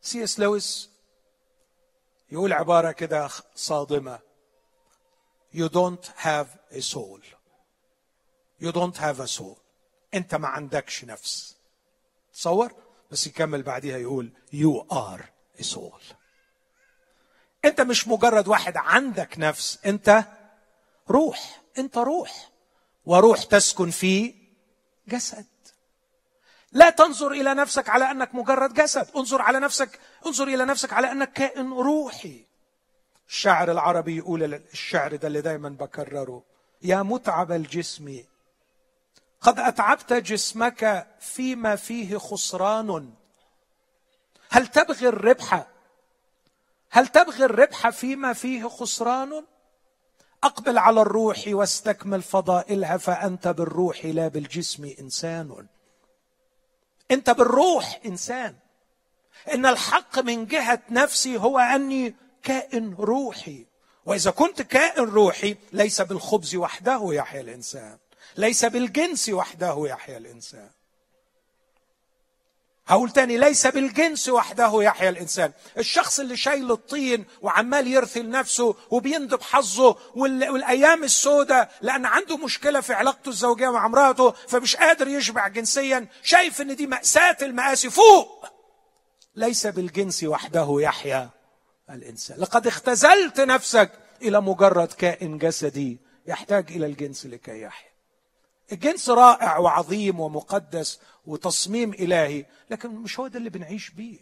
سي 0.02 0.24
إس 0.24 0.40
لويس 0.40 0.90
يقول 2.32 2.54
عبارة 2.54 2.92
كده 2.92 3.30
صادمة. 3.56 4.20
You 5.54 5.68
don't 5.70 6.06
have 6.18 6.48
a 6.72 6.82
soul. 6.82 7.22
You 8.62 8.72
don't 8.72 8.98
have 8.98 9.20
a 9.20 9.28
soul. 9.28 9.58
أنت 10.14 10.36
ما 10.36 10.48
عندكش 10.48 11.06
نفس. 11.06 11.56
تصور؟ 12.34 12.74
بس 13.12 13.28
يكمل 13.28 13.64
بعديها 13.64 13.98
يقول 13.98 14.32
you 14.54 14.94
are 14.94 15.22
a 15.60 15.64
soul. 15.64 16.14
أنت 17.66 17.82
مش 17.82 18.08
مجرد 18.08 18.48
واحد 18.48 18.78
عندك 18.78 19.40
نفس 19.40 19.80
أنت 19.86 20.24
روح 21.10 21.62
أنت 21.78 21.98
روح. 21.98 22.52
وروح 23.06 23.44
تسكن 23.44 23.90
في 23.90 24.41
جسد. 25.08 25.46
لا 26.72 26.90
تنظر 26.90 27.32
إلى 27.32 27.54
نفسك 27.54 27.90
على 27.90 28.12
أنك 28.12 28.36
مجرد 28.36 28.74
جسد. 28.74 29.08
انظر 29.16 29.42
على 29.42 29.60
نفسك 29.60 30.00
انظر 30.26 30.48
إلى 30.48 30.66
نفسك 30.66 30.94
على 30.94 31.12
أنك 31.12 31.34
كائن 31.34 31.74
روحي. 31.74 32.46
الشاعر 33.30 33.72
العربي 33.72 34.18
يقول 34.18 34.54
الشعر 34.54 35.16
ده 35.16 35.28
اللي 35.28 35.42
دايما 35.42 35.70
بكرره. 35.70 36.44
يا 36.82 37.02
متعب 37.02 37.52
الجسم. 37.52 38.24
قد 39.42 39.60
أتعبت 39.60 40.14
جسمك 40.14 41.08
فيما 41.20 41.76
فيه 41.76 42.18
خسران. 42.18 43.14
هل 44.50 44.68
تبغي 44.68 45.08
الربح؟ 45.08 45.68
هل 46.90 47.08
تبغي 47.08 47.46
الربح 47.46 47.90
فيما 47.90 48.34
فيه 48.34 48.68
خسران؟ 48.68 49.46
أقبل 50.44 50.78
على 50.78 51.02
الروح 51.02 51.44
واستكمل 51.48 52.22
فضائلها 52.22 52.98
فأنت 52.98 53.48
بالروح 53.48 54.06
لا 54.06 54.28
بالجسم 54.28 54.92
إنسان. 55.00 55.68
أنت 57.12 57.30
بالروح 57.30 58.00
إنسان. 58.06 58.56
إن 59.54 59.66
الحق 59.66 60.20
من 60.20 60.46
جهة 60.46 60.82
نفسي 60.90 61.38
هو 61.38 61.60
أني 61.60 62.16
كائن 62.44 62.94
روحي. 62.94 63.66
وإذا 64.06 64.32
كنت 64.32 64.62
كائن 64.62 65.04
روحي 65.04 65.56
ليس 65.74 66.02
بالخبز 66.02 66.56
وحده 66.56 67.02
يحيا 67.12 67.42
الإنسان. 67.42 67.98
ليس 68.38 68.66
بالجنس 68.66 69.30
وحده 69.30 69.76
يحيا 69.88 70.18
الإنسان. 70.18 70.70
هقول 72.92 73.10
تاني 73.10 73.38
ليس 73.38 73.68
بالجنس 73.68 74.30
وحده 74.30 74.84
يحيا 74.84 75.10
الإنسان. 75.10 75.52
الشخص 75.78 76.20
اللي 76.20 76.38
شايل 76.38 76.72
الطين 76.72 77.26
وعمال 77.42 77.88
يرثل 77.88 78.30
نفسه 78.30 78.76
وبيندب 78.90 79.42
حظه 79.42 79.96
والأيام 80.16 81.04
السوداء 81.04 81.72
لأن 81.82 82.06
عنده 82.06 82.38
مشكلة 82.38 82.82
في 82.82 82.94
علاقته 82.94 83.30
الزوجية 83.30 83.70
مع 83.70 83.86
امرأته 83.86 84.32
فمش 84.32 84.76
قادر 84.76 85.08
يشبع 85.08 85.48
جنسيا 85.48 86.08
شايف 86.24 86.62
إن 86.62 86.76
دي 86.76 86.88
مأساة 86.88 87.38
المآسي 87.42 87.90
فوق. 87.90 88.46
ليس 89.36 89.68
بالجنس 89.68 90.24
وحده 90.24 90.68
يحيا 90.80 91.30
الإنسان. 91.90 92.38
لقد 92.40 92.68
اختزلت 92.68 93.40
نفسك 93.40 93.92
إلى 94.22 94.42
مجرد 94.42 94.88
كائن 94.88 95.38
جسدي 95.38 96.00
يحتاج 96.28 96.72
إلى 96.72 96.86
الجنس 96.86 97.26
لكي 97.26 97.62
يحيا. 97.62 97.92
الجنس 98.72 99.10
رائع 99.10 99.58
وعظيم 99.58 100.20
ومقدس 100.20 101.00
وتصميم 101.26 101.94
إلهي 101.94 102.46
لكن 102.70 102.90
مش 102.90 103.20
هو 103.20 103.28
ده 103.28 103.40
اللي 103.40 103.50
بنعيش 103.50 103.90
بيه. 103.90 104.18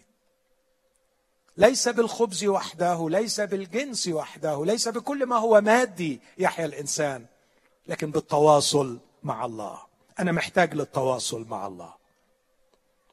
ليس 1.57 1.87
بالخبز 1.87 2.45
وحده 2.45 3.09
ليس 3.09 3.41
بالجنس 3.41 4.07
وحده 4.07 4.65
ليس 4.65 4.87
بكل 4.87 5.25
ما 5.25 5.35
هو 5.37 5.61
مادي 5.61 6.21
يحيا 6.37 6.65
الإنسان 6.65 7.25
لكن 7.87 8.11
بالتواصل 8.11 8.99
مع 9.23 9.45
الله. 9.45 9.79
أنا 10.19 10.31
محتاج 10.31 10.73
للتواصل 10.73 11.45
مع 11.47 11.67
الله. 11.67 11.93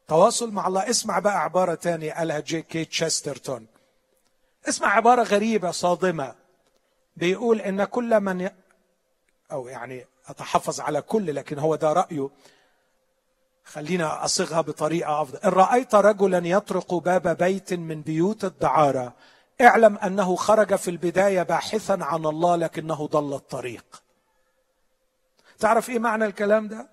تواصل 0.08 0.50
مع 0.52 0.66
الله. 0.66 0.90
اسمع 0.90 1.18
بقى 1.18 1.42
عبارة 1.42 1.74
تانية 1.74 2.12
قالها 2.12 2.40
جي 2.40 2.62
كي 2.62 2.84
تشسترتون. 2.84 3.66
اسمع 4.68 4.88
عبارة 4.88 5.22
غريبة 5.22 5.70
صادمة. 5.70 6.34
بيقول 7.16 7.60
إن 7.60 7.84
كل 7.84 8.20
من 8.20 8.40
ي... 8.40 8.50
أو 9.52 9.68
يعني 9.68 10.06
أتحفظ 10.26 10.80
على 10.80 11.02
كل 11.02 11.34
لكن 11.34 11.58
هو 11.58 11.74
ده 11.76 11.92
رأيه. 11.92 12.30
خلينا 13.66 14.24
اصيغها 14.24 14.60
بطريقة 14.60 15.22
أفضل. 15.22 15.38
إن 15.38 15.50
رأيت 15.50 15.94
رجلا 15.94 16.48
يطرق 16.48 16.94
باب 16.94 17.28
بيت 17.36 17.72
من 17.74 18.02
بيوت 18.02 18.44
الدعارة 18.44 19.14
اعلم 19.60 19.96
أنه 19.98 20.36
خرج 20.36 20.74
في 20.74 20.90
البداية 20.90 21.42
باحثا 21.42 21.98
عن 22.00 22.26
الله 22.26 22.56
لكنه 22.56 23.06
ضل 23.06 23.34
الطريق. 23.34 24.02
تعرف 25.58 25.90
إيه 25.90 25.98
معنى 25.98 26.24
الكلام 26.24 26.68
ده؟ 26.68 26.88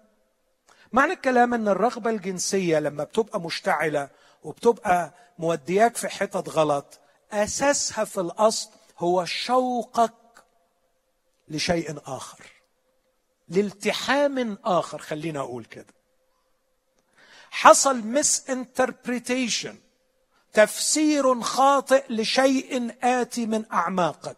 معنى 0.92 1.14
الكلام 1.14 1.54
إن 1.54 1.68
الرغبة 1.68 2.10
الجنسية 2.10 2.80
لما 2.80 3.04
بتبقى 3.04 3.42
مشتعلة 3.42 4.10
وبتبقى 4.44 5.14
مودياك 5.40 5.96
في 5.96 6.08
حتت 6.08 6.50
غلط 6.50 7.00
أساسها 7.32 8.04
في 8.04 8.22
الأصل 8.22 8.70
هو 9.00 9.26
شوقك 9.26 10.14
لشيء 11.48 11.98
آخر 12.06 12.40
لالتحام 13.50 14.58
آخر. 14.66 14.98
خلينا 14.98 15.40
أقول 15.40 15.66
كده. 15.66 15.94
حصل 17.54 17.98
مس 17.98 18.50
انتربريتيشن 18.50 19.78
تفسير 20.54 21.42
خاطئ 21.42 22.04
لشيء 22.10 22.96
آتي 23.04 23.46
من 23.46 23.66
أعماقك. 23.72 24.38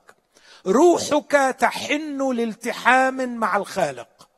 روحك 0.67 1.55
تحن 1.59 2.31
لالتحام 2.31 3.35
مع 3.35 3.57
الخالق. 3.57 4.29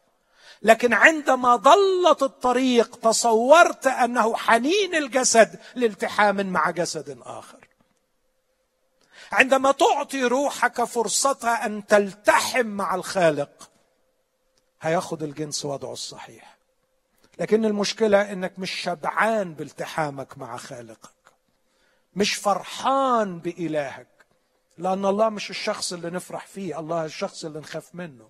لكن 0.61 0.93
عندما 0.93 1.55
ضلت 1.55 2.23
الطريق 2.23 2.95
تصورت 2.95 3.88
أنه 3.88 4.36
حنين 4.36 4.95
الجسد 4.95 5.59
لالتحام 5.75 6.47
مع 6.47 6.69
جسد 6.69 7.17
آخر. 7.21 7.67
عندما 9.32 9.71
تعطي 9.71 10.23
روحك 10.23 10.84
فرصتها 10.84 11.65
أن 11.65 11.88
تلتحم 11.88 12.65
مع 12.65 12.95
الخالق 12.95 13.69
هياخد 14.82 15.23
الجنس 15.23 15.65
وضعه 15.65 15.93
الصحيح. 15.93 16.57
لكن 17.39 17.65
المشكلة 17.65 18.31
إنك 18.31 18.59
مش 18.59 18.71
شبعان 18.71 19.53
بالتحامك 19.53 20.38
مع 20.38 20.57
خالقك. 20.57 21.09
مش 22.15 22.35
فرحان 22.35 23.39
بإلهك. 23.39 24.07
لأن 24.77 25.05
الله 25.05 25.29
مش 25.29 25.49
الشخص 25.49 25.93
اللي 25.93 26.09
نفرح 26.09 26.47
فيه 26.47 26.79
الله 26.79 27.05
الشخص 27.05 27.45
اللي 27.45 27.59
نخاف 27.59 27.95
منه. 27.95 28.29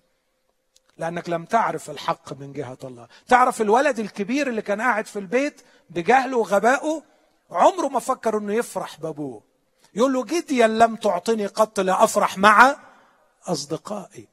لأنك 0.96 1.28
لم 1.28 1.44
تعرف 1.44 1.90
الحق 1.90 2.32
من 2.32 2.52
جهة 2.52 2.78
الله. 2.84 3.08
تعرف 3.28 3.60
الولد 3.60 3.98
الكبير 3.98 4.48
اللي 4.48 4.62
كان 4.62 4.80
قاعد 4.80 5.06
في 5.06 5.18
البيت 5.18 5.62
بجهله 5.90 6.36
وغبائه 6.36 7.02
عمره 7.50 7.88
ما 7.88 8.00
فكر 8.00 8.38
إنه 8.38 8.54
يفرح 8.54 9.00
بأبوه. 9.00 9.42
يقول 9.94 10.12
له 10.12 10.24
جديا 10.24 10.66
لم 10.66 10.96
تعطني 10.96 11.46
قط 11.46 11.80
لافرح 11.80 12.38
مع 12.38 12.76
أصدقائي. 13.46 14.28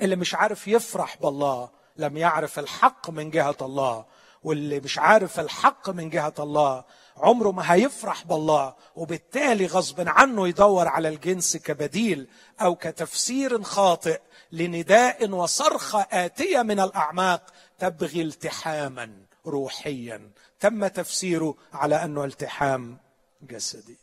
اللي 0.00 0.16
مش 0.16 0.34
عارف 0.34 0.68
يفرح 0.68 1.16
بالله 1.16 1.70
لم 1.96 2.16
يعرف 2.16 2.58
الحق 2.58 3.10
من 3.10 3.30
جهة 3.30 3.56
الله 3.62 4.04
واللي 4.42 4.80
مش 4.80 4.98
عارف 4.98 5.40
الحق 5.40 5.90
من 5.90 6.10
جهة 6.10 6.34
الله 6.38 6.84
عمره 7.16 7.50
ما 7.50 7.74
هيفرح 7.74 8.24
بالله 8.24 8.74
وبالتالي 8.96 9.66
غصب 9.66 10.08
عنه 10.08 10.48
يدور 10.48 10.88
على 10.88 11.08
الجنس 11.08 11.56
كبديل 11.56 12.28
أو 12.60 12.74
كتفسير 12.74 13.62
خاطئ 13.62 14.20
لنداء 14.52 15.30
وصرخة 15.30 16.06
آتية 16.10 16.62
من 16.62 16.80
الأعماق 16.80 17.52
تبغي 17.78 18.22
التحاما 18.22 19.24
روحيا. 19.46 20.30
تم 20.60 20.86
تفسيره 20.86 21.54
على 21.72 22.04
أنه 22.04 22.24
التحام 22.24 22.98
جسدي. 23.42 23.98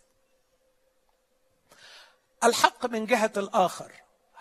الحق 2.43 2.85
من 2.85 3.05
جهة 3.05 3.31
الآخر. 3.37 3.91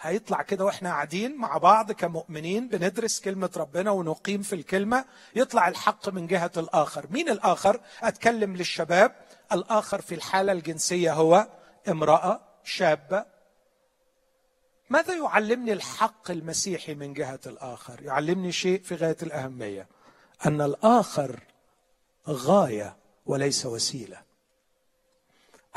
هيطلع 0.00 0.42
كده 0.42 0.64
وإحنا 0.64 0.90
قاعدين 0.90 1.36
مع 1.36 1.58
بعض 1.58 1.92
كمؤمنين 1.92 2.68
بندرس 2.68 3.20
كلمة 3.20 3.50
ربنا 3.56 3.90
ونقيم 3.90 4.42
في 4.42 4.52
الكلمة 4.54 5.04
يطلع 5.36 5.68
الحق 5.68 6.08
من 6.08 6.26
جهة 6.26 6.50
الآخر 6.56 7.06
مين 7.10 7.28
الآخر؟ 7.28 7.80
أتكلم 8.02 8.56
للشباب 8.56 9.16
الآخر 9.52 10.00
في 10.00 10.14
الحالة 10.14 10.52
الجنسية 10.52 11.12
هو 11.12 11.48
امرأة 11.88 12.40
شابة 12.64 13.24
ماذا 14.90 15.14
يعلمني 15.14 15.72
الحق 15.72 16.30
المسيحي 16.30 16.94
من 16.94 17.12
جهة 17.12 17.40
الآخر؟ 17.46 18.02
يعلمني 18.02 18.52
شيء 18.52 18.82
في 18.82 18.94
غاية 18.94 19.16
الأهمية 19.22 19.88
أن 20.46 20.60
الآخر 20.60 21.40
غاية 22.28 22.96
وليس 23.26 23.66
وسيلة 23.66 24.25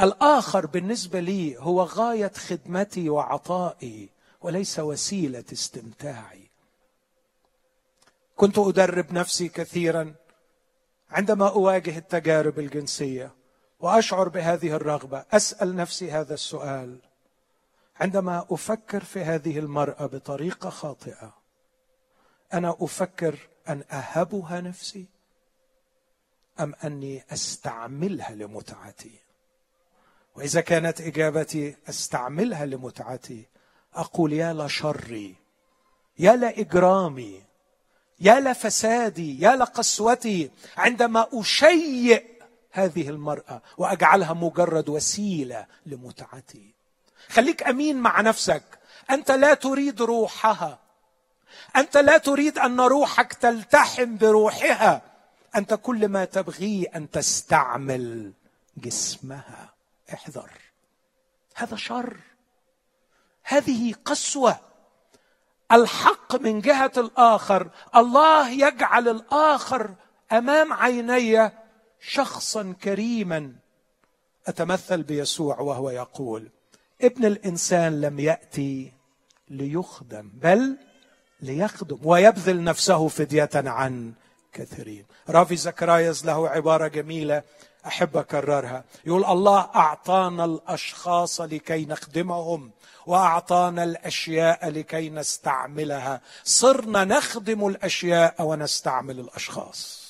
الآخر 0.01 0.65
بالنسبة 0.65 1.19
لي 1.19 1.57
هو 1.57 1.83
غاية 1.83 2.31
خدمتي 2.35 3.09
وعطائي 3.09 4.09
وليس 4.41 4.79
وسيلة 4.79 5.43
استمتاعي. 5.53 6.49
كنت 8.35 8.59
أدرب 8.59 9.13
نفسي 9.13 9.49
كثيرا 9.49 10.15
عندما 11.11 11.49
أواجه 11.49 11.97
التجارب 11.97 12.59
الجنسية 12.59 13.31
وأشعر 13.79 14.29
بهذه 14.29 14.71
الرغبة. 14.71 15.25
أسأل 15.31 15.75
نفسي 15.75 16.11
هذا 16.11 16.33
السؤال 16.33 16.97
عندما 17.99 18.45
أفكر 18.51 19.03
في 19.03 19.19
هذه 19.19 19.59
المرأة 19.59 20.05
بطريقة 20.05 20.69
خاطئة. 20.69 21.33
أنا 22.53 22.75
أفكر 22.79 23.35
أن 23.69 23.83
أهبها 23.91 24.61
نفسي 24.61 25.05
أم 26.59 26.73
أني 26.83 27.23
أستعملها 27.31 28.35
لمتعتي؟ 28.35 29.28
وإذا 30.39 30.61
كانت 30.61 31.01
إجابتي 31.01 31.75
أستعملها 31.89 32.65
لمتعتي 32.65 33.45
أقول 33.95 34.33
يا 34.33 34.53
لشري 34.53 35.35
يا 36.19 36.35
لاجرامي 36.35 37.41
يا 38.19 38.39
لفسادي 38.39 39.41
يا 39.41 39.55
لقسوتي 39.55 40.51
عندما 40.77 41.27
اشيئ 41.33 42.23
هذه 42.71 43.09
المرأة 43.09 43.61
وأجعلها 43.77 44.33
مجرد 44.33 44.89
وسيلة 44.89 45.65
لمتعتي. 45.85 46.73
خليك 47.29 47.63
أمين 47.63 47.97
مع 47.97 48.21
نفسك. 48.21 48.63
أنت 49.11 49.31
لا 49.31 49.53
تريد 49.53 50.01
روحها. 50.01 50.79
أنت 51.75 51.97
لا 51.97 52.17
تريد 52.17 52.57
أن 52.57 52.79
روحك 52.81 53.33
تلتحم 53.33 54.17
بروحها. 54.17 55.01
أنت 55.55 55.73
كل 55.73 56.07
ما 56.07 56.25
تبغيه 56.25 56.87
أن 56.95 57.09
تستعمل 57.09 58.33
جسمها. 58.77 59.78
احذر. 60.13 60.51
هذا 61.55 61.75
شر. 61.75 62.17
هذه 63.43 63.93
قسوة. 64.05 64.59
الحق 65.71 66.35
من 66.35 66.61
جهة 66.61 66.91
الآخر. 66.97 67.69
الله 67.95 68.49
يجعل 68.49 69.07
الآخر 69.07 69.95
أمام 70.31 70.73
عيني 70.73 71.51
شخصا 71.99 72.75
كريما. 72.83 73.55
أتمثل 74.47 75.03
بيسوع 75.03 75.59
وهو 75.59 75.89
يقول 75.89 76.49
ابن 77.01 77.25
الإنسان 77.25 78.01
لم 78.01 78.19
يأتي 78.19 78.93
ليخدم 79.49 80.31
بل 80.33 80.77
ليخدم 81.41 81.99
ويبذل 82.03 82.63
نفسه 82.63 83.07
فدية 83.07 83.49
عن 83.55 84.13
كثيرين. 84.53 85.05
رافي 85.29 85.55
زكرايز 85.55 86.25
له 86.25 86.49
عبارة 86.49 86.87
جميلة. 86.87 87.43
أحب 87.85 88.17
أكررها. 88.17 88.83
يقول 89.05 89.25
الله 89.25 89.59
أعطانا 89.59 90.45
الأشخاص 90.45 91.41
لكي 91.41 91.85
نخدمهم 91.85 92.71
وأعطانا 93.05 93.83
الأشياء 93.83 94.69
لكي 94.69 95.09
نستعملها. 95.09 96.21
صرنا 96.43 97.03
نخدم 97.03 97.67
الأشياء 97.67 98.41
ونستعمل 98.41 99.19
الأشخاص. 99.19 100.09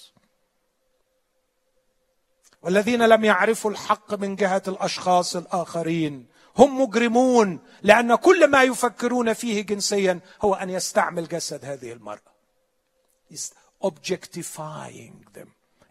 والذين 2.61 3.05
لم 3.05 3.25
يعرفوا 3.25 3.71
الحق 3.71 4.13
من 4.13 4.35
جهة 4.35 4.63
الأشخاص 4.67 5.35
الآخرين 5.35 6.25
هم 6.57 6.81
مجرمون 6.81 7.59
لأن 7.81 8.15
كل 8.15 8.47
ما 8.47 8.63
يفكرون 8.63 9.33
فيه 9.33 9.61
جنسيا 9.61 10.19
هو 10.41 10.53
أن 10.53 10.69
يستعمل 10.69 11.27
جسد 11.27 11.65
هذه 11.65 11.93
المرأة. 11.93 12.29
Objectifying 13.83 15.37
them. 15.37 15.47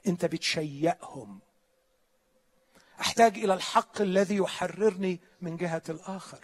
أنت 0.06 0.24
بتشيئهم. 0.24 1.40
أحتاج 3.00 3.38
إلى 3.38 3.54
الحق 3.54 4.00
الذي 4.00 4.36
يحررني 4.36 5.20
من 5.40 5.56
جهة 5.56 5.82
الآخر. 5.88 6.38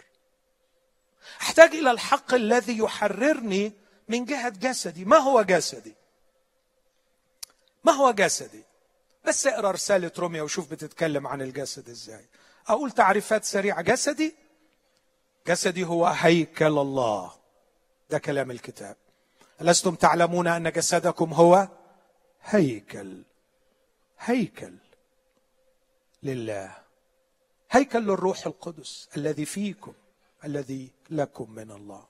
أحتاج 1.41 1.75
إلى 1.75 1.91
الحق 1.91 2.33
الذي 2.33 2.77
يحررني 2.77 3.73
من 4.07 4.25
جهة 4.25 4.49
جسدي. 4.49 5.05
ما 5.05 5.17
هو 5.17 5.41
جسدي؟ 5.41 5.95
ما 7.83 7.91
هو 7.91 8.11
جسدي؟ 8.11 8.63
بس 9.25 9.47
اقرأ 9.47 9.71
رسالة 9.71 10.11
روميا 10.19 10.41
وشوف 10.41 10.71
بتتكلم 10.71 11.27
عن 11.27 11.41
الجسد 11.41 11.89
إزاي. 11.89 12.25
أقول 12.67 12.91
تعريفات 12.91 13.43
سريعة. 13.43 13.81
جسدي؟ 13.81 14.35
جسدي 15.47 15.83
هو 15.83 16.05
هيكل 16.05 16.65
الله. 16.65 17.31
ده 18.09 18.17
كلام 18.17 18.51
الكتاب. 18.51 18.95
ألستم 19.61 19.95
تعلمون 19.95 20.47
أن 20.47 20.71
جسدكم 20.71 21.33
هو 21.33 21.67
هيكل؟ 22.43 23.23
هيكل. 24.19 24.73
لله. 26.25 26.77
هيكل 27.71 27.99
للروح 27.99 28.45
القدس 28.47 29.09
الذي 29.17 29.45
فيكم 29.45 29.93
الذي 30.43 30.91
لكم 31.09 31.51
من 31.51 31.71
الله. 31.71 32.07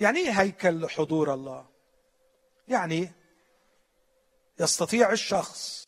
يعني 0.00 0.18
إيه 0.18 0.40
هيكل 0.40 0.80
لحضور 0.80 1.34
الله؟ 1.34 1.66
يعني 2.68 3.12
يستطيع 4.60 5.12
الشخص 5.12 5.86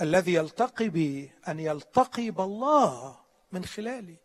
الذي 0.00 0.34
يلتقي 0.34 0.88
بي 0.88 1.32
أن 1.48 1.60
يلتقي 1.60 2.30
بالله 2.30 3.18
من 3.52 3.64
خلالي 3.64 4.16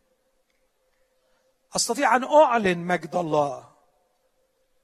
أستطيع 1.75 2.15
أن 2.15 2.23
أعلن 2.23 2.77
مجد 2.77 3.15
الله 3.15 3.71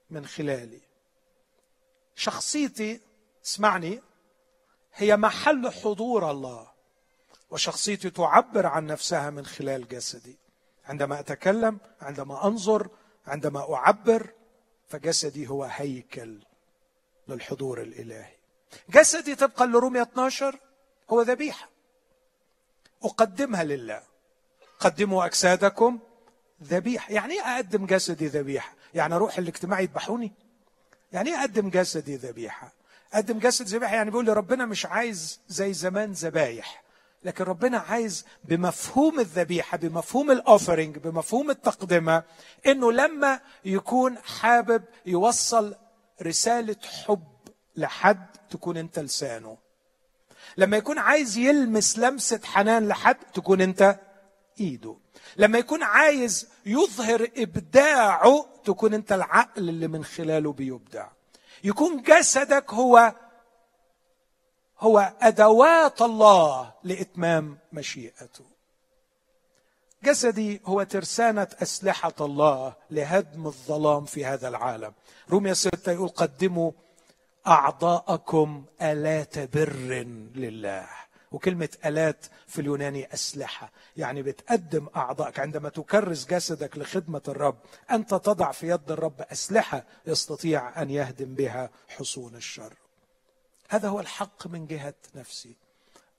من 0.09 0.25
خلالي 0.25 0.81
شخصيتي 2.15 3.01
اسمعني 3.45 4.01
هي 4.93 5.17
محل 5.17 5.71
حضور 5.71 6.31
الله. 6.31 6.70
وشخصيتي 7.51 8.09
تعبر 8.09 8.65
عن 8.65 8.85
نفسها 8.85 9.29
من 9.29 9.45
خلال 9.45 9.87
جسدي. 9.87 10.37
عندما 10.85 11.19
أتكلم 11.19 11.77
عندما 12.01 12.47
أنظر 12.47 12.89
عندما 13.27 13.73
أعبر 13.73 14.29
فجسدي 14.89 15.47
هو 15.47 15.63
هيكل 15.63 16.39
للحضور 17.27 17.81
الإلهي. 17.81 18.33
جسدي 18.89 19.35
طبقا 19.35 19.65
لرومية 19.65 20.01
12 20.01 20.59
هو 21.09 21.21
ذبيحة. 21.21 21.69
أقدمها 23.03 23.63
لله. 23.63 24.01
قدموا 24.79 25.25
أجسادكم 25.25 25.99
ذبيحة. 26.63 27.13
يعني 27.13 27.33
إيه 27.33 27.41
أقدم 27.41 27.85
جسدي 27.85 28.27
ذبيحة؟ 28.27 28.73
يعني 28.93 29.15
أروح 29.15 29.37
الاجتماع 29.37 29.79
يذبحوني؟ 29.79 30.31
يعني 31.13 31.29
إيه 31.29 31.39
أقدم 31.39 31.69
جسدي 31.69 32.15
ذبيحة؟ 32.15 32.73
أقدم 33.13 33.39
جسد 33.39 33.67
ذبيحة 33.67 33.95
يعني 33.95 34.09
بيقول 34.09 34.25
لي 34.25 34.33
ربنا 34.33 34.65
مش 34.65 34.85
عايز 34.85 35.39
زي 35.47 35.73
زمان 35.73 36.11
ذبايح. 36.11 36.83
لكن 37.23 37.43
ربنا 37.43 37.77
عايز 37.77 38.25
بمفهوم 38.43 39.19
الذبيحة 39.19 39.77
بمفهوم 39.77 40.31
الاوفرنج 40.31 40.97
بمفهوم 40.97 41.49
التقدمة 41.49 42.23
إنه 42.67 42.91
لما 42.91 43.39
يكون 43.65 44.17
حابب 44.17 44.83
يوصل 45.05 45.75
رسالة 46.21 46.75
حب 47.05 47.23
لحد 47.75 48.25
تكون 48.49 48.77
أنت 48.77 48.99
لسانه. 48.99 49.57
لما 50.57 50.77
يكون 50.77 50.99
عايز 50.99 51.37
يلمس 51.37 51.99
لمسة 51.99 52.39
حنان 52.43 52.87
لحد 52.87 53.17
تكون 53.33 53.61
أنت 53.61 53.99
إيده. 54.59 54.95
لما 55.37 55.57
يكون 55.57 55.83
عايز 55.83 56.47
يظهر 56.65 57.27
إبداعه 57.37 58.45
تكون 58.63 58.93
أنت 58.93 59.11
العقل 59.11 59.69
اللي 59.69 59.87
من 59.87 60.03
خلاله 60.03 60.51
بيبدع. 60.53 61.07
يكون 61.63 62.01
جسدك 62.01 62.73
هو 62.73 63.15
هو 64.81 65.13
أدوات 65.21 66.01
الله 66.01 66.73
لإتمام 66.83 67.57
مشيئته. 67.73 68.45
جسدي 70.03 70.61
هو 70.65 70.83
ترسانة 70.83 71.47
أسلحة 71.61 72.13
الله 72.21 72.73
لهدم 72.91 73.47
الظلام 73.47 74.05
في 74.05 74.25
هذا 74.25 74.47
العالم. 74.47 74.93
رومية 75.29 75.53
ستة 75.53 75.91
يقول 75.91 76.09
قدموا 76.09 76.71
أعضاءكم 77.47 78.65
آلات 78.81 79.57
بر 79.57 80.03
لله. 80.35 80.87
وكلمة 81.31 81.69
آلات 81.85 82.25
في 82.47 82.61
اليوناني 82.61 83.13
أسلحة 83.13 83.71
يعني 83.97 84.21
بتقدم 84.21 84.87
أعضائك. 84.95 85.39
عندما 85.39 85.69
تكرس 85.69 86.25
جسدك 86.25 86.77
لخدمة 86.77 87.21
الرب 87.27 87.57
أنت 87.91 88.09
تضع 88.09 88.51
في 88.51 88.67
يد 88.69 88.91
الرب 88.91 89.21
أسلحة 89.21 89.83
يستطيع 90.07 90.81
أن 90.81 90.89
يهدم 90.89 91.35
بها 91.35 91.69
حصون 91.87 92.35
الشر. 92.35 92.73
هذا 93.71 93.89
هو 93.89 93.99
الحق 93.99 94.47
من 94.47 94.67
جهة 94.67 94.93
نفسي. 95.15 95.55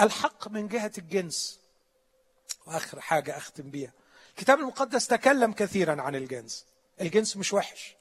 الحق 0.00 0.48
من 0.48 0.68
جهة 0.68 0.92
الجنس. 0.98 1.60
وآخر 2.66 3.00
حاجة 3.00 3.36
أختم 3.36 3.70
بيها. 3.70 3.92
الكتاب 4.30 4.58
المقدس 4.58 5.06
تكلم 5.06 5.52
كثيرا 5.52 6.02
عن 6.02 6.14
الجنس. 6.14 6.66
الجنس 7.00 7.36
مش 7.36 7.52
وحش. 7.52 7.96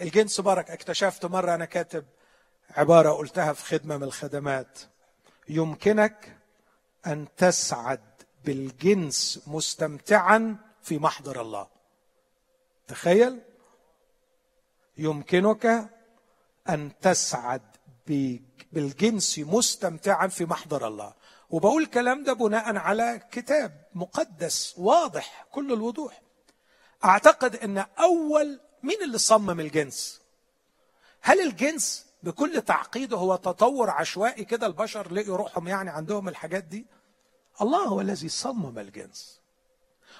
الجنس 0.00 0.40
بركة 0.40 0.72
اكتشفت 0.72 1.26
مرة 1.26 1.54
أنا 1.54 1.64
كاتب 1.64 2.04
عبارة 2.70 3.10
قلتها 3.10 3.52
في 3.52 3.64
خدمة 3.64 3.96
من 3.96 4.02
الخدمات. 4.02 4.78
يمكنك 5.48 6.38
أن 7.06 7.26
تسعد 7.36 8.04
بالجنس 8.44 9.40
مستمتعا 9.46 10.56
في 10.82 10.98
محضر 10.98 11.40
الله. 11.40 11.68
تخيل؟ 12.88 13.40
يمكنك 14.98 15.90
أن 16.68 16.92
تسعد 17.00 17.67
بالجنس 18.72 19.38
مستمتعا 19.38 20.26
في 20.26 20.44
محضر 20.44 20.88
الله. 20.88 21.14
وبقول 21.50 21.82
الكلام 21.82 22.24
ده 22.24 22.32
بناء 22.32 22.76
على 22.76 23.20
كتاب 23.30 23.82
مقدس 23.94 24.74
واضح 24.78 25.46
كل 25.52 25.72
الوضوح. 25.72 26.22
أعتقد 27.04 27.56
إن 27.56 27.78
أول 27.78 28.60
مين 28.82 29.02
اللي 29.02 29.18
صمم 29.18 29.60
الجنس؟ 29.60 30.20
هل 31.20 31.40
الجنس 31.40 32.06
بكل 32.22 32.62
تعقيده 32.62 33.16
هو 33.16 33.36
تطور 33.36 33.90
عشوائي 33.90 34.44
كده 34.44 34.66
البشر 34.66 35.12
لقوا 35.12 35.36
روحهم 35.36 35.68
يعني 35.68 35.90
عندهم 35.90 36.28
الحاجات 36.28 36.64
دي؟ 36.64 36.86
الله 37.60 37.84
هو 37.84 38.00
الذي 38.00 38.28
صمم 38.28 38.78
الجنس. 38.78 39.40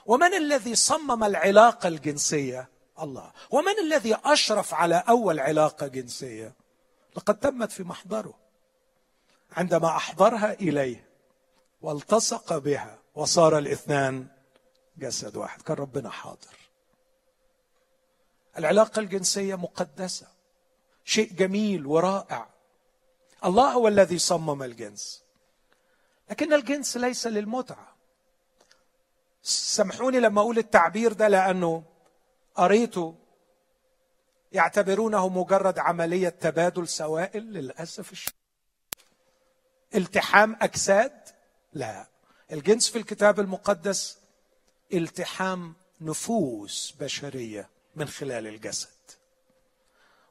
ومن 0.07 0.35
الذي 0.35 0.75
صمم 0.75 1.25
العلاقة 1.25 1.89
الجنسية؟ 1.89 2.69
الله. 3.03 3.33
ومن 3.51 3.79
الذي 3.79 4.17
أشرف 4.25 4.75
على 4.75 5.05
أول 5.09 5.41
علاقة 5.41 5.87
جنسية؟ 5.87 6.55
لقد 7.19 7.39
تمت 7.39 7.73
في 7.73 7.83
محضره. 7.85 8.35
عندما 9.53 9.89
أحضرها 9.89 10.53
إليه 10.53 11.09
والتصق 11.81 12.59
بها 12.59 12.99
وصار 13.15 13.59
الاثنان 13.59 14.27
جسد 14.99 15.37
واحد. 15.37 15.63
كان 15.63 15.77
ربنا 15.77 16.11
حاضر. 16.11 16.57
العلاقة 18.59 19.01
الجنسية 19.01 19.55
مقدسة. 19.55 20.27
شيء 21.05 21.33
جميل 21.33 21.87
ورائع. 21.87 22.49
الله 23.45 23.73
هو 23.73 23.89
الذي 23.89 24.19
صمم 24.19 24.63
الجنس. 24.63 25.23
لكن 26.31 26.53
الجنس 26.53 26.97
ليس 26.97 27.27
للمتعة. 27.27 27.95
سامحوني 29.43 30.21
لما 30.21 30.41
أقول 30.41 30.59
التعبير 30.59 31.13
ده 31.13 31.29
لأنه 31.29 31.83
قريته 32.55 33.15
يعتبرونه 34.53 35.29
مجرد 35.29 35.79
عملية 35.79 36.29
تبادل 36.29 36.89
سوائل 36.89 37.43
للأسف 37.43 38.13
الشديد 38.13 38.39
التحام 39.95 40.57
أجساد؟ 40.61 41.13
لا. 41.73 42.07
الجنس 42.53 42.91
في 42.91 42.99
الكتاب 42.99 43.41
المقدس 43.41 44.19
التحام 44.93 45.75
نفوس 46.01 46.95
بشرية 47.01 47.69
من 47.97 48.09
خلال 48.09 48.47
الجسد. 48.47 48.89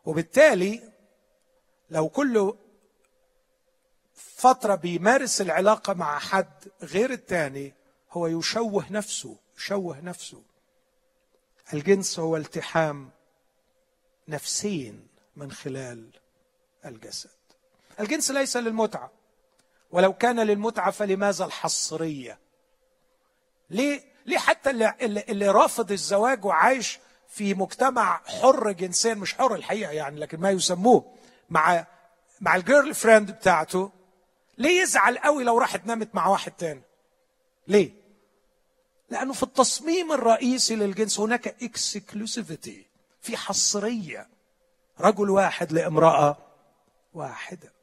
وبالتالي 0.05 0.93
لو 1.89 2.09
كل 2.09 2.53
فترة 4.13 4.75
بيمارس 4.75 5.41
العلاقة 5.41 5.93
مع 5.93 6.19
حد 6.19 6.67
غير 6.81 7.11
الثاني 7.11 7.73
هو 8.11 8.27
يشوه 8.27 8.91
نفسه 8.91 9.37
يشوه 9.57 10.01
نفسه. 10.01 10.43
الجنس 11.73 12.19
هو 12.19 12.37
التحام 12.37 13.11
نفسين 14.27 15.07
من 15.35 15.51
خلال 15.51 16.09
الجسد. 16.85 17.29
الجنس 17.99 18.31
ليس 18.31 18.57
للمتعة. 18.57 19.11
ولو 19.91 20.13
كان 20.13 20.39
للمتعة 20.39 20.91
فلماذا 20.91 21.45
الحصرية؟ 21.45 22.39
ليه؟ 23.69 24.03
ليه 24.25 24.37
حتى 24.37 24.69
اللي, 24.69 24.93
اللي 25.01 25.47
رافض 25.47 25.91
الزواج 25.91 26.45
وعايش 26.45 26.99
في 27.29 27.53
مجتمع 27.53 28.21
حر 28.25 28.71
جنسيا 28.71 29.13
مش 29.13 29.33
حر 29.33 29.55
الحقيقة 29.55 29.91
يعني 29.91 30.19
لكن 30.19 30.39
ما 30.39 30.49
يسموه 30.49 31.13
مع 31.49 31.85
مع 32.41 32.55
ال 32.55 32.95
girlfriend 32.95 33.31
بتاعته 33.31 33.91
ليه 34.57 34.81
يزعل 34.81 35.17
قوي 35.17 35.43
لو 35.43 35.57
راحت 35.57 35.85
نامت 35.85 36.15
مع 36.15 36.27
واحد 36.27 36.51
تاني؟ 36.51 36.81
ليه؟ 37.67 37.91
لأنه 39.09 39.33
في 39.33 39.43
التصميم 39.43 40.11
الرئيسي 40.11 40.75
للجنس 40.75 41.19
هناك 41.19 41.63
exclusivity 41.63 42.86
في 43.27 43.37
حصرية. 43.37 44.27
رجل 44.99 45.29
واحد 45.29 45.71
لامرأة 45.71 46.37
واحدة. 47.13 47.73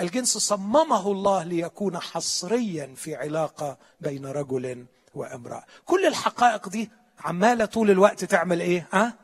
الجنس 0.00 0.38
صممه 0.38 1.12
الله 1.12 1.42
ليكون 1.42 1.98
حصريا 1.98 2.94
في 2.96 3.16
علاقة 3.16 3.78
بين 4.00 4.26
رجل 4.26 4.86
وامرأة. 5.14 5.64
كل 5.84 6.06
الحقائق 6.06 6.68
دي 6.68 6.90
عمالة 7.20 7.64
طول 7.64 7.90
الوقت 7.90 8.24
تعمل 8.24 8.60
إيه؟ 8.60 8.88
ها؟ 8.92 9.14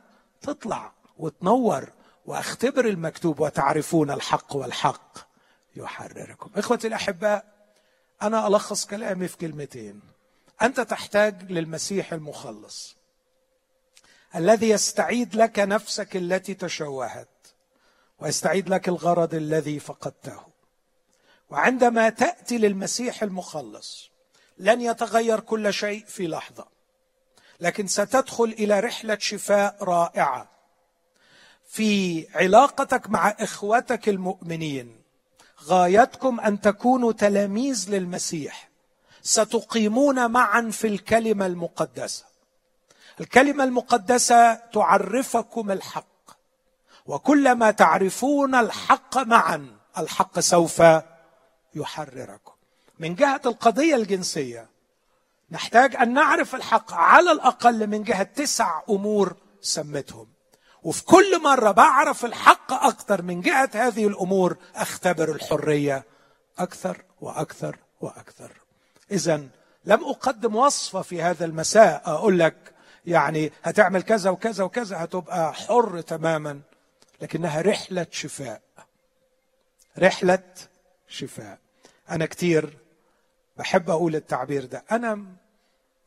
تطلع 0.41 0.93
وتنور 1.17 1.89
واختبر 2.25 2.85
المكتوب 2.85 3.39
وتعرفون 3.39 4.11
الحق 4.11 4.55
والحق 4.55 5.17
يحرركم. 5.75 6.49
اخوتي 6.55 6.87
الأحباء 6.87 7.45
أنا 8.21 8.47
ألخص 8.47 8.85
كلامي 8.85 9.27
في 9.27 9.37
كلمتين. 9.37 10.01
أنت 10.61 10.79
تحتاج 10.79 11.51
للمسيح 11.51 12.13
المخلص. 12.13 12.96
الذي 14.37 14.69
يستعيد 14.69 15.35
لك 15.35 15.59
نفسك 15.59 16.15
التي 16.15 16.53
تشوهت 16.53 17.29
ويستعيد 18.19 18.69
لك 18.69 18.89
الغرض 18.89 19.33
الذي 19.33 19.79
فقدته. 19.79 20.39
وعندما 21.49 22.09
تأتي 22.09 22.57
للمسيح 22.57 23.23
المخلص 23.23 24.11
لن 24.57 24.81
يتغير 24.81 25.39
كل 25.39 25.73
شيء 25.73 26.05
في 26.05 26.27
لحظة 26.27 26.67
لكن 27.59 27.87
ستدخل 27.87 28.43
إلى 28.43 28.79
رحلة 28.79 29.17
شفاء 29.19 29.77
رائعة. 29.81 30.49
في 31.67 32.27
علاقتك 32.35 33.09
مع 33.09 33.29
إخوتك 33.39 34.09
المؤمنين 34.09 35.01
غايتكم 35.63 36.39
أن 36.39 36.61
تكونوا 36.61 37.11
تلاميذ 37.11 37.89
للمسيح 37.89 38.69
ستقيمون 39.21 40.31
معا 40.31 40.69
في 40.71 40.87
الكلمة 40.87 41.45
المقدسة. 41.45 42.36
الكلمة 43.19 43.63
المقدسة 43.63 44.53
تعرفكم 44.53 45.71
الحق. 45.71 46.05
وكلما 47.05 47.71
تعرفون 47.71 48.55
الحق 48.55 49.17
معا 49.17 49.77
الحق 49.97 50.39
سوف 50.39 50.83
يحرركم. 51.75 52.51
من 52.99 53.15
جهة 53.15 53.41
القضية 53.45 53.95
الجنسية 53.95 54.69
نحتاج 55.51 55.95
أن 55.95 56.13
نعرف 56.13 56.55
الحق 56.55 56.93
على 56.93 57.31
الأقل 57.31 57.87
من 57.87 58.03
جهة 58.03 58.23
تسع 58.23 58.81
أمور 58.89 59.35
سمتهم 59.61 60.27
وفي 60.83 61.03
كل 61.03 61.41
مرة 61.41 61.71
بعرف 61.71 62.25
الحق 62.25 62.73
أكثر 62.73 63.21
من 63.21 63.41
جهة 63.41 63.69
هذه 63.73 64.07
الأمور 64.07 64.57
أختبر 64.75 65.31
الحرية 65.31 66.05
أكثر 66.59 67.03
وأكثر 67.21 67.77
وأكثر. 68.01 68.51
اذا 69.11 69.35
لم 69.85 70.05
أقدم 70.05 70.55
وصفه 70.55 71.01
في 71.01 71.21
هذا 71.21 71.45
المساء 71.45 72.01
أقول 72.05 72.39
لك 72.39 72.73
يعني 73.07 73.51
هتعمل 73.63 74.01
كذا 74.03 74.29
وكذا 74.29 74.63
وكذا 74.63 75.03
هتبقى 75.03 75.53
حر 75.53 76.01
تماما. 76.01 76.61
لكنها 77.21 77.61
رحلة 77.61 78.07
شفاء. 78.11 78.61
رحلة 79.99 80.43
شفاء. 81.07 81.59
أنا 82.09 82.25
كتير 82.25 82.77
بحب 83.57 83.89
أقول 83.89 84.15
التعبير 84.15 84.65
ده. 84.65 84.83
أنا 84.91 85.15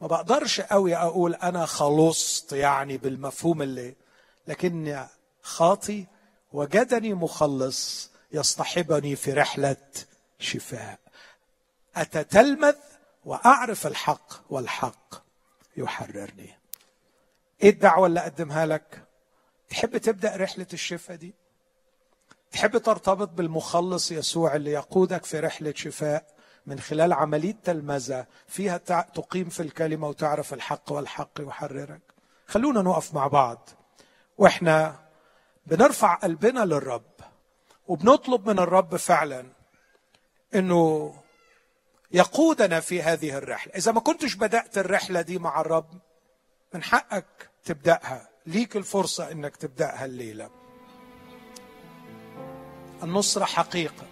ما 0.01 0.07
بقدرش 0.07 0.61
قوي 0.61 0.97
أقول 0.97 1.35
أنا 1.35 1.67
خلصت 1.67 2.53
يعني 2.53 2.99
بالمفهوم 2.99 3.63
اللي 3.63 3.95
لكن 4.49 5.05
خاطي 5.43 6.07
وجدني 6.53 7.15
مخلص 7.15 8.11
يصطحبني 8.33 9.17
في 9.17 9.33
رحلة 9.33 9.77
شفاء. 10.39 10.99
أتتلمذ 11.97 12.75
وأعرف 13.25 13.87
الحق 13.87 14.33
والحق 14.51 15.15
يحررني. 15.77 16.60
إيه 17.63 17.71
الدعوة 17.71 18.07
اللي 18.07 18.21
أقدمها 18.21 18.67
لك؟ 18.67 19.05
تحب 19.69 19.97
تبدأ 19.97 20.37
رحلة 20.37 20.67
الشفاء 20.73 21.17
دي؟ 21.17 21.35
تحب 22.53 22.79
ترتبط 22.79 23.29
بالمخلص 23.29 24.13
يسوع 24.13 24.57
اللي 24.57 24.71
يقودك 24.71 25.25
في 25.25 25.41
رحلة 25.41 25.73
شفاء 25.77 26.27
من 26.67 26.81
خلال 26.81 27.13
عملية 27.13 27.57
تلمذة 27.65 28.27
فيها 28.49 28.77
تقيم 29.15 29.49
في 29.49 29.61
الكلمة 29.61 30.09
وتعرف 30.09 30.55
الحق 30.55 30.93
والحق 30.93 31.31
يحررك؟ 31.41 32.01
خلونا 32.47 32.83
نقف 32.83 33.15
مع 33.15 33.27
بعض. 33.27 33.69
وإحنا 34.39 34.97
بنرفع 35.67 36.15
قلبنا 36.15 36.65
للرب 36.65 37.11
وبنطلب 37.89 38.49
من 38.51 38.59
الرب 38.59 38.97
فعلا 38.97 39.47
إنه 40.55 41.15
يقودنا 42.13 42.81
في 42.81 43.03
هذه 43.03 43.37
الرحلة. 43.39 43.73
إذا 43.75 43.93
ما 43.93 44.01
كنتش 44.01 44.35
بدأت 44.35 44.79
الرحلة 44.79 45.21
دي 45.21 45.39
مع 45.39 45.61
الرب 45.61 45.91
من 46.75 46.83
حقك 46.83 47.50
تبدأها. 47.65 48.29
ليك 48.47 48.77
الفرصة 48.77 49.33
إنك 49.33 49.57
تبدأها 49.57 50.05
الليلة. 50.05 50.51
النصرة 53.03 53.45
حقيقة. 53.45 54.05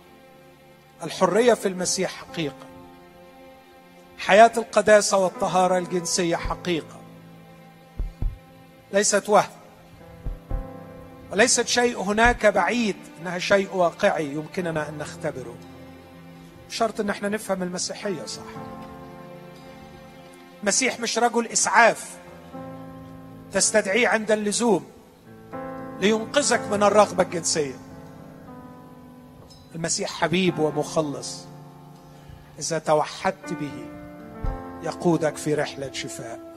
الحرية 1.03 1.55
في 1.55 1.69
المسيح 1.69 2.11
حقيقة. 2.11 2.67
حياة 4.19 4.53
القداسة 4.57 5.17
والطهارة 5.17 5.79
الجنسية 5.79 6.37
حقيقة. 6.37 7.01
ليست 8.93 9.29
وهم. 9.29 9.51
وليست 11.33 11.67
شيء 11.67 12.01
هناك 12.01 12.47
بعيد 12.47 12.97
إنها 13.21 13.39
شيء 13.39 13.75
واقعي 13.75 14.27
يمكننا 14.27 14.89
أن 14.89 14.99
نختبره. 14.99 15.57
شرط 16.69 17.01
إن 17.01 17.11
إحنا 17.11 17.29
نفهم 17.29 17.63
المسيحية 17.63 18.25
صح؟ 18.27 18.43
المسيح 20.63 21.01
مش 21.01 21.19
رجل 21.19 21.47
إسعاف. 21.47 22.17
تستدعيه 23.53 24.09
عند 24.09 24.31
اللزوم 24.31 24.85
لينقذك 26.01 26.61
من 26.71 26.83
الرغبة 26.83 27.23
الجنسية. 27.23 27.75
المسيح 29.75 30.11
حبيب 30.11 30.59
ومخلص. 30.59 31.45
إذا 32.59 32.79
توحدت 32.79 33.53
به 33.53 33.87
يقودك 34.83 35.37
في 35.37 35.55
رحلة 35.55 35.93
شفاء. 35.93 36.48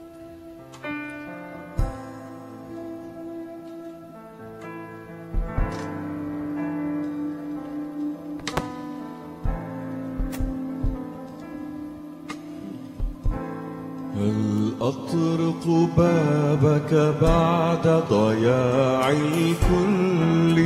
أطرق 14.82 15.66
بابك 15.96 17.14
بعد 17.22 18.02
ضياع 18.10 19.10
الكل. 19.10 20.58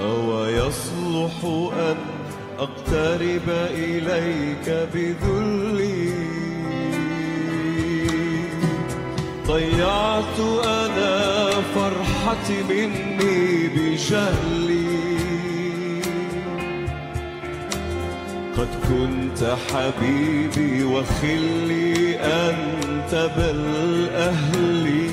أو 0.00 0.44
يصلح 0.46 1.44
أن 1.78 1.96
أقترب 2.58 3.48
إليك 3.70 4.88
بذلي؟ 4.94 6.12
ضيعت 9.46 10.38
أنا 10.64 11.50
فرحتي 11.74 12.62
مني 12.68 13.68
بجهلي 13.68 14.67
قد 18.58 18.68
كنت 18.88 19.56
حبيبي 19.70 20.84
وخلي 20.84 22.20
أنت 22.20 23.30
بل 23.36 23.60
أهلي 24.14 25.10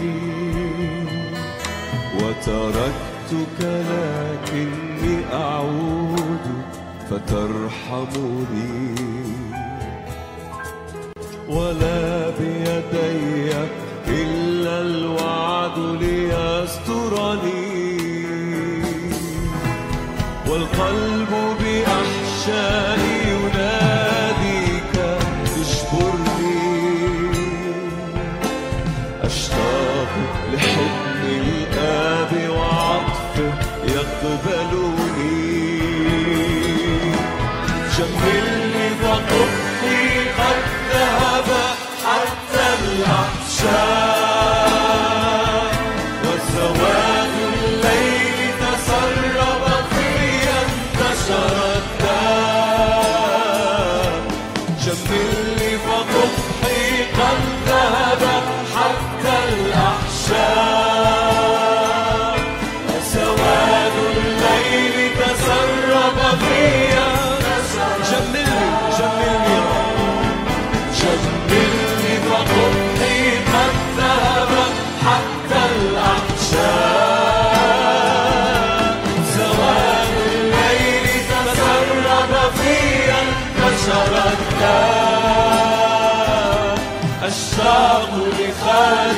وتركتك 2.16 3.60
لكني 3.62 5.16
أعود 5.34 6.46
فترحمني. 7.10 8.96
ولا 11.50 12.30
بيدي 12.30 13.52
إلا 14.08 14.82
الوعد 14.82 15.78
ليسترني. 16.02 17.66
والقلب 20.48 21.32
بأحشائي 21.60 23.15
the. 34.26 34.55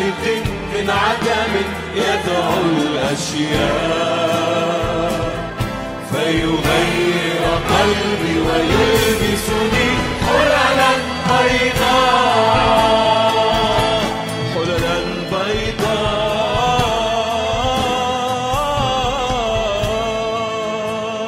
لخالق 0.08 0.46
من 0.74 0.90
عدم 0.90 1.54
يدعو 1.96 2.62
الأشياء. 2.82 4.28
فيغير 6.12 7.44
قلبي 7.70 8.34
ويلبسني 8.40 9.90
حللا 10.28 10.92
بيضاء 11.28 12.58
حللا 14.54 14.98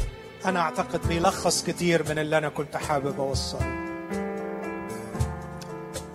أنا 0.46 0.60
أعتقد 0.60 1.08
بيلخص 1.08 1.64
كتير 1.64 2.02
من 2.08 2.18
اللي 2.18 2.38
أنا 2.38 2.48
كنت 2.48 2.76
حابب 2.76 3.20
أوصله. 3.20 3.80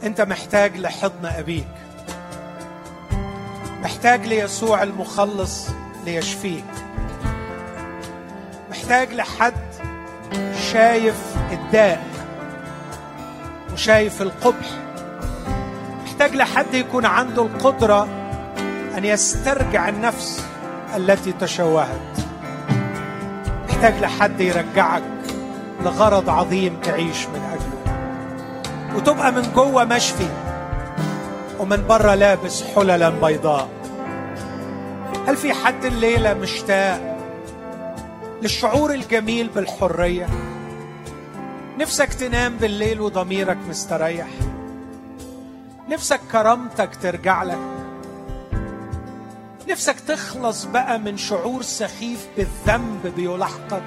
أنت 0.04 0.22
محتاج 0.22 0.78
لحضن 0.78 1.26
أبيك. 1.26 1.68
محتاج 3.84 4.26
ليسوع 4.26 4.84
المخلص 4.84 5.68
ليشفيك. 6.06 6.66
محتاج 8.70 9.14
لحد 9.14 9.54
شايف 10.72 11.16
الداء 11.52 12.04
وشايف 13.74 14.22
القبح. 14.22 14.70
محتاج 16.04 16.36
لحد 16.36 16.74
يكون 16.74 17.06
عنده 17.06 17.42
القدرة 17.42 18.04
أن 18.98 19.06
يسترجع 19.06 19.90
النفس 19.90 20.46
التي 20.96 21.32
تشوهت. 21.32 22.15
محتاج 23.86 24.02
لحد 24.04 24.42
يرجعك 24.42 25.04
لغرض 25.84 26.30
عظيم 26.30 26.78
تعيش 26.84 27.26
من 27.28 27.42
أجله. 27.54 28.96
وتبقى 28.96 29.32
من 29.32 29.52
جوه 29.56 29.84
مشفي 29.84 30.28
ومن 31.60 31.88
بره 31.88 32.16
لابس 32.16 32.64
حللا 32.64 33.10
بيضاء. 33.10 33.70
هل 35.28 35.38
في 35.38 35.54
حد 35.54 35.86
الليلة 35.86 36.34
مشتاق 36.34 37.18
للشعور 38.42 38.94
الجميل 38.94 39.48
بالحرية؟ 39.48 40.28
نفسك 41.80 42.14
تنام 42.14 42.58
بالليل 42.58 43.02
وضميرك 43.02 43.58
مستريح. 43.70 44.28
نفسك 45.90 46.20
كرامتك 46.32 46.90
ترجع 47.02 47.44
لك. 47.44 47.75
نفسك 49.70 50.00
تخلص 50.00 50.66
بقى 50.66 51.00
من 51.00 51.18
شعور 51.18 51.62
سخيف 51.62 52.28
بالذنب 52.38 53.14
بيلاحقك. 53.16 53.84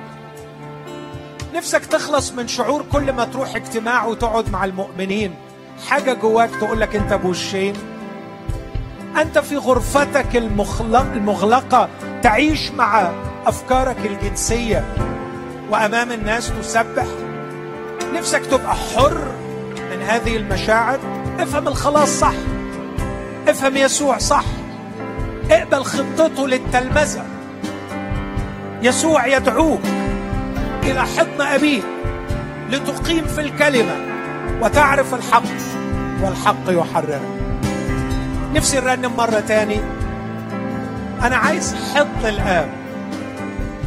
نفسك 1.55 1.87
تخلص 1.87 2.33
من 2.33 2.49
شعور 2.49 2.84
كل 2.92 3.13
ما 3.13 3.25
تروح 3.25 3.57
اجتماع 3.57 4.07
وتقعد 4.07 4.50
مع 4.50 4.64
المؤمنين. 4.64 5.34
حاجة 5.88 6.13
جواك 6.13 6.50
تقولك 6.50 6.96
أنت 6.96 7.13
بوشين. 7.13 7.75
أنت 9.17 9.38
في 9.38 9.57
غرفتك 9.57 10.37
المخلق 10.37 11.13
المغلقة 11.13 11.88
تعيش 12.22 12.71
مع 12.71 13.13
أفكارك 13.46 14.07
الجنسية. 14.07 14.95
وأمام 15.71 16.13
الناس 16.13 16.53
تسبح. 16.61 17.07
نفسك 18.14 18.46
تبقى 18.46 18.75
حر 18.75 19.33
من 19.91 20.03
هذه 20.03 20.37
المشاعر. 20.37 20.99
افهم 21.38 21.68
الخلاص 21.68 22.09
صح. 22.09 22.34
افهم 23.49 23.76
يسوع 23.76 24.18
صح. 24.18 24.45
اقبل 25.50 25.84
خطته 25.84 26.49
للتلمذة. 26.49 27.25
يسوع 28.83 29.26
يدعوك 29.26 29.80
إلى 30.83 31.00
حضن 31.00 31.41
أبيك 31.41 31.84
لتقيم 32.70 33.25
في 33.25 33.41
الكلمة 33.41 33.96
وتعرف 34.62 35.14
الحق 35.14 35.42
والحق 36.22 36.64
يحررك. 36.68 37.20
نفسي 38.54 38.80
نرنم 38.80 39.16
مرة 39.16 39.41
تاني. 39.49 39.80
أنا 41.22 41.37
عايز 41.37 41.76
حضن 41.95 42.29
الآب 42.29 42.68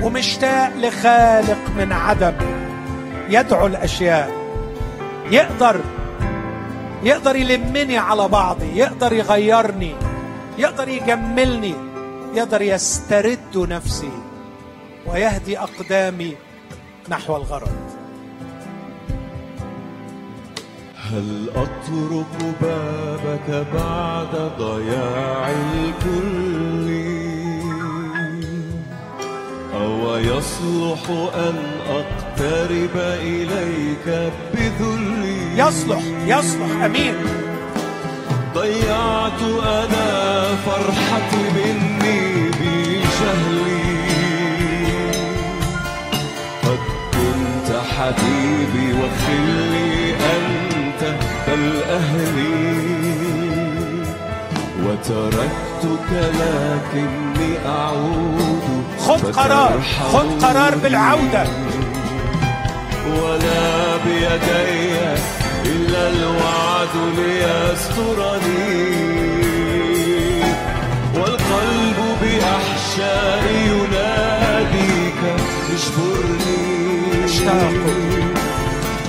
ومشتاق 0.01 0.71
لخالق 0.77 1.69
من 1.77 1.91
عدم 1.91 2.33
يدعو 3.29 3.67
الأشياء. 3.67 4.31
يقدر 5.31 5.79
يقدر 7.03 7.35
يلمني 7.35 7.97
على 7.97 8.27
بعضي 8.27 8.77
يقدر 8.77 9.13
يغيرني. 9.13 9.95
يقدر 10.57 10.87
يجملني 10.87 11.75
يقدر 12.33 12.61
يسترد 12.61 13.57
نفسي 13.57 14.11
ويهدي 15.05 15.59
أقدامي 15.59 16.35
نحو 17.09 17.35
الغرض. 17.35 17.71
هل 21.11 21.49
أطرق 21.49 22.55
بابك 22.61 23.67
بعد 23.73 24.51
ضياع 24.59 25.49
الكل؟ 25.49 26.87
أو 29.73 30.15
يصلح 30.17 31.09
أن 31.35 31.55
أقترب 31.89 32.97
إليك 33.21 34.31
بذلي؟ 34.53 35.57
يصلح 35.57 36.03
يصلح 36.25 36.83
أمين. 36.83 37.40
ضيعت 38.55 39.41
أنا 39.63 40.09
فرحتي 40.65 41.43
مني 41.55 42.49
بجهلي. 42.49 43.91
قد 46.63 46.79
كنت 47.13 47.69
حبيبي 47.91 48.93
وخلي 48.93 50.13
أنت 50.35 51.01
بل 51.47 51.63
أهلي 51.89 52.81
وتركتك 54.83 56.09
لكني 56.11 57.51
أعود 57.65 58.85
خد 58.99 59.21
قرار 59.31 59.81
خد 60.13 60.43
قرار 60.45 60.75
بالعودة. 60.75 61.43
ولا 63.07 63.97
بيدي 64.05 65.20
إلا 65.65 66.09
الوعد 66.09 66.95
ليسترني. 67.17 68.91
والقلب 71.15 71.99
بأحشائي 72.21 73.57
يناديك 73.67 75.21
اجبرني 75.73 76.61
أشتاق 77.25 77.85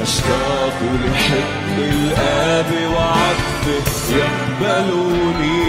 أشتاق 0.02 0.78
لحب 1.04 1.76
الآب 1.78 2.70
وعطفه 2.94 4.16
يقبلني 4.16 5.62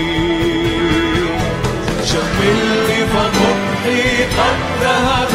جملني 2.09 2.99
فقبحي 3.13 4.03
قد 4.23 4.59
ذهب 4.81 5.33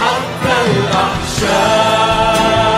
حتى 0.00 0.56
الأحشاء. 0.70 2.77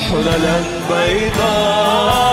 حللا 0.00 0.56
بيضاء 0.90 2.32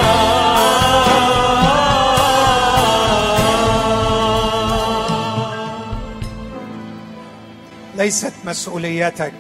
ليست 7.95 8.33
مسؤوليتك 8.45 9.33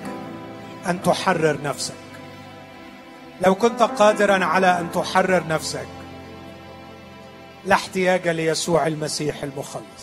أن 0.87 1.01
تحرر 1.01 1.57
نفسك. 1.63 1.93
لو 3.45 3.55
كنت 3.55 3.81
قادرا 3.83 4.45
على 4.45 4.79
أن 4.79 4.91
تحرر 4.91 5.47
نفسك 5.47 5.87
لا 7.65 7.75
احتياج 7.75 8.27
ليسوع 8.27 8.87
المسيح 8.87 9.43
المخلص. 9.43 9.98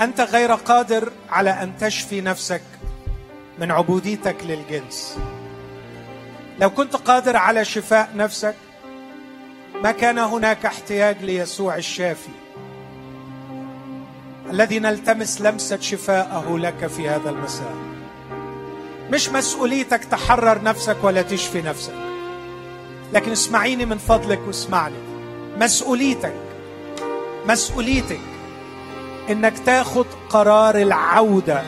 أنت 0.00 0.20
غير 0.20 0.52
قادر 0.52 1.12
على 1.30 1.50
أن 1.50 1.72
تشفي 1.80 2.20
نفسك 2.20 2.62
من 3.58 3.70
عبوديتك 3.70 4.36
للجنس. 4.44 5.18
لو 6.60 6.70
كنت 6.70 6.96
قادر 6.96 7.36
على 7.36 7.64
شفاء 7.64 8.10
نفسك 8.16 8.54
ما 9.82 9.92
كان 9.92 10.18
هناك 10.18 10.66
احتياج 10.66 11.22
ليسوع 11.22 11.76
الشافي 11.76 12.30
الذي 14.50 14.78
نلتمس 14.78 15.40
لمسة 15.40 15.80
شفاءه 15.80 16.58
لك 16.58 16.86
في 16.86 17.08
هذا 17.08 17.30
المساء. 17.30 17.74
مش 19.10 19.28
مسؤوليتك 19.28 20.04
تحرر 20.04 20.62
نفسك 20.62 20.96
ولا 21.02 21.22
تشفي 21.22 21.62
نفسك 21.62 21.94
لكن 23.12 23.32
اسمعيني 23.32 23.84
من 23.84 23.98
فضلك 23.98 24.40
واسمعني. 24.46 25.10
مسؤوليتك 25.56 26.34
مسؤوليتك 27.46 28.20
إنك 29.30 29.58
تاخد 29.58 30.06
قرار 30.30 30.74
العودة 30.74 31.62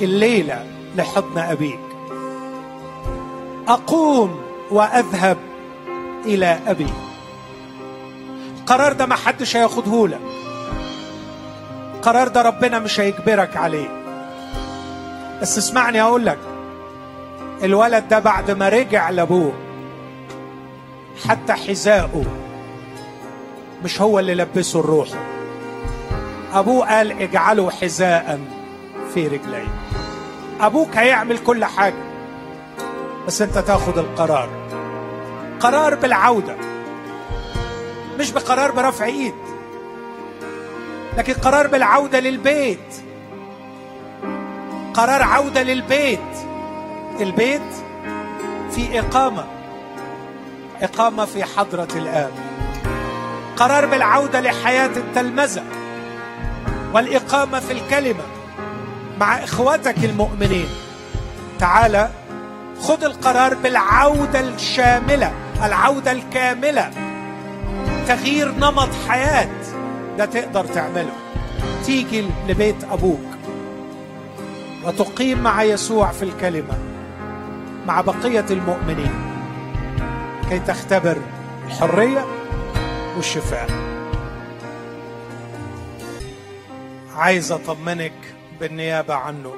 الليلة 0.00 0.66
لحضن 0.96 1.38
أبيك. 1.38 1.80
أقوم 3.68 4.40
وأذهب 4.70 5.36
إلى 6.24 6.58
ابي 6.66 6.86
القرار 8.60 8.92
ده 8.92 9.06
ما 9.06 9.14
حدش 9.16 9.56
هياخده 9.56 10.08
لك. 10.08 10.20
القرار 11.94 12.28
ده 12.28 12.42
ربنا 12.42 12.78
مش 12.78 13.00
هيجبرك 13.00 13.56
عليه. 13.56 13.88
بس 15.42 15.58
اسمعني 15.58 16.02
أقول 16.02 16.26
لك 16.26 16.38
الولد 17.62 18.08
ده 18.08 18.18
بعد 18.18 18.50
ما 18.50 18.68
رجع 18.68 19.10
لأبوه 19.10 19.52
حتى 21.28 21.52
حذاءه 21.52 22.24
مش 23.84 24.00
هو 24.00 24.18
اللي 24.18 24.34
لبسه 24.34 24.80
الروح. 24.80 25.08
أبوه 26.52 26.96
قال 26.96 27.22
اجعله 27.22 27.70
حذاء 27.70 28.40
في 29.14 29.28
رجلي. 29.28 29.66
أبوك 30.60 30.96
هيعمل 30.96 31.38
كل 31.38 31.64
حاجة 31.64 32.02
بس 33.26 33.42
أنت 33.42 33.58
تاخد 33.58 33.98
القرار. 33.98 34.48
قرار 35.60 35.94
بالعودة 35.94 36.56
مش 38.18 38.30
بقرار 38.30 38.70
برفع 38.70 39.04
إيد 39.04 39.34
لكن 41.16 41.32
قرار 41.32 41.66
بالعودة 41.66 42.20
للبيت. 42.20 42.94
قرار 44.94 45.22
عودة 45.22 45.62
للبيت. 45.62 46.18
البيت 47.20 47.72
في 48.70 49.00
إقامة 49.00 49.44
إقامة 50.82 51.24
في 51.24 51.44
حضرة 51.44 51.88
الآب. 51.96 52.32
قرار 53.56 53.86
بالعودة 53.86 54.40
لحياة 54.40 54.90
التلمذة. 54.96 55.64
والإقامة 56.94 57.60
في 57.60 57.72
الكلمة 57.72 58.24
مع 59.20 59.44
إخوتك 59.44 60.04
المؤمنين. 60.04 60.68
تعال 61.58 62.08
خذ 62.80 63.04
القرار 63.04 63.54
بالعودة 63.54 64.40
الشاملة 64.40 65.32
العودة 65.64 66.12
الكاملة. 66.12 66.90
تغيير 68.08 68.54
نمط 68.54 68.88
حياة 69.08 69.48
ده 70.18 70.24
تقدر 70.24 70.64
تعمله. 70.64 71.12
تيجي 71.86 72.24
لبيت 72.48 72.84
أبوك 72.92 73.20
وتقيم 74.84 75.42
مع 75.42 75.62
يسوع 75.62 76.12
في 76.12 76.22
الكلمة 76.22 76.78
مع 77.86 78.00
بقية 78.00 78.46
المؤمنين. 78.50 79.12
كي 80.50 80.58
تختبر 80.58 81.16
الحرية 81.66 82.24
والشفاء. 83.16 83.89
عايز 87.20 87.52
أطمنك 87.52 88.34
بالنيابة 88.60 89.14
عنه. 89.14 89.54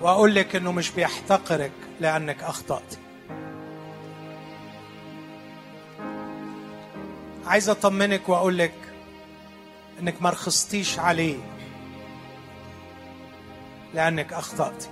واقول 0.00 0.34
لك 0.34 0.56
إنه 0.56 0.72
مش 0.72 0.90
بيحتقرك 0.90 1.72
لأنك 2.00 2.42
أخطأت. 2.42 2.94
عايز 7.46 7.68
أطمنك 7.68 8.28
واقول 8.28 8.58
لك 8.58 8.74
إنك 10.00 10.22
ما 10.22 10.30
رخصتيش 10.30 10.98
عليه 10.98 11.36
لأنك 13.94 14.32
أخطأت. 14.32 14.84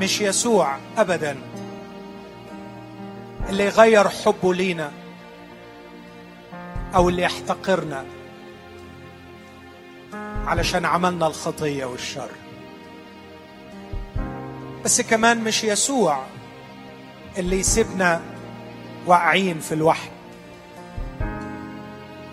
مش 0.00 0.20
يسوع 0.20 0.76
ابدا 0.96 1.36
اللي 3.48 3.64
يغير 3.64 4.08
حبه 4.08 4.54
لينا. 4.54 4.92
أو 6.94 7.08
اللي 7.08 7.22
يحتقرنا 7.22 8.04
علشان 10.46 10.84
عملنا 10.84 11.26
الخطية 11.26 11.84
والشر. 11.84 12.30
بس 14.84 15.00
كمان 15.00 15.44
مش 15.44 15.64
يسوع 15.64 16.26
اللي 17.38 17.58
يسيبنا 17.60 18.20
واقعين 19.06 19.58
في 19.58 19.74
الوحي. 19.74 20.08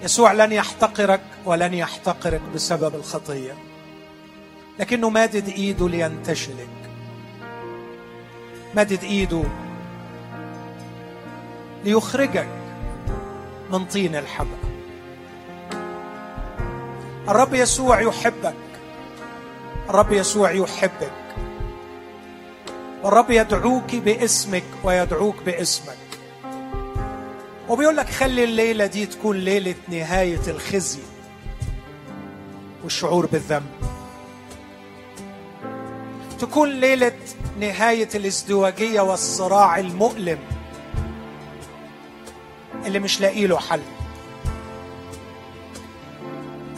يسوع 0.04 0.32
لن 0.32 0.52
يحتقرك 0.52 1.22
ولن 1.46 1.74
يحتقرك 1.74 2.42
بسبب 2.56 2.96
الخطية 2.96 3.54
لكنه 4.80 5.10
مادد 5.10 5.50
إيده 5.50 5.90
لينتشلك. 5.90 6.68
مادد 8.76 9.04
إيده 9.04 9.44
ليخرجك 11.86 12.57
من 13.72 13.86
طين 13.86 14.16
الحبة. 14.16 14.58
الرب 17.30 17.54
يسوع 17.54 18.02
يحبك. 18.02 18.54
الرب 19.90 20.12
يسوع 20.12 20.52
يحبك. 20.52 21.12
والرب 23.04 23.32
يدعوك 23.32 23.96
باسمك 23.96 24.64
ويدعوك 24.84 25.36
باسمك. 25.46 25.98
وبيقول 27.70 27.98
لك 27.98 28.10
خلي 28.10 28.44
الليلة 28.44 28.86
دي 28.86 29.06
تكون 29.06 29.38
ليلة 29.38 29.76
نهاية 29.88 30.42
الخزي 30.48 31.00
والشعور 32.84 33.26
بالذنب. 33.26 33.70
تكون 36.40 36.70
ليلة 36.70 37.18
نهاية 37.60 38.10
الازدواجية 38.16 39.02
والصراع 39.02 39.80
المؤلم. 39.80 40.40
اللي 42.88 43.00
مش 43.00 43.22
لاقي 43.22 43.48
له 43.48 43.58
حل. 43.60 43.82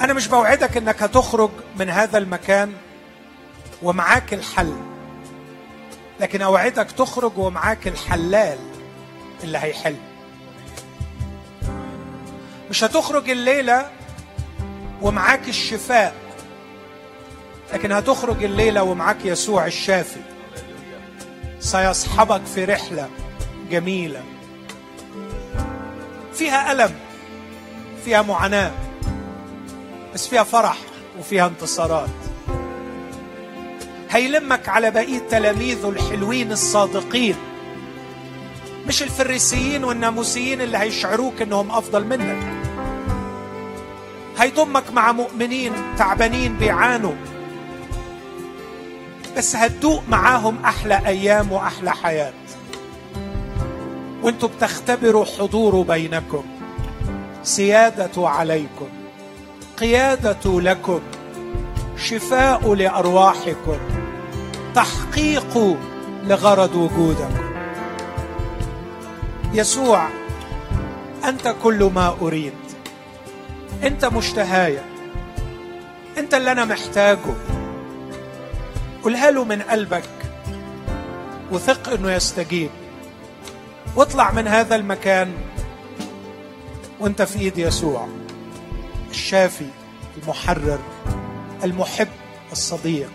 أنا 0.01 0.13
مش 0.13 0.27
بوعدك 0.27 0.77
إنك 0.77 1.03
هتخرج 1.03 1.49
من 1.79 1.89
هذا 1.89 2.17
المكان 2.17 2.73
ومعاك 3.83 4.33
الحل 4.33 4.73
لكن 6.19 6.41
أوعدك 6.41 6.91
تخرج 6.91 7.31
ومعاك 7.37 7.87
الحلال 7.87 8.57
اللي 9.43 9.57
هيحل. 9.57 9.95
مش 12.69 12.83
هتخرج 12.83 13.29
الليلة 13.29 13.89
ومعاك 15.01 15.47
الشفاء 15.49 16.15
لكن 17.73 17.91
هتخرج 17.91 18.43
الليلة 18.43 18.83
ومعاك 18.83 19.25
يسوع 19.25 19.65
الشافي. 19.65 20.19
سيصحبك 21.59 22.41
في 22.45 22.65
رحلة 22.65 23.09
جميلة. 23.71 24.23
فيها 26.39 26.71
ألم 26.71 26.95
فيها 28.05 28.21
معاناة 28.21 28.71
بس 30.13 30.27
فيها 30.27 30.43
فرح 30.43 30.77
وفيها 31.19 31.47
انتصارات. 31.47 32.09
هيلمك 34.09 34.69
على 34.69 34.91
بقية 34.91 35.19
تلاميذه 35.19 35.89
الحلوين 35.89 36.51
الصادقين 36.51 37.35
مش 38.87 39.03
الفريسيين 39.03 39.83
والناموسيين 39.83 40.61
اللي 40.61 40.77
هيشعروك 40.77 41.41
إنهم 41.41 41.71
أفضل 41.71 42.05
منك. 42.05 42.37
هيضمك 44.37 44.91
مع 44.93 45.11
مؤمنين 45.11 45.73
تعبانين 45.97 46.57
بيعانوا 46.57 47.15
بس 49.37 49.55
هتدوق 49.55 50.03
معاهم 50.09 50.65
أحلى 50.65 51.01
أيام 51.05 51.51
وأحلى 51.51 51.91
حياة. 51.91 52.33
وانتوا 54.23 54.49
بتختبروا 54.49 55.25
حضوره 55.25 55.83
بينكم. 55.83 56.43
سيادته 57.43 58.27
عليكم. 58.27 58.87
قيادة 59.77 60.61
لكم. 60.61 60.99
شفاء 61.97 62.73
لأرواحكم. 62.73 63.77
تحقيق 64.75 65.77
لغرض 66.23 66.75
وجودكم. 66.75 67.49
يسوع 69.53 70.07
أنت 71.25 71.55
كل 71.63 71.83
ما 71.95 72.15
أريد. 72.21 72.53
أنت 73.83 74.05
مشتهايا 74.05 74.83
أنت 76.17 76.33
اللي 76.33 76.51
أنا 76.51 76.65
محتاجه 76.65 77.35
قولها 79.03 79.31
له 79.31 79.43
من 79.43 79.61
قلبك. 79.61 80.09
وثق 81.51 81.89
أنه 81.89 82.11
يستجيب. 82.11 82.69
واطلع 83.95 84.31
من 84.31 84.47
هذا 84.47 84.75
المكان 84.75 85.33
وانت 86.99 87.21
في 87.21 87.39
ايد 87.39 87.57
يسوع 87.57 88.07
الشافي 89.09 89.65
المحرر 90.23 90.79
المحب 91.63 92.07
الصديق 92.51 93.11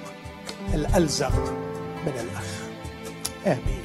الألزق 0.75 1.33
من 2.07 2.13
الأخ. 2.21 2.55
آمين. 3.47 3.84